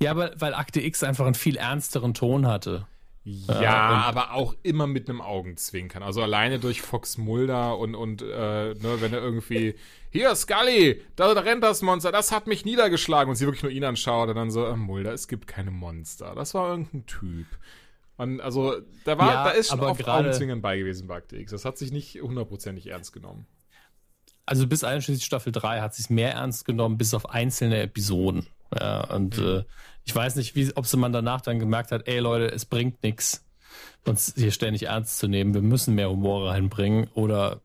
[0.00, 2.86] ja, aber weil Akte X einfach einen viel ernsteren Ton hatte.
[3.24, 6.02] Ja, und- aber auch immer mit einem Augenzwinkern.
[6.02, 8.26] Also alleine durch Fox Mulder und, und äh,
[8.74, 9.74] ne, wenn er irgendwie,
[10.10, 13.72] hier, Scully, da, da rennt das Monster, das hat mich niedergeschlagen und sie wirklich nur
[13.72, 16.32] ihn anschaut und dann so, äh, Mulder, es gibt keine Monster.
[16.34, 17.46] Das war irgendein Typ.
[18.20, 21.52] Und also, da war, Ja, da ist schon oft Augenzwinkern bei gewesen bei Akte X.
[21.52, 23.46] Das hat sich nicht hundertprozentig ernst genommen.
[24.44, 28.46] Also bis einschließlich Staffel 3 hat sich mehr ernst genommen, bis auf einzelne Episoden.
[28.78, 29.44] Ja, und Mhm.
[29.46, 29.64] äh,
[30.04, 33.02] ich weiß nicht, wie, ob sie man danach dann gemerkt hat, ey Leute, es bringt
[33.02, 33.44] nichts.
[34.06, 35.52] uns hier ständig ernst zu nehmen.
[35.54, 37.60] Wir müssen mehr Humor reinbringen oder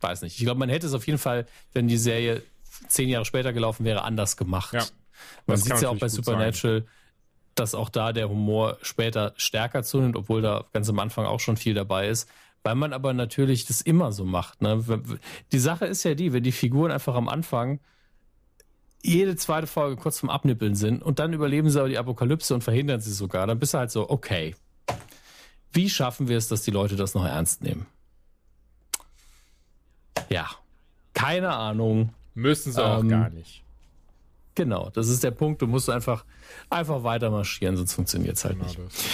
[0.00, 0.38] weiß nicht.
[0.38, 2.42] Ich glaube, man hätte es auf jeden Fall, wenn die Serie
[2.88, 4.72] zehn Jahre später gelaufen wäre, anders gemacht.
[4.74, 4.84] Ja,
[5.46, 6.86] man sieht es ja auch bei Supernatural,
[7.54, 11.56] dass auch da der Humor später stärker zunimmt, obwohl da ganz am Anfang auch schon
[11.56, 12.28] viel dabei ist.
[12.62, 14.60] Weil man aber natürlich das immer so macht.
[14.60, 14.84] Ne?
[15.50, 17.80] Die Sache ist ja die, wenn die Figuren einfach am Anfang
[19.02, 22.62] jede zweite Folge kurz vom Abnippeln sind und dann überleben sie aber die Apokalypse und
[22.62, 24.54] verhindern sie sogar, dann bist du halt so, okay,
[25.72, 27.86] wie schaffen wir es, dass die Leute das noch ernst nehmen?
[30.28, 30.48] Ja,
[31.14, 32.12] keine Ahnung.
[32.34, 33.62] Müssen sie auch ähm, gar nicht.
[34.54, 35.62] Genau, das ist der Punkt.
[35.62, 36.24] Du musst einfach,
[36.68, 38.78] einfach weiter marschieren, sonst funktioniert es halt genau nicht.
[38.78, 39.04] Das.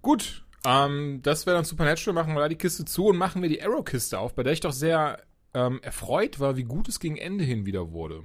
[0.00, 2.14] Gut, ähm, das wäre dann Supernatural.
[2.14, 4.60] Machen wir da die Kiste zu und machen wir die Arrow-Kiste auf, bei der ich
[4.60, 5.22] doch sehr
[5.54, 8.24] ähm, erfreut war, wie gut es gegen Ende hin wieder wurde.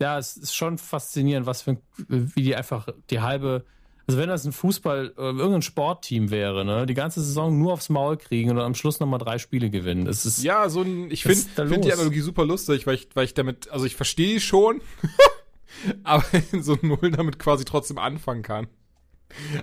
[0.00, 1.78] Ja, es ist schon faszinierend, was für,
[2.08, 3.64] wie die einfach die halbe
[4.08, 7.90] also wenn das ein Fußball, äh, irgendein Sportteam wäre, ne, die ganze Saison nur aufs
[7.90, 10.06] Maul kriegen und am Schluss nochmal drei Spiele gewinnen.
[10.06, 13.26] Das ist, ja, so ein, ich finde find die Analogie super lustig, weil ich, weil
[13.26, 14.80] ich damit, also ich verstehe schon,
[16.04, 16.24] aber
[16.58, 18.68] so ein Null damit quasi trotzdem anfangen kann.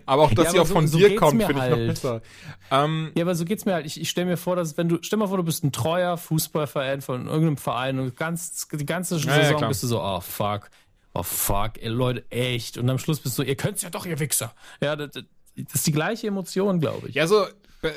[0.06, 1.72] Aber auch, dass ja, sie auch so, von so dir kommt, finde halt.
[1.72, 1.88] ich noch halt.
[1.88, 2.22] besser.
[2.70, 3.88] Ähm, ja, aber so geht's mir halt.
[3.88, 6.18] Ich, ich stelle mir vor, dass wenn du, stell mal vor, du bist ein treuer
[6.18, 10.20] Fußballverein von irgendeinem Verein und ganz, die ganze Saison ja, ja, bist du so, oh
[10.20, 10.70] fuck,
[11.16, 12.78] oh fuck, ey, Leute, echt.
[12.78, 14.54] Und am Schluss bist du, ihr könnt's ja doch, ihr Wichser.
[14.82, 15.24] Ja, das, das
[15.74, 17.16] ist die gleiche Emotion, glaube ich.
[17.16, 17.46] Ja, so,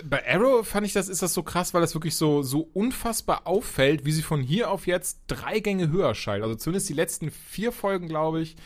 [0.04, 3.46] bei, Arrow fand ich das, ist das so krass, weil das wirklich so, so unfassbar
[3.46, 6.44] auffällt, wie sie von hier auf jetzt drei Gänge höher schalten.
[6.44, 8.56] Also zumindest die letzten vier Folgen, glaube ich,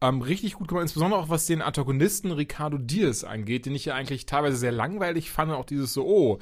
[0.00, 0.82] ähm, richtig gut gemacht.
[0.82, 5.30] Insbesondere auch was den Antagonisten Ricardo Diaz angeht, den ich ja eigentlich teilweise sehr langweilig
[5.30, 5.50] fand.
[5.52, 6.38] Auch dieses so, oh,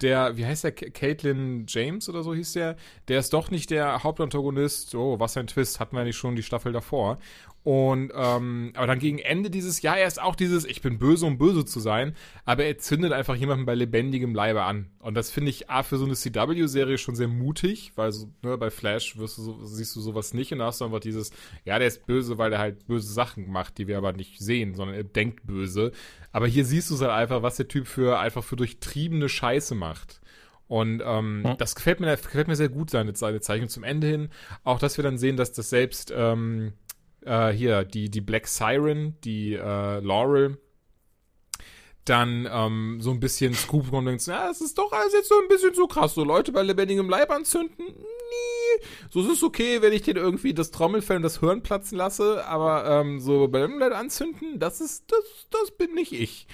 [0.00, 2.76] der, wie heißt der, Caitlin James oder so hieß der,
[3.08, 4.94] der ist doch nicht der Hauptantagonist.
[4.94, 7.18] Oh, was ein Twist, hatten wir nicht schon die Staffel davor.
[7.66, 11.26] Und ähm, aber dann gegen Ende dieses, ja, er ist auch dieses, ich bin böse,
[11.26, 12.14] um böse zu sein,
[12.44, 14.86] aber er zündet einfach jemanden bei lebendigem Leibe an.
[15.00, 18.56] Und das finde ich A für so eine CW-Serie schon sehr mutig, weil so, ne,
[18.56, 21.32] bei Flash wirst du so, siehst du sowas nicht und da hast du einfach dieses,
[21.64, 24.76] ja, der ist böse, weil er halt böse Sachen macht, die wir aber nicht sehen,
[24.76, 25.90] sondern er denkt böse.
[26.30, 29.74] Aber hier siehst du es halt einfach, was der Typ für einfach für durchtriebene Scheiße
[29.74, 30.20] macht.
[30.68, 31.54] Und ähm, ja.
[31.56, 34.28] das gefällt mir, gefällt mir sehr gut, seine, seine Zeichnung zum Ende hin.
[34.62, 36.74] Auch, dass wir dann sehen, dass das selbst ähm,
[37.26, 40.58] äh, hier die, die Black Siren, die äh, Laurel,
[42.04, 45.28] dann ähm, so ein bisschen Scoop kommt und denkt, ja, es ist doch alles jetzt
[45.28, 46.14] so ein bisschen zu krass.
[46.14, 48.86] So Leute bei lebendigem Leib anzünden, nee.
[49.10, 52.46] So ist es okay, wenn ich den irgendwie das Trommelfell und das Hirn platzen lasse,
[52.46, 56.46] aber ähm, so bei lebendigem Leib anzünden, das ist, das, das bin nicht ich.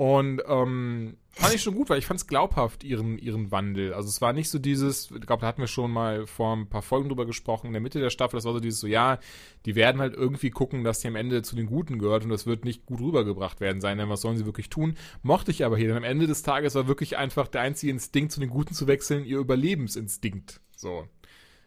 [0.00, 3.92] Und ähm, fand ich schon gut, weil ich fand es glaubhaft, ihren, ihren Wandel.
[3.92, 6.70] Also es war nicht so dieses, ich glaube, da hatten wir schon mal vor ein
[6.70, 9.18] paar Folgen drüber gesprochen, in der Mitte der Staffel, das war so dieses so, ja,
[9.66, 12.46] die werden halt irgendwie gucken, dass die am Ende zu den Guten gehört und das
[12.46, 14.96] wird nicht gut rübergebracht werden sein, denn was sollen sie wirklich tun?
[15.22, 18.32] Mochte ich aber hier, denn am Ende des Tages war wirklich einfach der einzige Instinkt,
[18.32, 20.62] zu den Guten zu wechseln, ihr Überlebensinstinkt.
[20.76, 21.04] So.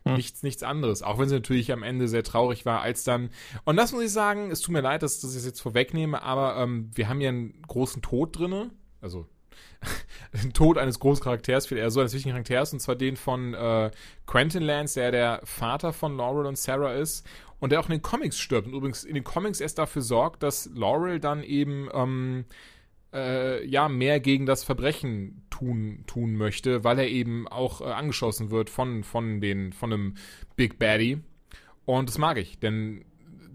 [0.05, 0.15] Hm.
[0.15, 1.01] Nichts, nichts anderes.
[1.01, 3.29] Auch wenn sie natürlich am Ende sehr traurig war, als dann.
[3.63, 6.21] Und das muss ich sagen, es tut mir leid, dass, dass ich es jetzt vorwegnehme,
[6.21, 8.71] aber ähm, wir haben ja einen großen Tod drinne.
[9.01, 9.27] Also
[10.43, 13.53] den Tod eines großen Charakters, viel eher so eines wichtigen Charakters, und zwar den von
[13.53, 13.91] äh,
[14.25, 17.25] Quentin Lance, der der Vater von Laurel und Sarah ist
[17.59, 20.43] und der auch in den Comics stirbt und übrigens in den Comics erst dafür sorgt,
[20.43, 22.45] dass Laurel dann eben ähm,
[23.13, 28.49] äh, ja mehr gegen das Verbrechen tun, tun möchte, weil er eben auch äh, angeschossen
[28.49, 30.15] wird von, von, den, von einem
[30.55, 31.21] Big Baddie.
[31.85, 33.05] Und das mag ich, denn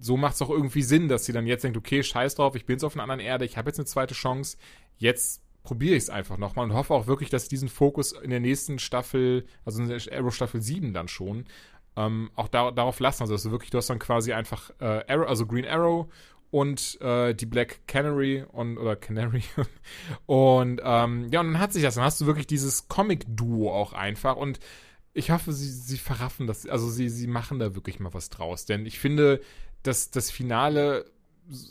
[0.00, 2.66] so macht es auch irgendwie Sinn, dass sie dann jetzt denkt, okay, scheiß drauf, ich
[2.66, 4.56] bin jetzt auf einer anderen Erde, ich habe jetzt eine zweite Chance,
[4.96, 8.40] jetzt probiere ich es einfach nochmal und hoffe auch wirklich, dass diesen Fokus in der
[8.40, 11.46] nächsten Staffel, also in der Arrow Staffel 7 dann schon,
[11.96, 13.24] ähm, auch da, darauf lassen.
[13.24, 16.06] Also, dass du wirklich, du hast dann quasi einfach äh, Arrow, also Green Arrow
[16.50, 19.44] und äh, die Black Canary und oder Canary
[20.26, 23.72] und ähm, ja und dann hat sich das dann hast du wirklich dieses Comic Duo
[23.72, 24.58] auch einfach und
[25.12, 28.64] ich hoffe sie sie verraffen das also sie sie machen da wirklich mal was draus
[28.64, 29.40] denn ich finde
[29.82, 31.04] dass das Finale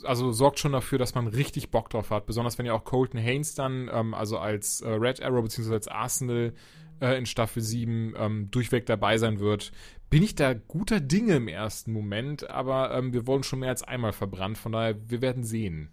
[0.02, 2.26] also sorgt schon dafür, dass man richtig Bock drauf hat.
[2.26, 5.72] Besonders wenn ja auch Colton Haynes dann, ähm, also als äh, Red Arrow bzw.
[5.72, 6.52] als Arsenal
[7.00, 9.72] äh, in Staffel 7 ähm, durchweg dabei sein wird,
[10.10, 13.82] bin ich da guter Dinge im ersten Moment, aber ähm, wir wurden schon mehr als
[13.82, 15.90] einmal verbrannt, von daher, wir werden sehen.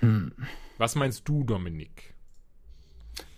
[0.00, 0.32] Hm.
[0.78, 2.14] Was meinst du, Dominik?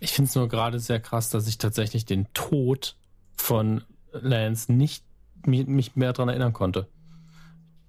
[0.00, 2.96] Ich finde es nur gerade sehr krass, dass ich tatsächlich den Tod
[3.36, 3.82] von
[4.12, 5.04] Lance nicht
[5.44, 6.88] mich mehr daran erinnern konnte.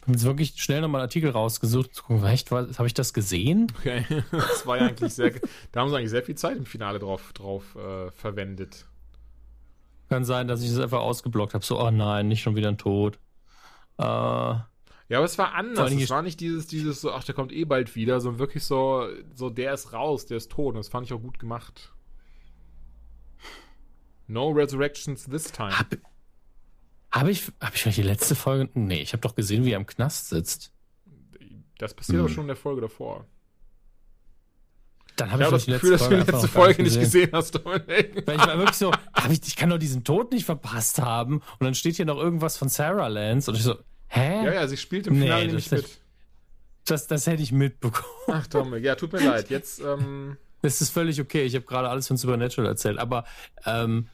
[0.01, 3.13] Ich habe jetzt wirklich schnell nochmal einen Artikel rausgesucht, zu gucken, echt, habe ich das
[3.13, 3.71] gesehen?
[3.77, 5.33] Okay, das war ja eigentlich sehr,
[5.71, 8.85] da haben sie eigentlich sehr viel Zeit im Finale drauf, drauf äh, verwendet.
[10.09, 11.65] Kann sein, dass ich das einfach ausgeblockt habe.
[11.65, 13.19] So, oh nein, nicht schon wieder ein Tod.
[13.97, 14.65] Äh, Ja,
[15.11, 15.91] aber es war anders.
[15.91, 19.07] Es war nicht dieses, dieses so, ach, der kommt eh bald wieder, sondern wirklich so,
[19.35, 20.75] so, der ist raus, der ist tot.
[20.75, 21.93] Und das fand ich auch gut gemacht.
[24.27, 25.77] No resurrections this time.
[25.77, 25.99] Habe
[27.11, 28.69] hab ich, hab ich vielleicht die letzte Folge?
[28.73, 30.73] Nee, ich habe doch gesehen, wie er im Knast sitzt.
[31.77, 32.25] Das passiert Hm.
[32.25, 33.25] aber schon in der Folge davor.
[35.17, 37.55] Dann Ich habe habe ich das Gefühl, dass du die letzte Folge nicht gesehen hast,
[37.55, 37.87] Dominik.
[38.25, 38.91] Weil ich war wirklich so,
[39.29, 41.37] ich, ich kann doch diesen Tod nicht verpasst haben.
[41.37, 43.51] Und dann steht hier noch irgendwas von Sarah Lance.
[43.51, 43.75] Und ich so,
[44.07, 44.45] hä?
[44.45, 45.85] Ja, ja, sie spielt im Nee, Finale nämlich mit.
[46.85, 48.05] Das, das hätte ich mitbekommen.
[48.27, 49.49] Ach, Dominik, ja, tut mir leid.
[49.49, 51.43] Jetzt, ähm, Das ist völlig okay.
[51.43, 52.97] Ich habe gerade alles von Supernatural erzählt.
[52.97, 53.25] Aber
[53.65, 54.07] ähm,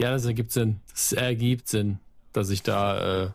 [0.00, 0.80] ja, das ergibt Sinn.
[0.90, 1.98] Das ergibt Sinn,
[2.32, 3.30] dass ich da äh,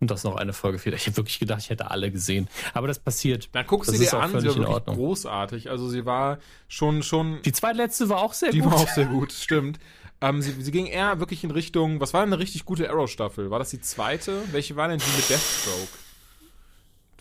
[0.00, 0.96] und das noch eine Folge fehlt.
[0.96, 2.48] Ich habe wirklich gedacht, ich hätte alle gesehen.
[2.74, 3.48] Aber das passiert.
[3.52, 5.70] dann guckst Das du dir an, sie war wirklich großartig.
[5.70, 8.72] Also sie war schon, schon, Die zweitletzte war auch sehr die gut.
[8.72, 9.78] war auch sehr gut, stimmt.
[10.22, 13.50] Ähm, sie, sie ging eher wirklich in Richtung, was war denn eine richtig gute Arrow-Staffel?
[13.50, 14.42] War das die zweite?
[14.52, 15.88] Welche war denn die mit Deathstroke?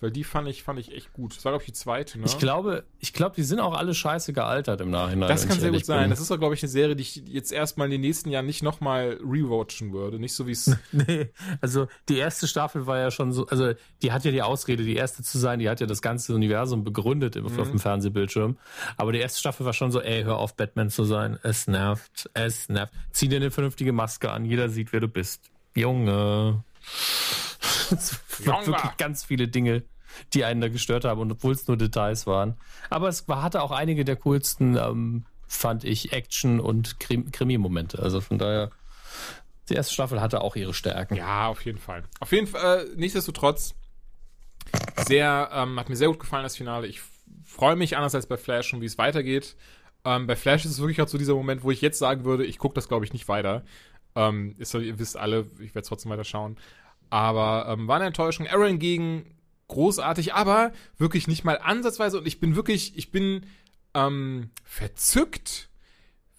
[0.01, 1.35] Weil die fand ich, fand ich echt gut.
[1.35, 2.25] Das war, glaube ich, die zweite, ne?
[2.25, 5.27] Ich glaube, ich glaube, die sind auch alle scheiße gealtert im Nachhinein.
[5.29, 6.01] das kann sehr gut sein.
[6.03, 6.09] bin.
[6.11, 8.45] Das ist auch, glaube ich, eine Serie, die ich jetzt erstmal in den nächsten Jahren
[8.45, 10.19] nicht nochmal rewatchen würde.
[10.19, 10.75] Nicht so wie es.
[10.91, 11.29] Nee,
[11.61, 14.95] also die erste Staffel war ja schon so, also die hat ja die Ausrede, die
[14.95, 18.57] erste zu sein, die hat ja das ganze Universum begründet auf dem Fernsehbildschirm.
[18.97, 21.37] Aber die erste Staffel war schon so, ey, hör auf, Batman zu sein.
[21.43, 22.93] Es nervt, es nervt.
[23.11, 25.49] Zieh dir eine vernünftige Maske an, jeder sieht, wer du bist.
[25.75, 26.63] Junge.
[27.91, 29.83] Es waren wirklich ganz viele Dinge,
[30.33, 32.55] die einen da gestört haben, und obwohl es nur Details waren.
[32.89, 37.99] Aber es war, hatte auch einige der coolsten, ähm, fand ich, Action- und Krim Krimi-Momente.
[38.01, 38.69] Also von daher,
[39.69, 41.15] die erste Staffel hatte auch ihre Stärken.
[41.15, 42.03] Ja, auf jeden Fall.
[42.19, 43.75] Auf jeden Fall, äh, nichtsdestotrotz,
[45.07, 46.87] sehr, ähm, hat mir sehr gut gefallen, das Finale.
[46.87, 47.01] Ich
[47.43, 49.55] freue mich anders als bei Flash schon, wie es weitergeht.
[50.05, 52.45] Ähm, bei Flash ist es wirklich auch so dieser Moment, wo ich jetzt sagen würde,
[52.45, 53.63] ich gucke das, glaube ich, nicht weiter.
[54.15, 56.57] Ähm, ist, ihr wisst alle, ich werde trotzdem weiter schauen.
[57.09, 58.47] Aber ähm, war eine Enttäuschung.
[58.47, 59.25] Arrow hingegen
[59.67, 62.19] großartig, aber wirklich nicht mal ansatzweise.
[62.19, 63.45] Und ich bin wirklich, ich bin
[63.93, 65.69] ähm, verzückt,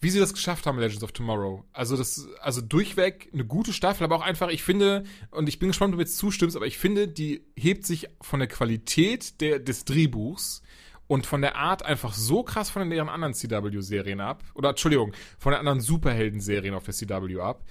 [0.01, 1.63] wie sie das geschafft haben, Legends of Tomorrow.
[1.73, 5.69] Also das, also durchweg eine gute Staffel, aber auch einfach, ich finde, und ich bin
[5.69, 9.39] gespannt, ob du mir jetzt zustimmst, aber ich finde, die hebt sich von der Qualität
[9.41, 10.63] der, des Drehbuchs
[11.05, 14.43] und von der Art einfach so krass von den anderen CW-Serien ab.
[14.55, 17.63] Oder Entschuldigung, von den anderen Superhelden-Serien auf der CW ab.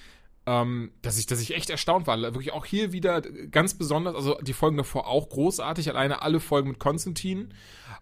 [0.50, 2.20] Ähm, dass ich, dass ich echt erstaunt war.
[2.20, 6.70] Wirklich auch hier wieder ganz besonders, also die Folgen davor auch großartig, alleine alle Folgen
[6.70, 7.54] mit Konstantin.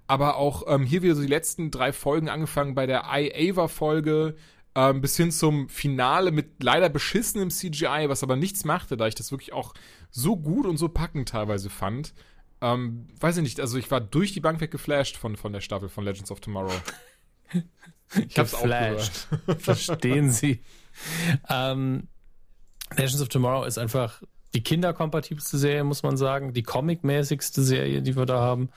[0.06, 4.34] Aber auch ähm, hier wieder so die letzten drei Folgen angefangen bei der I-Ava-Folge
[4.74, 9.14] ähm, bis hin zum Finale mit leider beschissenem CGI, was aber nichts machte, da ich
[9.14, 9.74] das wirklich auch
[10.10, 12.14] so gut und so packend teilweise fand.
[12.62, 15.60] Ähm, weiß ich nicht, also ich war durch die Bank weg geflasht von, von der
[15.60, 16.72] Staffel von Legends of Tomorrow.
[18.26, 19.28] Ich hab's auch Geflasht.
[19.28, 19.60] gehört.
[19.60, 20.62] Verstehen Sie.
[21.50, 22.08] ähm,
[22.96, 24.22] Legends of Tomorrow ist einfach
[24.54, 26.52] die kinderkompatibelste Serie, muss man sagen.
[26.54, 28.70] Die comic-mäßigste Serie, die wir da haben.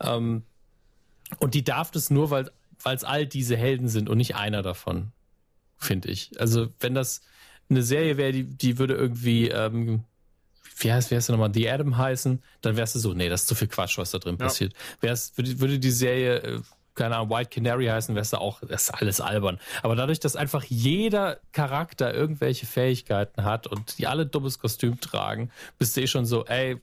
[0.00, 0.42] Ähm,
[1.38, 2.50] und die darf das nur, weil
[2.84, 5.12] es all diese Helden sind und nicht einer davon,
[5.78, 6.32] finde ich.
[6.40, 7.20] Also, wenn das
[7.70, 10.04] eine Serie wäre, die, die würde irgendwie, ähm,
[10.78, 13.42] wie heißt, wie heißt der nochmal, The Adam heißen, dann wärst du so, nee, das
[13.42, 14.46] ist zu viel Quatsch, was da drin Ja.
[14.46, 14.74] passiert.
[15.00, 16.60] Wär's, würde, würde die Serie, äh,
[16.94, 19.58] keine Ahnung, White Canary heißen, wärst du auch, das ist alles albern.
[19.82, 25.50] Aber dadurch, dass einfach jeder Charakter irgendwelche Fähigkeiten hat und die alle dummes Kostüm tragen,
[25.78, 26.80] bist du eh schon so, ey,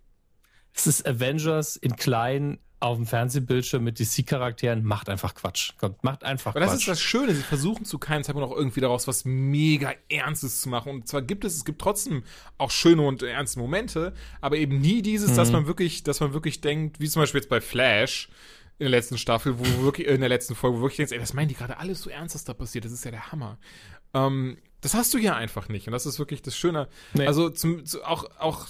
[0.73, 5.71] es ist Avengers in klein auf dem Fernsehbildschirm mit DC-Charakteren, macht einfach Quatsch.
[5.77, 6.79] Kommt, macht einfach Aber das Quatsch.
[6.79, 10.69] ist das Schöne, sie versuchen zu keinem Zeitpunkt auch irgendwie daraus was mega Ernstes zu
[10.69, 10.91] machen.
[10.93, 12.23] Und zwar gibt es, es gibt trotzdem
[12.57, 16.61] auch schöne und ernste Momente, aber eben nie dieses, dass man wirklich, dass man wirklich
[16.61, 18.29] denkt, wie zum Beispiel jetzt bei Flash
[18.79, 21.33] in der letzten Staffel, wo wirklich, in der letzten Folge, wo wirklich denkst, ey, das
[21.33, 23.57] meinen die gerade alles so ernst, was da passiert, das ist ja der Hammer.
[24.13, 25.87] Ähm, das hast du hier einfach nicht.
[25.87, 26.87] Und das ist wirklich das Schöne.
[27.13, 27.27] Nee.
[27.27, 28.67] Also zum, zu, auch, auch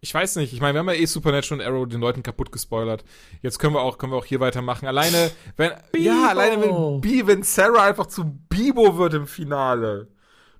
[0.00, 2.52] ich weiß nicht, ich meine, wir haben ja eh Supernatural und Arrow den Leuten kaputt
[2.52, 3.04] gespoilert.
[3.40, 4.86] Jetzt können wir auch, können wir auch hier weitermachen.
[4.86, 10.08] Alleine, wenn, ja, alleine wenn, Bi, wenn Sarah einfach zu Bibo wird im Finale.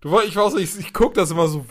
[0.01, 1.67] Du woll- ich weiß nicht, ich, ich guck das immer so,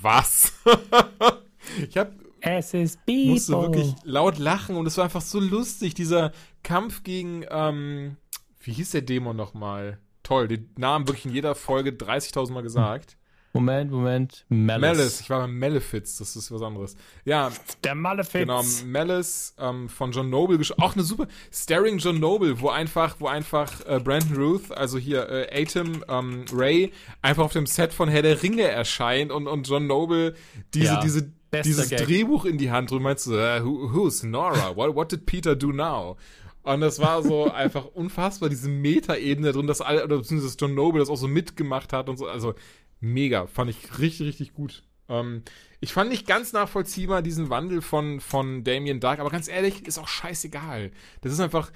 [0.00, 0.52] was?
[1.88, 2.12] ich hab,
[2.44, 7.44] es ist musste wirklich laut lachen und es war einfach so lustig, dieser Kampf gegen,
[7.50, 8.16] ähm,
[8.60, 9.98] wie hieß der Dämon nochmal?
[10.22, 13.16] Toll, den Namen wirklich in jeder Folge 30.000 Mal gesagt.
[13.56, 14.44] Moment, Moment.
[14.48, 14.80] Malice.
[14.80, 16.96] Malice, ich war bei Malefiz, das ist was anderes.
[17.24, 17.52] Ja,
[17.84, 18.32] Der Malefiz.
[18.40, 23.14] Genau, Malice ähm, von John Noble, gesch- auch eine super Starring John Noble, wo einfach,
[23.20, 26.92] wo einfach äh, Brandon Ruth, also hier äh, Atom ähm, Ray,
[27.22, 30.34] einfach auf dem Set von Herr der Ringe erscheint und, und John Noble
[30.74, 32.06] diese, Ja, diese, bester dieses Gag.
[32.06, 34.76] Drehbuch in die Hand und meinst so, äh, who, who's Nora?
[34.76, 36.16] What, what did Peter do now?
[36.62, 41.00] Und das war so einfach unfassbar, diese Meta-Ebene drin, dass alle, oder beziehungsweise John Noble
[41.00, 42.54] das auch so mitgemacht hat und so, also
[43.00, 44.82] mega, fand ich richtig, richtig gut.
[45.08, 45.42] Ähm,
[45.80, 49.98] ich fand nicht ganz nachvollziehbar diesen Wandel von, von Damien Dark, aber ganz ehrlich, ist
[49.98, 50.90] auch scheißegal.
[51.20, 51.70] Das ist einfach,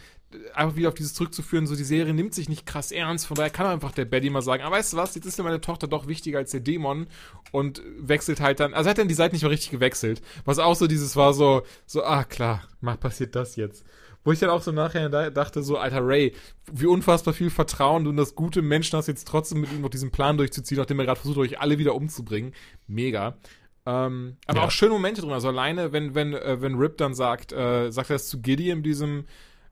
[0.54, 3.50] einfach wieder auf dieses zurückzuführen, so die Serie nimmt sich nicht krass ernst, von daher
[3.50, 5.88] kann einfach der Betty mal sagen, aber weißt du was, jetzt ist mir meine Tochter
[5.88, 7.06] doch wichtiger als der Dämon
[7.50, 10.74] und wechselt halt dann, also hat dann die Seite nicht mehr richtig gewechselt, was auch
[10.74, 13.84] so dieses war so, so, ah klar, mach, passiert das jetzt.
[14.24, 16.34] Wo ich dann auch so nachher dachte, so, alter Ray,
[16.70, 19.88] wie unfassbar viel Vertrauen du in das gute Menschen hast, jetzt trotzdem mit ihm noch
[19.88, 22.52] diesen Plan durchzuziehen, nachdem er gerade versucht, euch alle wieder umzubringen.
[22.86, 23.38] Mega.
[23.86, 24.66] Ähm, aber ja.
[24.66, 25.32] auch schöne Momente drin.
[25.32, 28.68] Also alleine, wenn, wenn, äh, wenn Rip dann sagt, äh, sagt er es zu Giddy
[28.68, 29.24] in diesem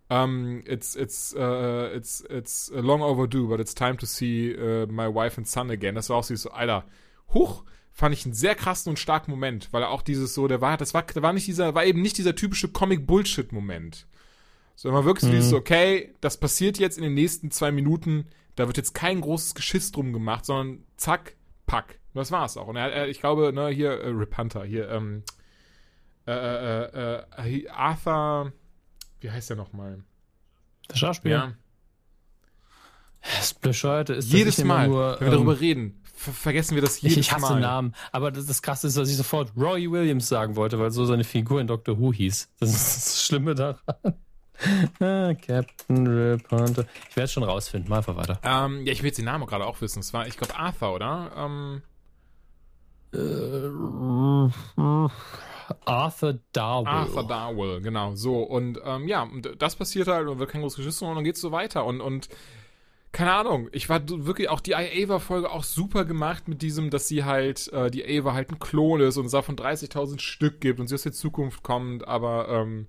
[0.09, 4.87] um, ähm, it's it's uh, it's it's long overdue, but it's time to see uh,
[4.87, 5.95] my wife and son again.
[5.95, 6.85] Das war auch so, Alter,
[7.35, 7.65] huch,
[7.97, 10.77] fand ich einen sehr krassen und starken Moment, weil er auch dieses so, der war,
[10.77, 14.07] das war, der war nicht dieser, war eben nicht dieser typische Comic-Bullshit-Moment.
[14.75, 15.41] Sondern man wirklich mhm.
[15.41, 19.55] so, okay, das passiert jetzt in den nächsten zwei Minuten, da wird jetzt kein großes
[19.55, 21.99] Geschiss drum gemacht, sondern zack, pack.
[22.13, 22.69] Und das war's auch.
[22.69, 25.23] Und er, er ich glaube, ne, hier, äh, Rip Hunter, hier, ähm,
[26.27, 28.53] äh, äh, äh, Arthur,
[29.21, 30.03] wie heißt der nochmal?
[30.91, 31.37] Der Schauspieler?
[31.37, 31.53] Ja.
[33.39, 37.01] Das Bescheuerte ist, jedes Mal, nur, wenn wir ähm, darüber reden, ver vergessen wir das
[37.01, 37.21] jedes Mal.
[37.21, 37.61] Ich hasse Mal.
[37.61, 41.05] Namen, aber das, das Krasse ist, dass ich sofort Roy Williams sagen wollte, weil so
[41.05, 42.49] seine Figur in Doctor Who hieß.
[42.61, 43.81] Das ist das Schlimme daran.
[45.01, 46.87] ah, Captain Rip Hunter.
[47.11, 47.91] Ich werde es schon rausfinden.
[47.91, 48.41] Mal einfach weiter.
[48.43, 50.01] Ähm, ja, ich will jetzt den Namen gerade auch wissen.
[50.01, 51.33] Es war, ich glaube, Arthur, oder?
[51.37, 51.83] Ähm,
[53.13, 53.69] äh,
[55.85, 56.93] Arthur Darwell.
[56.93, 58.15] Arthur Darwell, genau.
[58.15, 59.29] So, und ähm, ja,
[59.59, 61.85] das passiert halt und wird kein großes Geschiss und dann geht's so weiter.
[61.85, 62.29] Und, und
[63.13, 67.25] keine Ahnung, ich war wirklich auch die Ava-Folge auch super gemacht mit diesem, dass sie
[67.25, 70.89] halt, äh, die Ava halt ein Klon ist und es davon 30.000 Stück gibt und
[70.89, 72.89] sie aus der Zukunft kommt, aber ähm,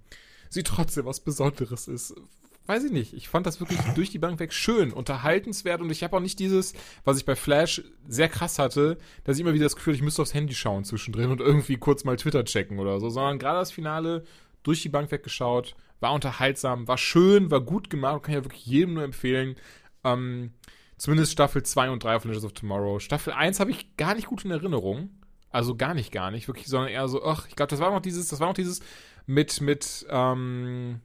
[0.50, 2.14] sie trotzdem was Besonderes ist
[2.68, 3.14] weiß ich nicht.
[3.14, 6.40] Ich fand das wirklich durch die Bank weg schön, unterhaltenswert und ich habe auch nicht
[6.40, 6.74] dieses,
[7.04, 10.22] was ich bei Flash sehr krass hatte, dass ich immer wieder das Gefühl, ich müsste
[10.22, 13.72] aufs Handy schauen zwischendrin und irgendwie kurz mal Twitter checken oder so, sondern gerade das
[13.72, 14.24] Finale
[14.64, 18.66] durch die Bank weggeschaut, war unterhaltsam, war schön, war gut gemacht, kann ich ja wirklich
[18.66, 19.56] jedem nur empfehlen.
[20.04, 20.52] Ähm,
[20.98, 23.00] zumindest Staffel 2 und 3 von Legends of Tomorrow.
[23.00, 25.10] Staffel 1 habe ich gar nicht gut in Erinnerung.
[25.50, 28.02] Also gar nicht, gar nicht, wirklich, sondern eher so, ach, ich glaube, das war noch
[28.02, 28.82] dieses, das war noch dieses
[29.26, 31.00] mit, mit, ähm,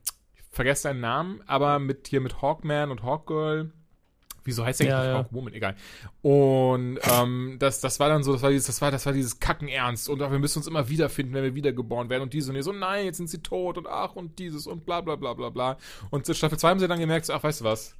[0.52, 3.72] vergesse seinen Namen, aber mit hier mit Hawkman und Hawkgirl.
[4.44, 5.18] Wieso heißt der ja, eigentlich ja.
[5.18, 5.54] Hawkwoman?
[5.54, 5.76] Egal.
[6.20, 9.38] Und ähm, das, das war dann so, das war dieses, das war, das war dieses
[9.38, 12.56] Kacken ernst und wir müssen uns immer wiederfinden, wenn wir wiedergeboren werden und diese und
[12.56, 15.32] die so, nein, jetzt sind sie tot und ach und dieses und bla bla bla
[15.34, 15.78] bla bla.
[16.10, 17.96] Und in Staffel 2 haben sie dann gemerkt, so, ach, weißt du was?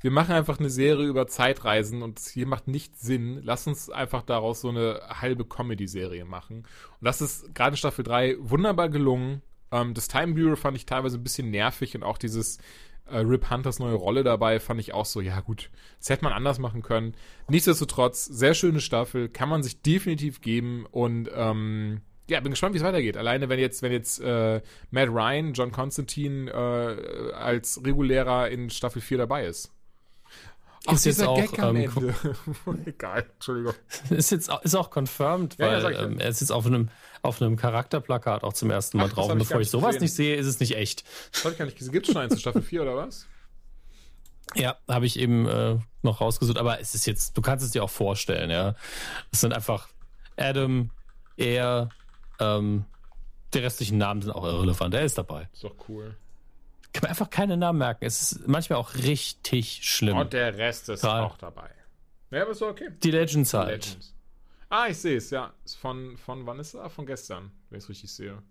[0.00, 3.40] Wir machen einfach eine Serie über Zeitreisen und hier macht nicht Sinn.
[3.42, 6.58] Lass uns einfach daraus so eine halbe Comedy-Serie machen.
[6.58, 9.42] Und das ist gerade in Staffel 3 wunderbar gelungen.
[9.72, 12.58] Ähm, das Time Bureau fand ich teilweise ein bisschen nervig und auch dieses
[13.06, 16.32] äh, Rip Hunters neue Rolle dabei fand ich auch so, ja gut, das hätte man
[16.32, 17.14] anders machen können.
[17.48, 22.78] Nichtsdestotrotz, sehr schöne Staffel, kann man sich definitiv geben und ähm, ja, bin gespannt, wie
[22.78, 23.16] es weitergeht.
[23.16, 24.60] Alleine wenn jetzt, wenn jetzt äh,
[24.90, 29.72] Matt Ryan, John Constantine äh, als regulärer in Staffel 4 dabei ist.
[30.92, 31.76] Ist jetzt auch ähm,
[32.86, 33.74] egal, Entschuldigung.
[34.10, 36.90] Ist jetzt ist auch confirmed, weil ja, ja, ähm, er ist jetzt auf einem
[37.22, 39.30] auf einem Charakterplakat auch zum ersten Mal Ach, drauf.
[39.30, 40.02] Und bevor ich, ich sowas gesehen.
[40.02, 41.04] nicht sehe, ist es nicht echt.
[41.32, 41.92] Das habe ich gar nicht gesehen.
[41.92, 43.26] Gibt schon eins in Staffel 4 oder was?
[44.54, 47.82] Ja, habe ich eben äh, noch rausgesucht, aber es ist jetzt, du kannst es dir
[47.82, 48.76] auch vorstellen, ja.
[49.32, 49.88] Es sind einfach
[50.36, 50.90] Adam,
[51.36, 51.88] er,
[52.38, 52.84] ähm,
[53.54, 54.94] die restlichen Namen sind auch irrelevant.
[54.94, 55.48] Er ist dabei.
[55.52, 56.16] Ist doch cool
[56.96, 58.04] kann man einfach keine Namen merken.
[58.04, 60.16] Es ist manchmal auch richtig schlimm.
[60.16, 61.26] Und der Rest ist Gerade.
[61.26, 61.70] auch dabei.
[62.30, 62.88] Ja, aber ist okay.
[63.02, 63.86] Die Legends halt.
[63.86, 64.14] Legends.
[64.68, 65.52] Ah, ich sehe es, ja.
[65.64, 66.90] Ist von, von wann ist er?
[66.90, 68.42] Von gestern, wenn ich es richtig sehe.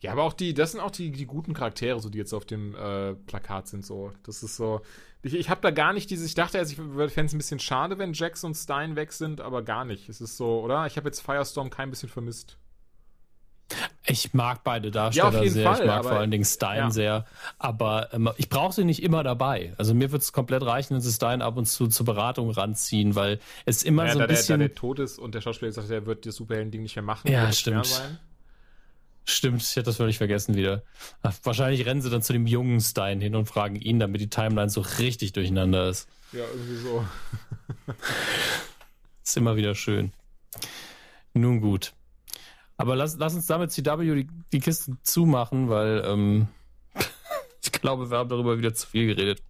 [0.00, 0.12] Ja.
[0.12, 2.74] aber auch die, das sind auch die, die guten Charaktere, so die jetzt auf dem
[2.74, 4.12] äh, Plakat sind, so.
[4.24, 4.82] Das ist so.
[5.22, 7.58] Ich, ich habe da gar nicht dieses, ich dachte erst, ich fände es ein bisschen
[7.58, 10.08] schade, wenn Jax und Stein weg sind, aber gar nicht.
[10.08, 10.86] Es ist so, oder?
[10.86, 12.58] Ich habe jetzt Firestorm kein bisschen vermisst.
[14.06, 15.64] Ich mag beide Darsteller ja, sehr.
[15.64, 16.90] Fall, ich mag vor allen Dingen Stein ja.
[16.90, 17.26] sehr.
[17.58, 19.74] Aber ähm, ich brauche sie nicht immer dabei.
[19.78, 23.16] Also mir wird es komplett reichen, wenn sie Stein ab und zu zur Beratung ranziehen,
[23.16, 24.60] weil es immer ja, so ein da bisschen.
[24.60, 27.02] Der, da der tot ist und der Schauspieler sagt, er wird das Superhelden-Ding nicht mehr
[27.02, 27.30] machen.
[27.30, 28.02] Ja, stimmt.
[29.28, 30.84] Stimmt, ich hätte das völlig vergessen wieder.
[31.22, 34.30] Ach, wahrscheinlich rennen sie dann zu dem jungen Stein hin und fragen ihn, damit die
[34.30, 36.08] Timeline so richtig durcheinander ist.
[36.30, 37.04] Ja, irgendwie so.
[39.24, 40.12] ist immer wieder schön.
[41.34, 41.92] Nun gut.
[42.76, 46.48] Aber lass, lass uns damit CW die, die Kisten zumachen, weil ähm,
[47.62, 49.42] ich glaube, wir haben darüber wieder zu viel geredet.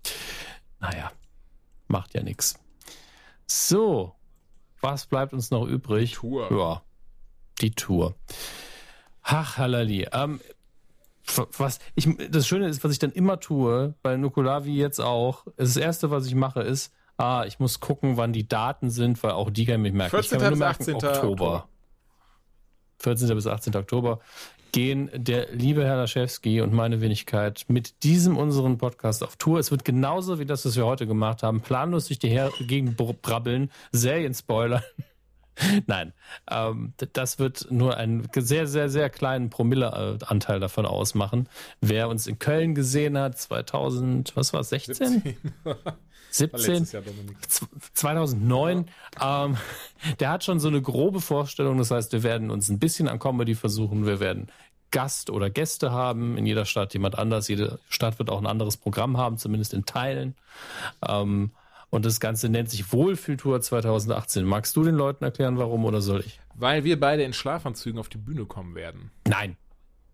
[0.81, 1.11] Naja,
[1.89, 2.59] macht ja nichts.
[3.47, 4.15] So,
[4.81, 6.11] was bleibt uns noch übrig?
[6.11, 6.53] Die Tour.
[6.53, 6.82] Ja,
[7.61, 8.15] die Tour.
[9.23, 10.07] Ach, Halali.
[10.12, 10.40] Ähm,
[11.59, 15.77] was ich, das Schöne ist, was ich dann immer tue, bei Nukulavi jetzt auch, das
[15.77, 19.51] erste, was ich mache, ist, ah, ich muss gucken, wann die Daten sind, weil auch
[19.51, 20.11] die kann ich merken.
[20.11, 20.36] 14.
[20.36, 20.94] ich kann nur merken, 18.
[20.94, 21.16] Oktober.
[21.16, 21.69] Oktober.
[22.98, 23.28] 14.
[23.35, 23.74] bis 18.
[23.77, 24.20] Oktober,
[24.73, 29.59] gehen der liebe Herr Laschewski und meine Wenigkeit mit diesem unseren Podcast auf Tour.
[29.59, 32.97] Es wird genauso wie das, was wir heute gemacht haben, planlos durch die Her Gegend
[32.97, 34.82] brabbeln, Serien spoilern.
[35.86, 36.12] Nein,
[36.51, 41.48] ähm, das wird nur einen sehr, sehr, sehr kleinen Promille-Anteil davon ausmachen.
[41.81, 45.36] Wer uns in Köln gesehen hat, 2000, was war es, 16?
[46.31, 46.85] 17?
[46.85, 47.36] 17
[47.94, 48.86] 2009.
[49.23, 49.57] Ähm,
[50.20, 51.78] der hat schon so eine grobe Vorstellung.
[51.78, 54.07] Das heißt, wir werden uns ein bisschen an Comedy versuchen.
[54.07, 54.48] Wir werden
[54.90, 56.36] Gast oder Gäste haben.
[56.36, 57.48] In jeder Stadt jemand anders.
[57.48, 60.35] Jede Stadt wird auch ein anderes Programm haben, zumindest in Teilen.
[61.07, 61.51] Ähm,
[61.90, 64.44] und das Ganze nennt sich Wohlfühltour 2018.
[64.44, 66.40] Magst du den Leuten erklären, warum oder soll ich?
[66.55, 69.11] Weil wir beide in Schlafanzügen auf die Bühne kommen werden.
[69.27, 69.57] Nein.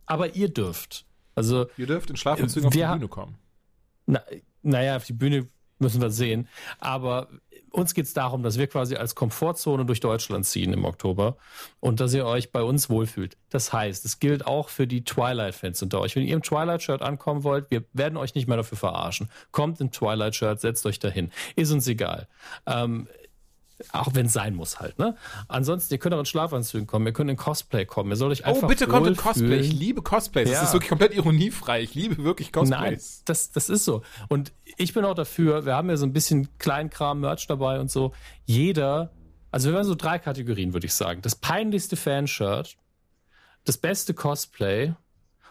[0.07, 1.07] Aber ihr dürft.
[1.35, 3.39] Also, ihr dürft in Schlafanzügen auf die Bühne kommen.
[4.07, 4.21] Na,
[4.63, 5.49] naja, auf die Bühne
[5.83, 6.49] müssen wir sehen.
[6.79, 7.29] Aber
[7.73, 11.37] uns geht es darum, dass wir quasi als Komfortzone durch Deutschland ziehen im Oktober
[11.81, 13.37] und dass ihr euch bei uns wohlfühlt.
[13.51, 16.15] Das heißt, es gilt auch für die Twilight-Fans unter euch.
[16.15, 19.31] Wenn ihr im Twilight-Shirt ankommen wollt, wir werden euch nicht mehr dafür verarschen.
[19.51, 21.31] Kommt im Twilight-Shirt, setzt euch dahin.
[21.57, 22.29] Ist uns egal.
[22.67, 23.09] Ähm,
[23.93, 25.17] auch wenn es sein muss halt, ne?
[25.49, 28.45] Ansonsten, ihr könnt auch in Schlafanzügen kommen, ihr könnt in Cosplay kommen, ihr sollt euch
[28.45, 29.59] oh, einfach Oh, bitte kommt in Cosplay.
[29.59, 30.49] Ich liebe Cosplays.
[30.49, 30.61] Ja.
[30.61, 31.83] Das ist wirklich komplett ironiefrei.
[31.83, 32.81] Ich liebe wirklich Cosplays.
[32.81, 34.03] Nein, das, das ist so.
[34.29, 38.13] Und ich bin auch dafür, wir haben ja so ein bisschen Kleinkram-Merch dabei und so.
[38.45, 39.13] Jeder,
[39.51, 41.23] also wir haben so drei Kategorien, würde ich sagen.
[41.23, 42.77] Das peinlichste Fanshirt,
[43.65, 44.95] das beste Cosplay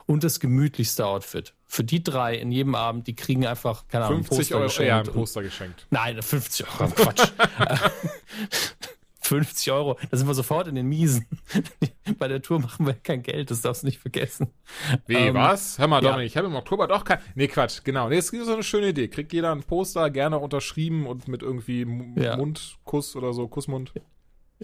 [0.06, 1.54] und das gemütlichste Outfit.
[1.74, 4.90] Für die drei in jedem Abend, die kriegen einfach, keine Ahnung, 50 Euro, geschenkt.
[4.90, 5.88] Ja, ein Poster geschenkt.
[5.90, 7.32] Nein, 50 Euro, Quatsch.
[9.22, 11.26] 50 Euro, da sind wir sofort in den Miesen.
[12.20, 14.52] Bei der Tour machen wir kein Geld, das darfst du nicht vergessen.
[15.08, 15.80] Wie, ähm, was?
[15.80, 16.26] Hör mal, Dominik, ja.
[16.26, 17.20] ich habe im Oktober doch kein...
[17.36, 18.10] Nee, Quatsch, genau.
[18.10, 19.08] Nee, das ist so eine schöne Idee.
[19.08, 21.88] Kriegt jeder ein Poster, gerne unterschrieben und mit irgendwie
[22.18, 22.36] ja.
[22.36, 23.94] Mundkuss oder so, Kussmund.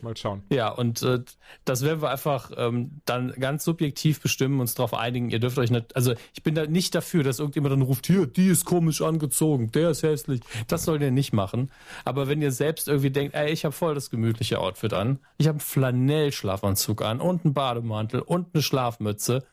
[0.02, 0.44] Mal schauen.
[0.50, 1.20] Ja, und äh,
[1.66, 5.30] das werden wir einfach ähm, dann ganz subjektiv bestimmen, uns darauf einigen.
[5.30, 8.28] Ihr dürft euch nicht, also ich bin da nicht dafür, dass irgendjemand dann ruft, hier,
[8.28, 10.42] die ist komisch angezogen, der ist hässlich.
[10.68, 11.72] Das sollt ihr nicht machen.
[12.06, 15.48] Aber wenn ihr selbst irgendwie denkt, ey, ich habe voll das gemütliche Outfit an, ich
[15.48, 19.44] habe einen Flanellschlafanzug an und einen Bademantel und eine Schlafmütze,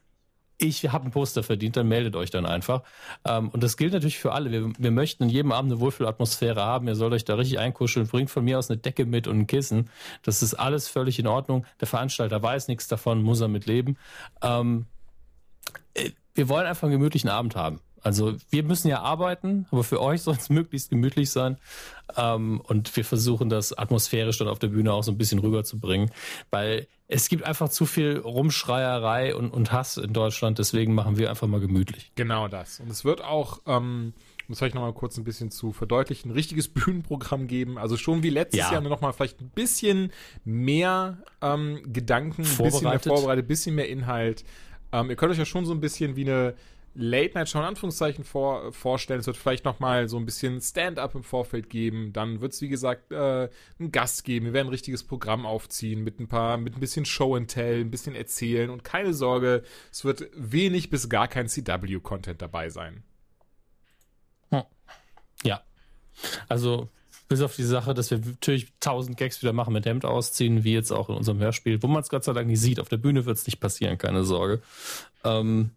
[0.58, 2.82] ich habe ein Poster verdient, dann meldet euch dann einfach.
[3.24, 4.50] Ähm, und das gilt natürlich für alle.
[4.50, 6.86] Wir, wir möchten in jedem Abend eine Wohlfühlatmosphäre haben.
[6.86, 8.06] Ihr sollt euch da richtig einkuscheln.
[8.06, 9.90] Bringt von mir aus eine Decke mit und ein Kissen.
[10.22, 11.66] Das ist alles völlig in Ordnung.
[11.80, 13.96] Der Veranstalter weiß nichts davon, muss er mit leben.
[14.42, 14.86] Ähm,
[15.94, 17.80] äh, wir wollen einfach einen gemütlichen Abend haben.
[18.04, 21.56] Also wir müssen ja arbeiten, aber für euch soll es möglichst gemütlich sein.
[22.16, 26.10] Ähm, und wir versuchen das atmosphärisch dann auf der Bühne auch so ein bisschen rüberzubringen,
[26.50, 30.58] weil es gibt einfach zu viel Rumschreierei und, und Hass in Deutschland.
[30.58, 32.12] Deswegen machen wir einfach mal gemütlich.
[32.14, 32.80] Genau das.
[32.80, 34.12] Und es wird auch, ähm,
[34.48, 37.78] muss ich nochmal kurz ein bisschen zu verdeutlichen, ein richtiges Bühnenprogramm geben.
[37.78, 38.72] Also schon wie letztes ja.
[38.72, 40.12] Jahr nochmal vielleicht ein bisschen
[40.44, 44.44] mehr ähm, Gedanken, ein bisschen mehr vorbereitet, ein bisschen mehr Inhalt.
[44.92, 46.54] Ähm, ihr könnt euch ja schon so ein bisschen wie eine
[46.94, 49.20] Late Night Show in Anführungszeichen vor, vorstellen.
[49.20, 52.12] Es wird vielleicht nochmal so ein bisschen Stand-up im Vorfeld geben.
[52.12, 53.48] Dann wird es, wie gesagt, äh,
[53.78, 54.46] einen Gast geben.
[54.46, 57.80] Wir werden ein richtiges Programm aufziehen mit ein paar, mit ein bisschen Show and Tell,
[57.80, 58.70] ein bisschen erzählen.
[58.70, 63.02] Und keine Sorge, es wird wenig bis gar kein CW-Content dabei sein.
[64.50, 64.62] Hm.
[65.42, 65.62] Ja.
[66.48, 66.90] Also,
[67.26, 70.74] bis auf die Sache, dass wir natürlich tausend Gags wieder machen mit Hemd ausziehen, wie
[70.74, 72.78] jetzt auch in unserem Hörspiel, wo man es Gott sei Dank nicht sieht.
[72.78, 74.62] Auf der Bühne wird es nicht passieren, keine Sorge.
[75.24, 75.70] Ähm,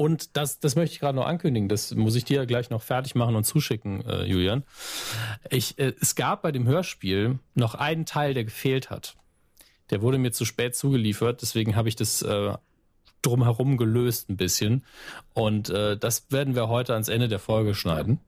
[0.00, 1.68] und das, das möchte ich gerade noch ankündigen.
[1.68, 4.64] Das muss ich dir gleich noch fertig machen und zuschicken, äh, Julian.
[5.50, 9.18] Ich, äh, es gab bei dem Hörspiel noch einen Teil, der gefehlt hat.
[9.90, 12.54] Der wurde mir zu spät zugeliefert, deswegen habe ich das äh,
[13.20, 14.86] drumherum gelöst ein bisschen.
[15.34, 18.20] Und äh, das werden wir heute ans Ende der Folge schneiden.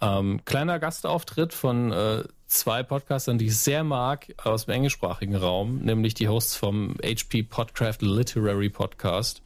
[0.00, 5.78] Ähm, kleiner Gastauftritt von äh, zwei Podcastern, die ich sehr mag, aus dem englischsprachigen Raum,
[5.78, 9.42] nämlich die Hosts vom HP Podcraft Literary Podcast,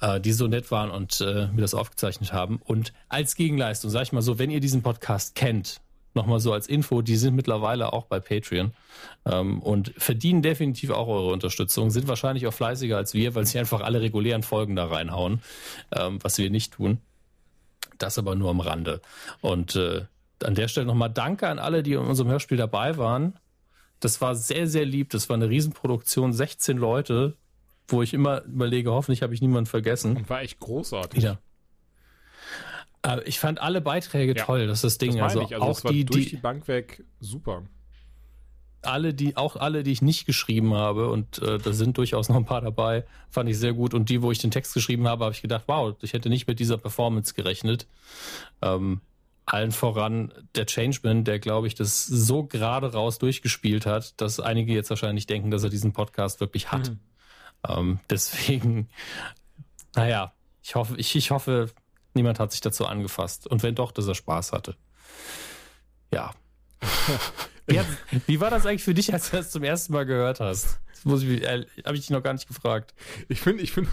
[0.00, 2.60] äh, die so nett waren und äh, mir das aufgezeichnet haben.
[2.64, 5.80] Und als Gegenleistung, sag ich mal so, wenn ihr diesen Podcast kennt,
[6.14, 8.72] nochmal so als Info, die sind mittlerweile auch bei Patreon
[9.26, 13.58] ähm, und verdienen definitiv auch eure Unterstützung, sind wahrscheinlich auch fleißiger als wir, weil sie
[13.58, 15.42] einfach alle regulären Folgen da reinhauen,
[15.92, 16.98] ähm, was wir nicht tun.
[17.98, 19.00] Das aber nur am Rande.
[19.40, 20.06] Und äh,
[20.44, 23.38] an der Stelle nochmal Danke an alle, die in unserem Hörspiel dabei waren.
[24.00, 25.10] Das war sehr, sehr lieb.
[25.10, 27.36] Das war eine Riesenproduktion, 16 Leute,
[27.88, 30.16] wo ich immer überlege, hoffentlich habe ich niemanden vergessen.
[30.16, 31.22] Und war echt großartig.
[31.22, 31.38] Ja.
[33.02, 35.16] Äh, ich fand alle Beiträge ja, toll, das ist das Ding.
[35.16, 37.62] Das also, also auch die, durch die, die Bank weg super
[38.82, 42.36] alle, die, auch alle, die ich nicht geschrieben habe, und äh, da sind durchaus noch
[42.36, 43.94] ein paar dabei, fand ich sehr gut.
[43.94, 46.46] Und die, wo ich den Text geschrieben habe, habe ich gedacht, wow, ich hätte nicht
[46.48, 47.86] mit dieser Performance gerechnet.
[48.62, 49.00] Ähm,
[49.52, 54.72] Allen voran der Changeman, der, glaube ich, das so gerade raus durchgespielt hat, dass einige
[54.72, 56.90] jetzt wahrscheinlich denken, dass er diesen Podcast wirklich hat.
[56.90, 57.00] Mhm.
[57.68, 58.88] Ähm, deswegen,
[59.96, 60.32] naja,
[60.62, 61.68] ich hoffe, ich, ich hoffe,
[62.14, 63.48] niemand hat sich dazu angefasst.
[63.48, 64.76] Und wenn doch, dass er Spaß hatte.
[66.12, 66.32] Ja.
[67.66, 67.80] wie,
[68.26, 70.78] wie, war das eigentlich für dich, als du das zum ersten Mal gehört hast?
[70.92, 72.94] Das muss ich, äh, habe ich dich noch gar nicht gefragt.
[73.28, 73.90] Ich finde, ich finde,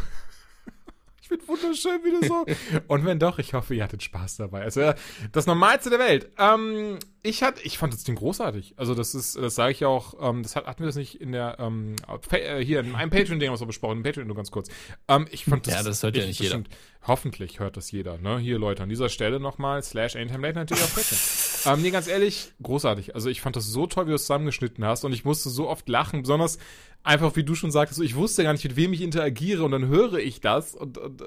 [1.27, 2.45] ich finde wunderschön, wie du so.
[2.87, 4.61] Und wenn doch, ich hoffe, ihr hattet Spaß dabei.
[4.61, 4.93] Also
[5.33, 6.29] das Normalste der Welt.
[6.37, 8.75] Ähm, ich hatte, ich fand das Ding großartig.
[8.77, 10.15] Also das ist, das sage ich auch.
[10.21, 11.95] Ähm, das hat, hatten wir das nicht in der ähm,
[12.31, 14.03] äh, hier in einem Patreon-Ding was wir besprochen.
[14.03, 14.69] Patreon nur ganz kurz.
[15.09, 15.73] Ähm, ich fand das.
[15.73, 16.51] Ja, das hört ja nicht jeder.
[16.51, 16.69] Stimmt,
[17.05, 18.17] hoffentlich hört das jeder.
[18.17, 21.19] Ne, hier Leute an dieser Stelle nochmal slash Anytime Late natürlich auf Patreon.
[21.65, 23.15] ähm, nee, ganz ehrlich, großartig.
[23.15, 25.67] Also ich fand das so toll, wie du es zusammengeschnitten hast und ich musste so
[25.67, 26.57] oft lachen, besonders
[27.03, 29.87] einfach, wie du schon sagtest, ich wusste gar nicht, mit wem ich interagiere und dann
[29.87, 31.23] höre ich das und, und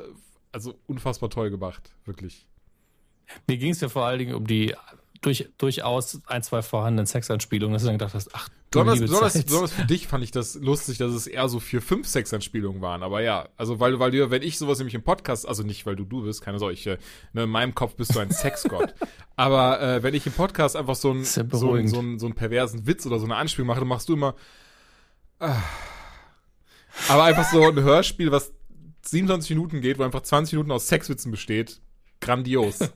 [0.52, 2.46] also unfassbar toll gemacht, wirklich.
[3.46, 4.74] Mir ging es ja vor allen Dingen um die
[5.20, 9.72] durch, durchaus ein, zwei vorhandenen Sexanspielungen, dass du dann gedacht hast, ach, besonders, besonders, besonders
[9.72, 13.02] für dich fand ich das lustig, dass es eher so vier, fünf Sexanspielungen waren.
[13.02, 15.96] Aber ja, also weil, weil du, wenn ich sowas nämlich im Podcast, also nicht, weil
[15.96, 16.98] du du bist, keine solche,
[17.32, 18.94] ne, in meinem Kopf bist du ein Sexgott.
[19.36, 22.26] Aber äh, wenn ich im Podcast einfach so, ein, so, so, ein, so, einen, so
[22.26, 24.34] einen perversen Witz oder so eine Anspielung mache, dann machst du immer,
[27.08, 28.52] aber einfach so ein Hörspiel, was
[29.02, 31.80] 27 Minuten geht, wo einfach 20 Minuten aus Sexwitzen besteht.
[32.20, 32.78] Grandios.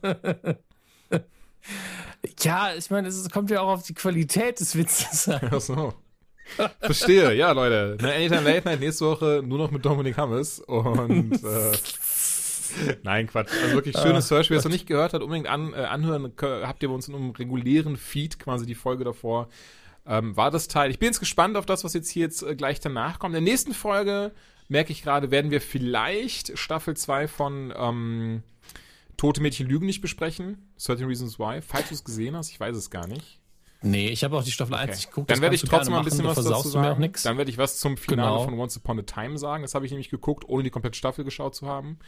[2.41, 5.49] ja, ich meine, es kommt ja auch auf die Qualität des Witzes an.
[5.51, 5.93] Ach so.
[6.79, 7.97] Verstehe, ja, Leute.
[8.01, 11.71] Ne, Anytime Late Night nächste Woche nur noch mit Dominik Hammes und äh,
[13.03, 13.51] Nein, Quatsch.
[13.63, 14.55] Also wirklich schönes Hörspiel.
[14.55, 16.31] Wer es noch nicht gehört hat, unbedingt an, äh, anhören.
[16.41, 19.47] Habt ihr bei uns in einem regulären Feed quasi die Folge davor
[20.07, 20.91] ähm, war das Teil.
[20.91, 23.35] Ich bin jetzt gespannt auf das, was jetzt hier jetzt äh, gleich danach kommt.
[23.35, 24.31] In der nächsten Folge,
[24.67, 28.43] merke ich gerade, werden wir vielleicht Staffel 2 von ähm,
[29.17, 30.69] Tote Mädchen Lügen nicht besprechen.
[30.83, 31.61] 13 Reasons Why.
[31.61, 33.39] Falls du es gesehen hast, ich weiß es gar nicht.
[33.81, 34.89] Nee, ich habe auch die Staffel okay.
[34.89, 35.29] 1 geguckt.
[35.29, 37.11] Dann werde ich trotzdem mal ein bisschen was dazu sagen.
[37.23, 38.43] Dann werde ich was zum Finale genau.
[38.43, 39.61] von Once Upon a Time sagen.
[39.61, 41.99] Das habe ich nämlich geguckt, ohne die komplette Staffel geschaut zu haben.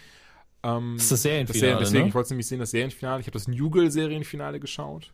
[0.64, 2.10] Ähm, das ist das Serienfinale, das Deswegen, ne?
[2.10, 3.20] ich wollte es nämlich sehen, das Serienfinale.
[3.22, 5.14] Ich habe das Newgirl-Serienfinale geschaut.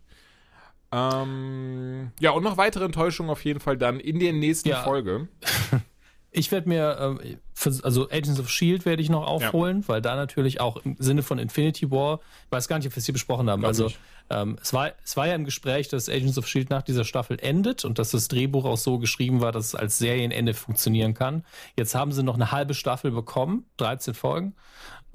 [0.91, 4.83] Ähm, ja, und noch weitere Enttäuschungen auf jeden Fall dann in der nächsten ja.
[4.83, 5.27] Folge.
[6.35, 9.87] Ich werde mir, äh, für, also Agents of Shield werde ich noch aufholen, ja.
[9.87, 12.97] weil da natürlich auch im Sinne von Infinity War, ich weiß gar nicht, ob wir
[12.97, 13.61] es hier besprochen haben.
[13.61, 13.91] Glaub also
[14.29, 17.37] ähm, es war, es war ja im Gespräch, dass Agents of Shield nach dieser Staffel
[17.39, 21.45] endet und dass das Drehbuch auch so geschrieben war, dass es als Serienende funktionieren kann.
[21.77, 24.55] Jetzt haben sie noch eine halbe Staffel bekommen, 13 Folgen.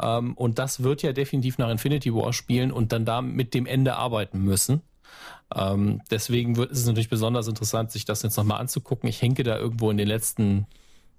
[0.01, 3.67] Ähm, und das wird ja definitiv nach Infinity War spielen und dann da mit dem
[3.67, 4.83] Ende arbeiten müssen.
[5.55, 9.09] Ähm, deswegen wird, ist es natürlich besonders interessant, sich das jetzt nochmal anzugucken.
[9.09, 10.67] Ich henke da irgendwo in den letzten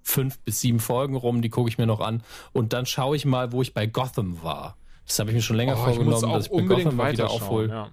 [0.02, 2.22] fünf bis sieben Folgen rum, die gucke ich mir noch an.
[2.52, 4.76] Und dann schaue ich mal, wo ich bei Gotham war.
[5.06, 7.30] Das habe ich mir schon länger oh, vorgenommen, ich dass ich bei Gotham mal wieder
[7.30, 7.68] aufhole.
[7.68, 7.90] Ja.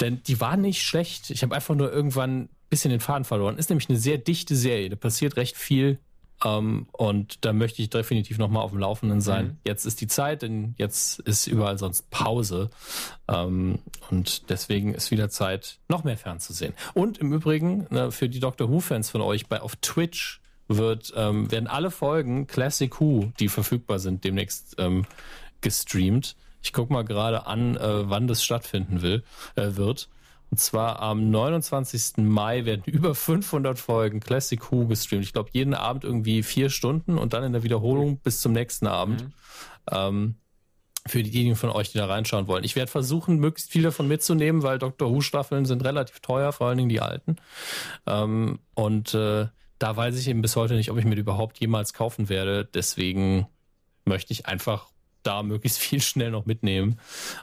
[0.00, 1.30] Denn die war nicht schlecht.
[1.30, 3.58] Ich habe einfach nur irgendwann ein bisschen den Faden verloren.
[3.58, 4.90] Ist nämlich eine sehr dichte Serie.
[4.90, 5.98] Da passiert recht viel.
[6.44, 9.46] Ähm, und da möchte ich definitiv nochmal auf dem Laufenden sein.
[9.46, 9.58] Mhm.
[9.66, 12.70] Jetzt ist die Zeit, denn jetzt ist überall sonst Pause.
[13.28, 13.78] Ähm,
[14.10, 16.74] und deswegen ist wieder Zeit, noch mehr fernzusehen.
[16.92, 21.50] Und im Übrigen, ne, für die Doctor Who-Fans von euch, bei auf Twitch wird, ähm,
[21.50, 25.06] werden alle Folgen Classic Who, die verfügbar sind, demnächst ähm,
[25.60, 26.36] gestreamt.
[26.62, 29.22] Ich gucke mal gerade an, äh, wann das stattfinden will,
[29.56, 30.08] äh, wird.
[30.50, 32.24] Und zwar am 29.
[32.24, 35.24] Mai werden über 500 Folgen Classic Who gestreamt.
[35.24, 38.86] Ich glaube, jeden Abend irgendwie vier Stunden und dann in der Wiederholung bis zum nächsten
[38.86, 39.24] Abend.
[39.24, 39.32] Mhm.
[39.90, 40.34] Ähm,
[41.06, 42.64] für diejenigen von euch, die da reinschauen wollen.
[42.64, 46.78] Ich werde versuchen, möglichst viel davon mitzunehmen, weil Doctor Who-Staffeln sind relativ teuer, vor allen
[46.78, 47.36] Dingen die alten.
[48.06, 49.48] Ähm, und äh,
[49.84, 52.64] da weiß ich eben bis heute nicht, ob ich mir überhaupt jemals kaufen werde.
[52.64, 53.46] Deswegen
[54.06, 54.88] möchte ich einfach
[55.22, 56.98] da möglichst viel schnell noch mitnehmen.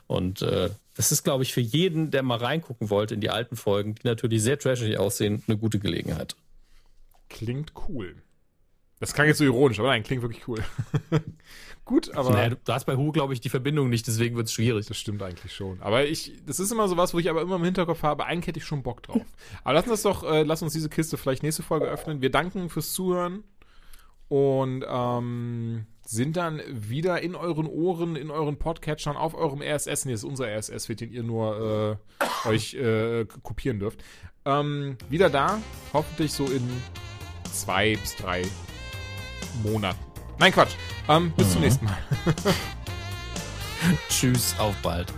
[0.08, 3.56] Und äh, das ist, glaube ich, für jeden, der mal reingucken wollte in die alten
[3.56, 6.36] Folgen, die natürlich sehr trashig aussehen, eine gute Gelegenheit.
[7.30, 8.16] Klingt cool.
[9.00, 10.64] Das klang jetzt so ironisch, aber nein, klingt wirklich cool.
[11.86, 12.32] Gut, aber.
[12.32, 14.86] Naja, du hast bei Hu, glaube ich, die Verbindung nicht, deswegen wird es schwierig.
[14.86, 15.82] Das stimmt eigentlich schon.
[15.82, 18.48] Aber ich, das ist immer so was, wo ich aber immer im Hinterkopf habe, eigentlich
[18.48, 19.22] hätte ich schon Bock drauf.
[19.64, 22.22] aber lass uns doch, äh, lass uns diese Kiste vielleicht nächste Folge öffnen.
[22.22, 23.44] Wir danken fürs Zuhören
[24.28, 30.06] und ähm, sind dann wieder in euren Ohren, in euren Podcatchern, auf eurem RSS.
[30.06, 32.00] Nee, das ist unser RSS, für den ihr nur
[32.46, 34.04] äh, euch äh, kopieren dürft.
[34.46, 35.60] Ähm, wieder da,
[35.94, 36.68] hoffentlich so in
[37.52, 38.44] zwei bis drei
[39.64, 40.11] Monaten.
[40.42, 40.74] Nein, Quatsch.
[41.08, 41.52] Ähm, bis mhm.
[41.52, 41.98] zum nächsten Mal.
[44.10, 45.14] Tschüss, auf bald.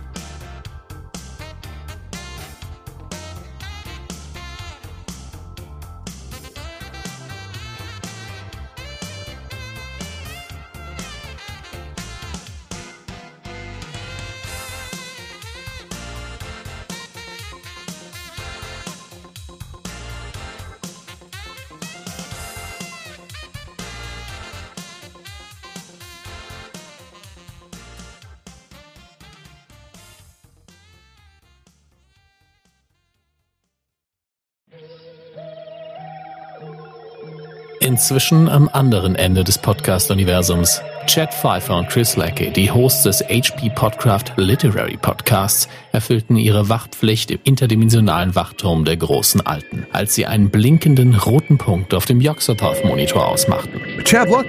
[37.94, 40.82] Inzwischen am anderen Ende des Podcast-Universums.
[41.06, 47.30] Chad Pfeiffer und Chris Lackey, die Hosts des HP Podcraft Literary Podcasts, erfüllten ihre Wachtpflicht
[47.30, 53.28] im interdimensionalen Wachturm der großen Alten, als sie einen blinkenden roten Punkt auf dem Yoxototh-Monitor
[53.28, 53.80] ausmachten.
[54.02, 54.46] Chad, look!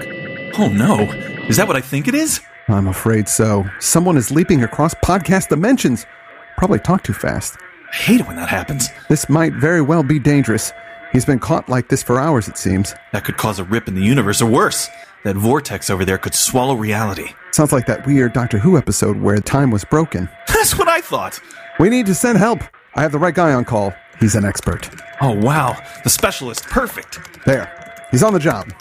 [0.58, 1.08] Oh no.
[1.48, 2.42] Is that what I think it is?
[2.68, 3.64] I'm afraid so.
[3.80, 6.08] Someone is leaping across podcast dimensions.
[6.58, 7.58] Probably talk too fast.
[7.94, 8.90] I hate it when that happens.
[9.08, 10.74] This might very well be dangerous.
[11.16, 12.94] He's been caught like this for hours, it seems.
[13.14, 14.90] That could cause a rip in the universe, or worse.
[15.24, 17.30] That vortex over there could swallow reality.
[17.52, 20.28] Sounds like that weird Doctor Who episode where time was broken.
[20.50, 21.40] That's what I thought.
[21.80, 22.60] We need to send help.
[22.96, 23.94] I have the right guy on call.
[24.20, 24.90] He's an expert.
[25.22, 25.82] Oh, wow.
[26.04, 26.66] The specialist.
[26.66, 27.22] Perfect.
[27.46, 27.72] There.
[28.12, 28.74] He's on the job.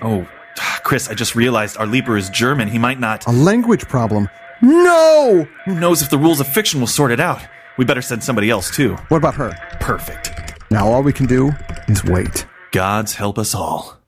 [0.00, 0.28] Oh,
[0.84, 2.68] Chris, I just realized our leaper is German.
[2.68, 3.26] He might not.
[3.26, 4.28] A language problem.
[4.62, 5.44] No!
[5.64, 7.42] Who knows if the rules of fiction will sort it out?
[7.78, 8.94] We better send somebody else, too.
[9.08, 9.50] What about her?
[9.80, 10.29] Perfect.
[10.70, 11.52] Now all we can do
[11.88, 12.46] is wait.
[12.70, 13.99] Gods help us all.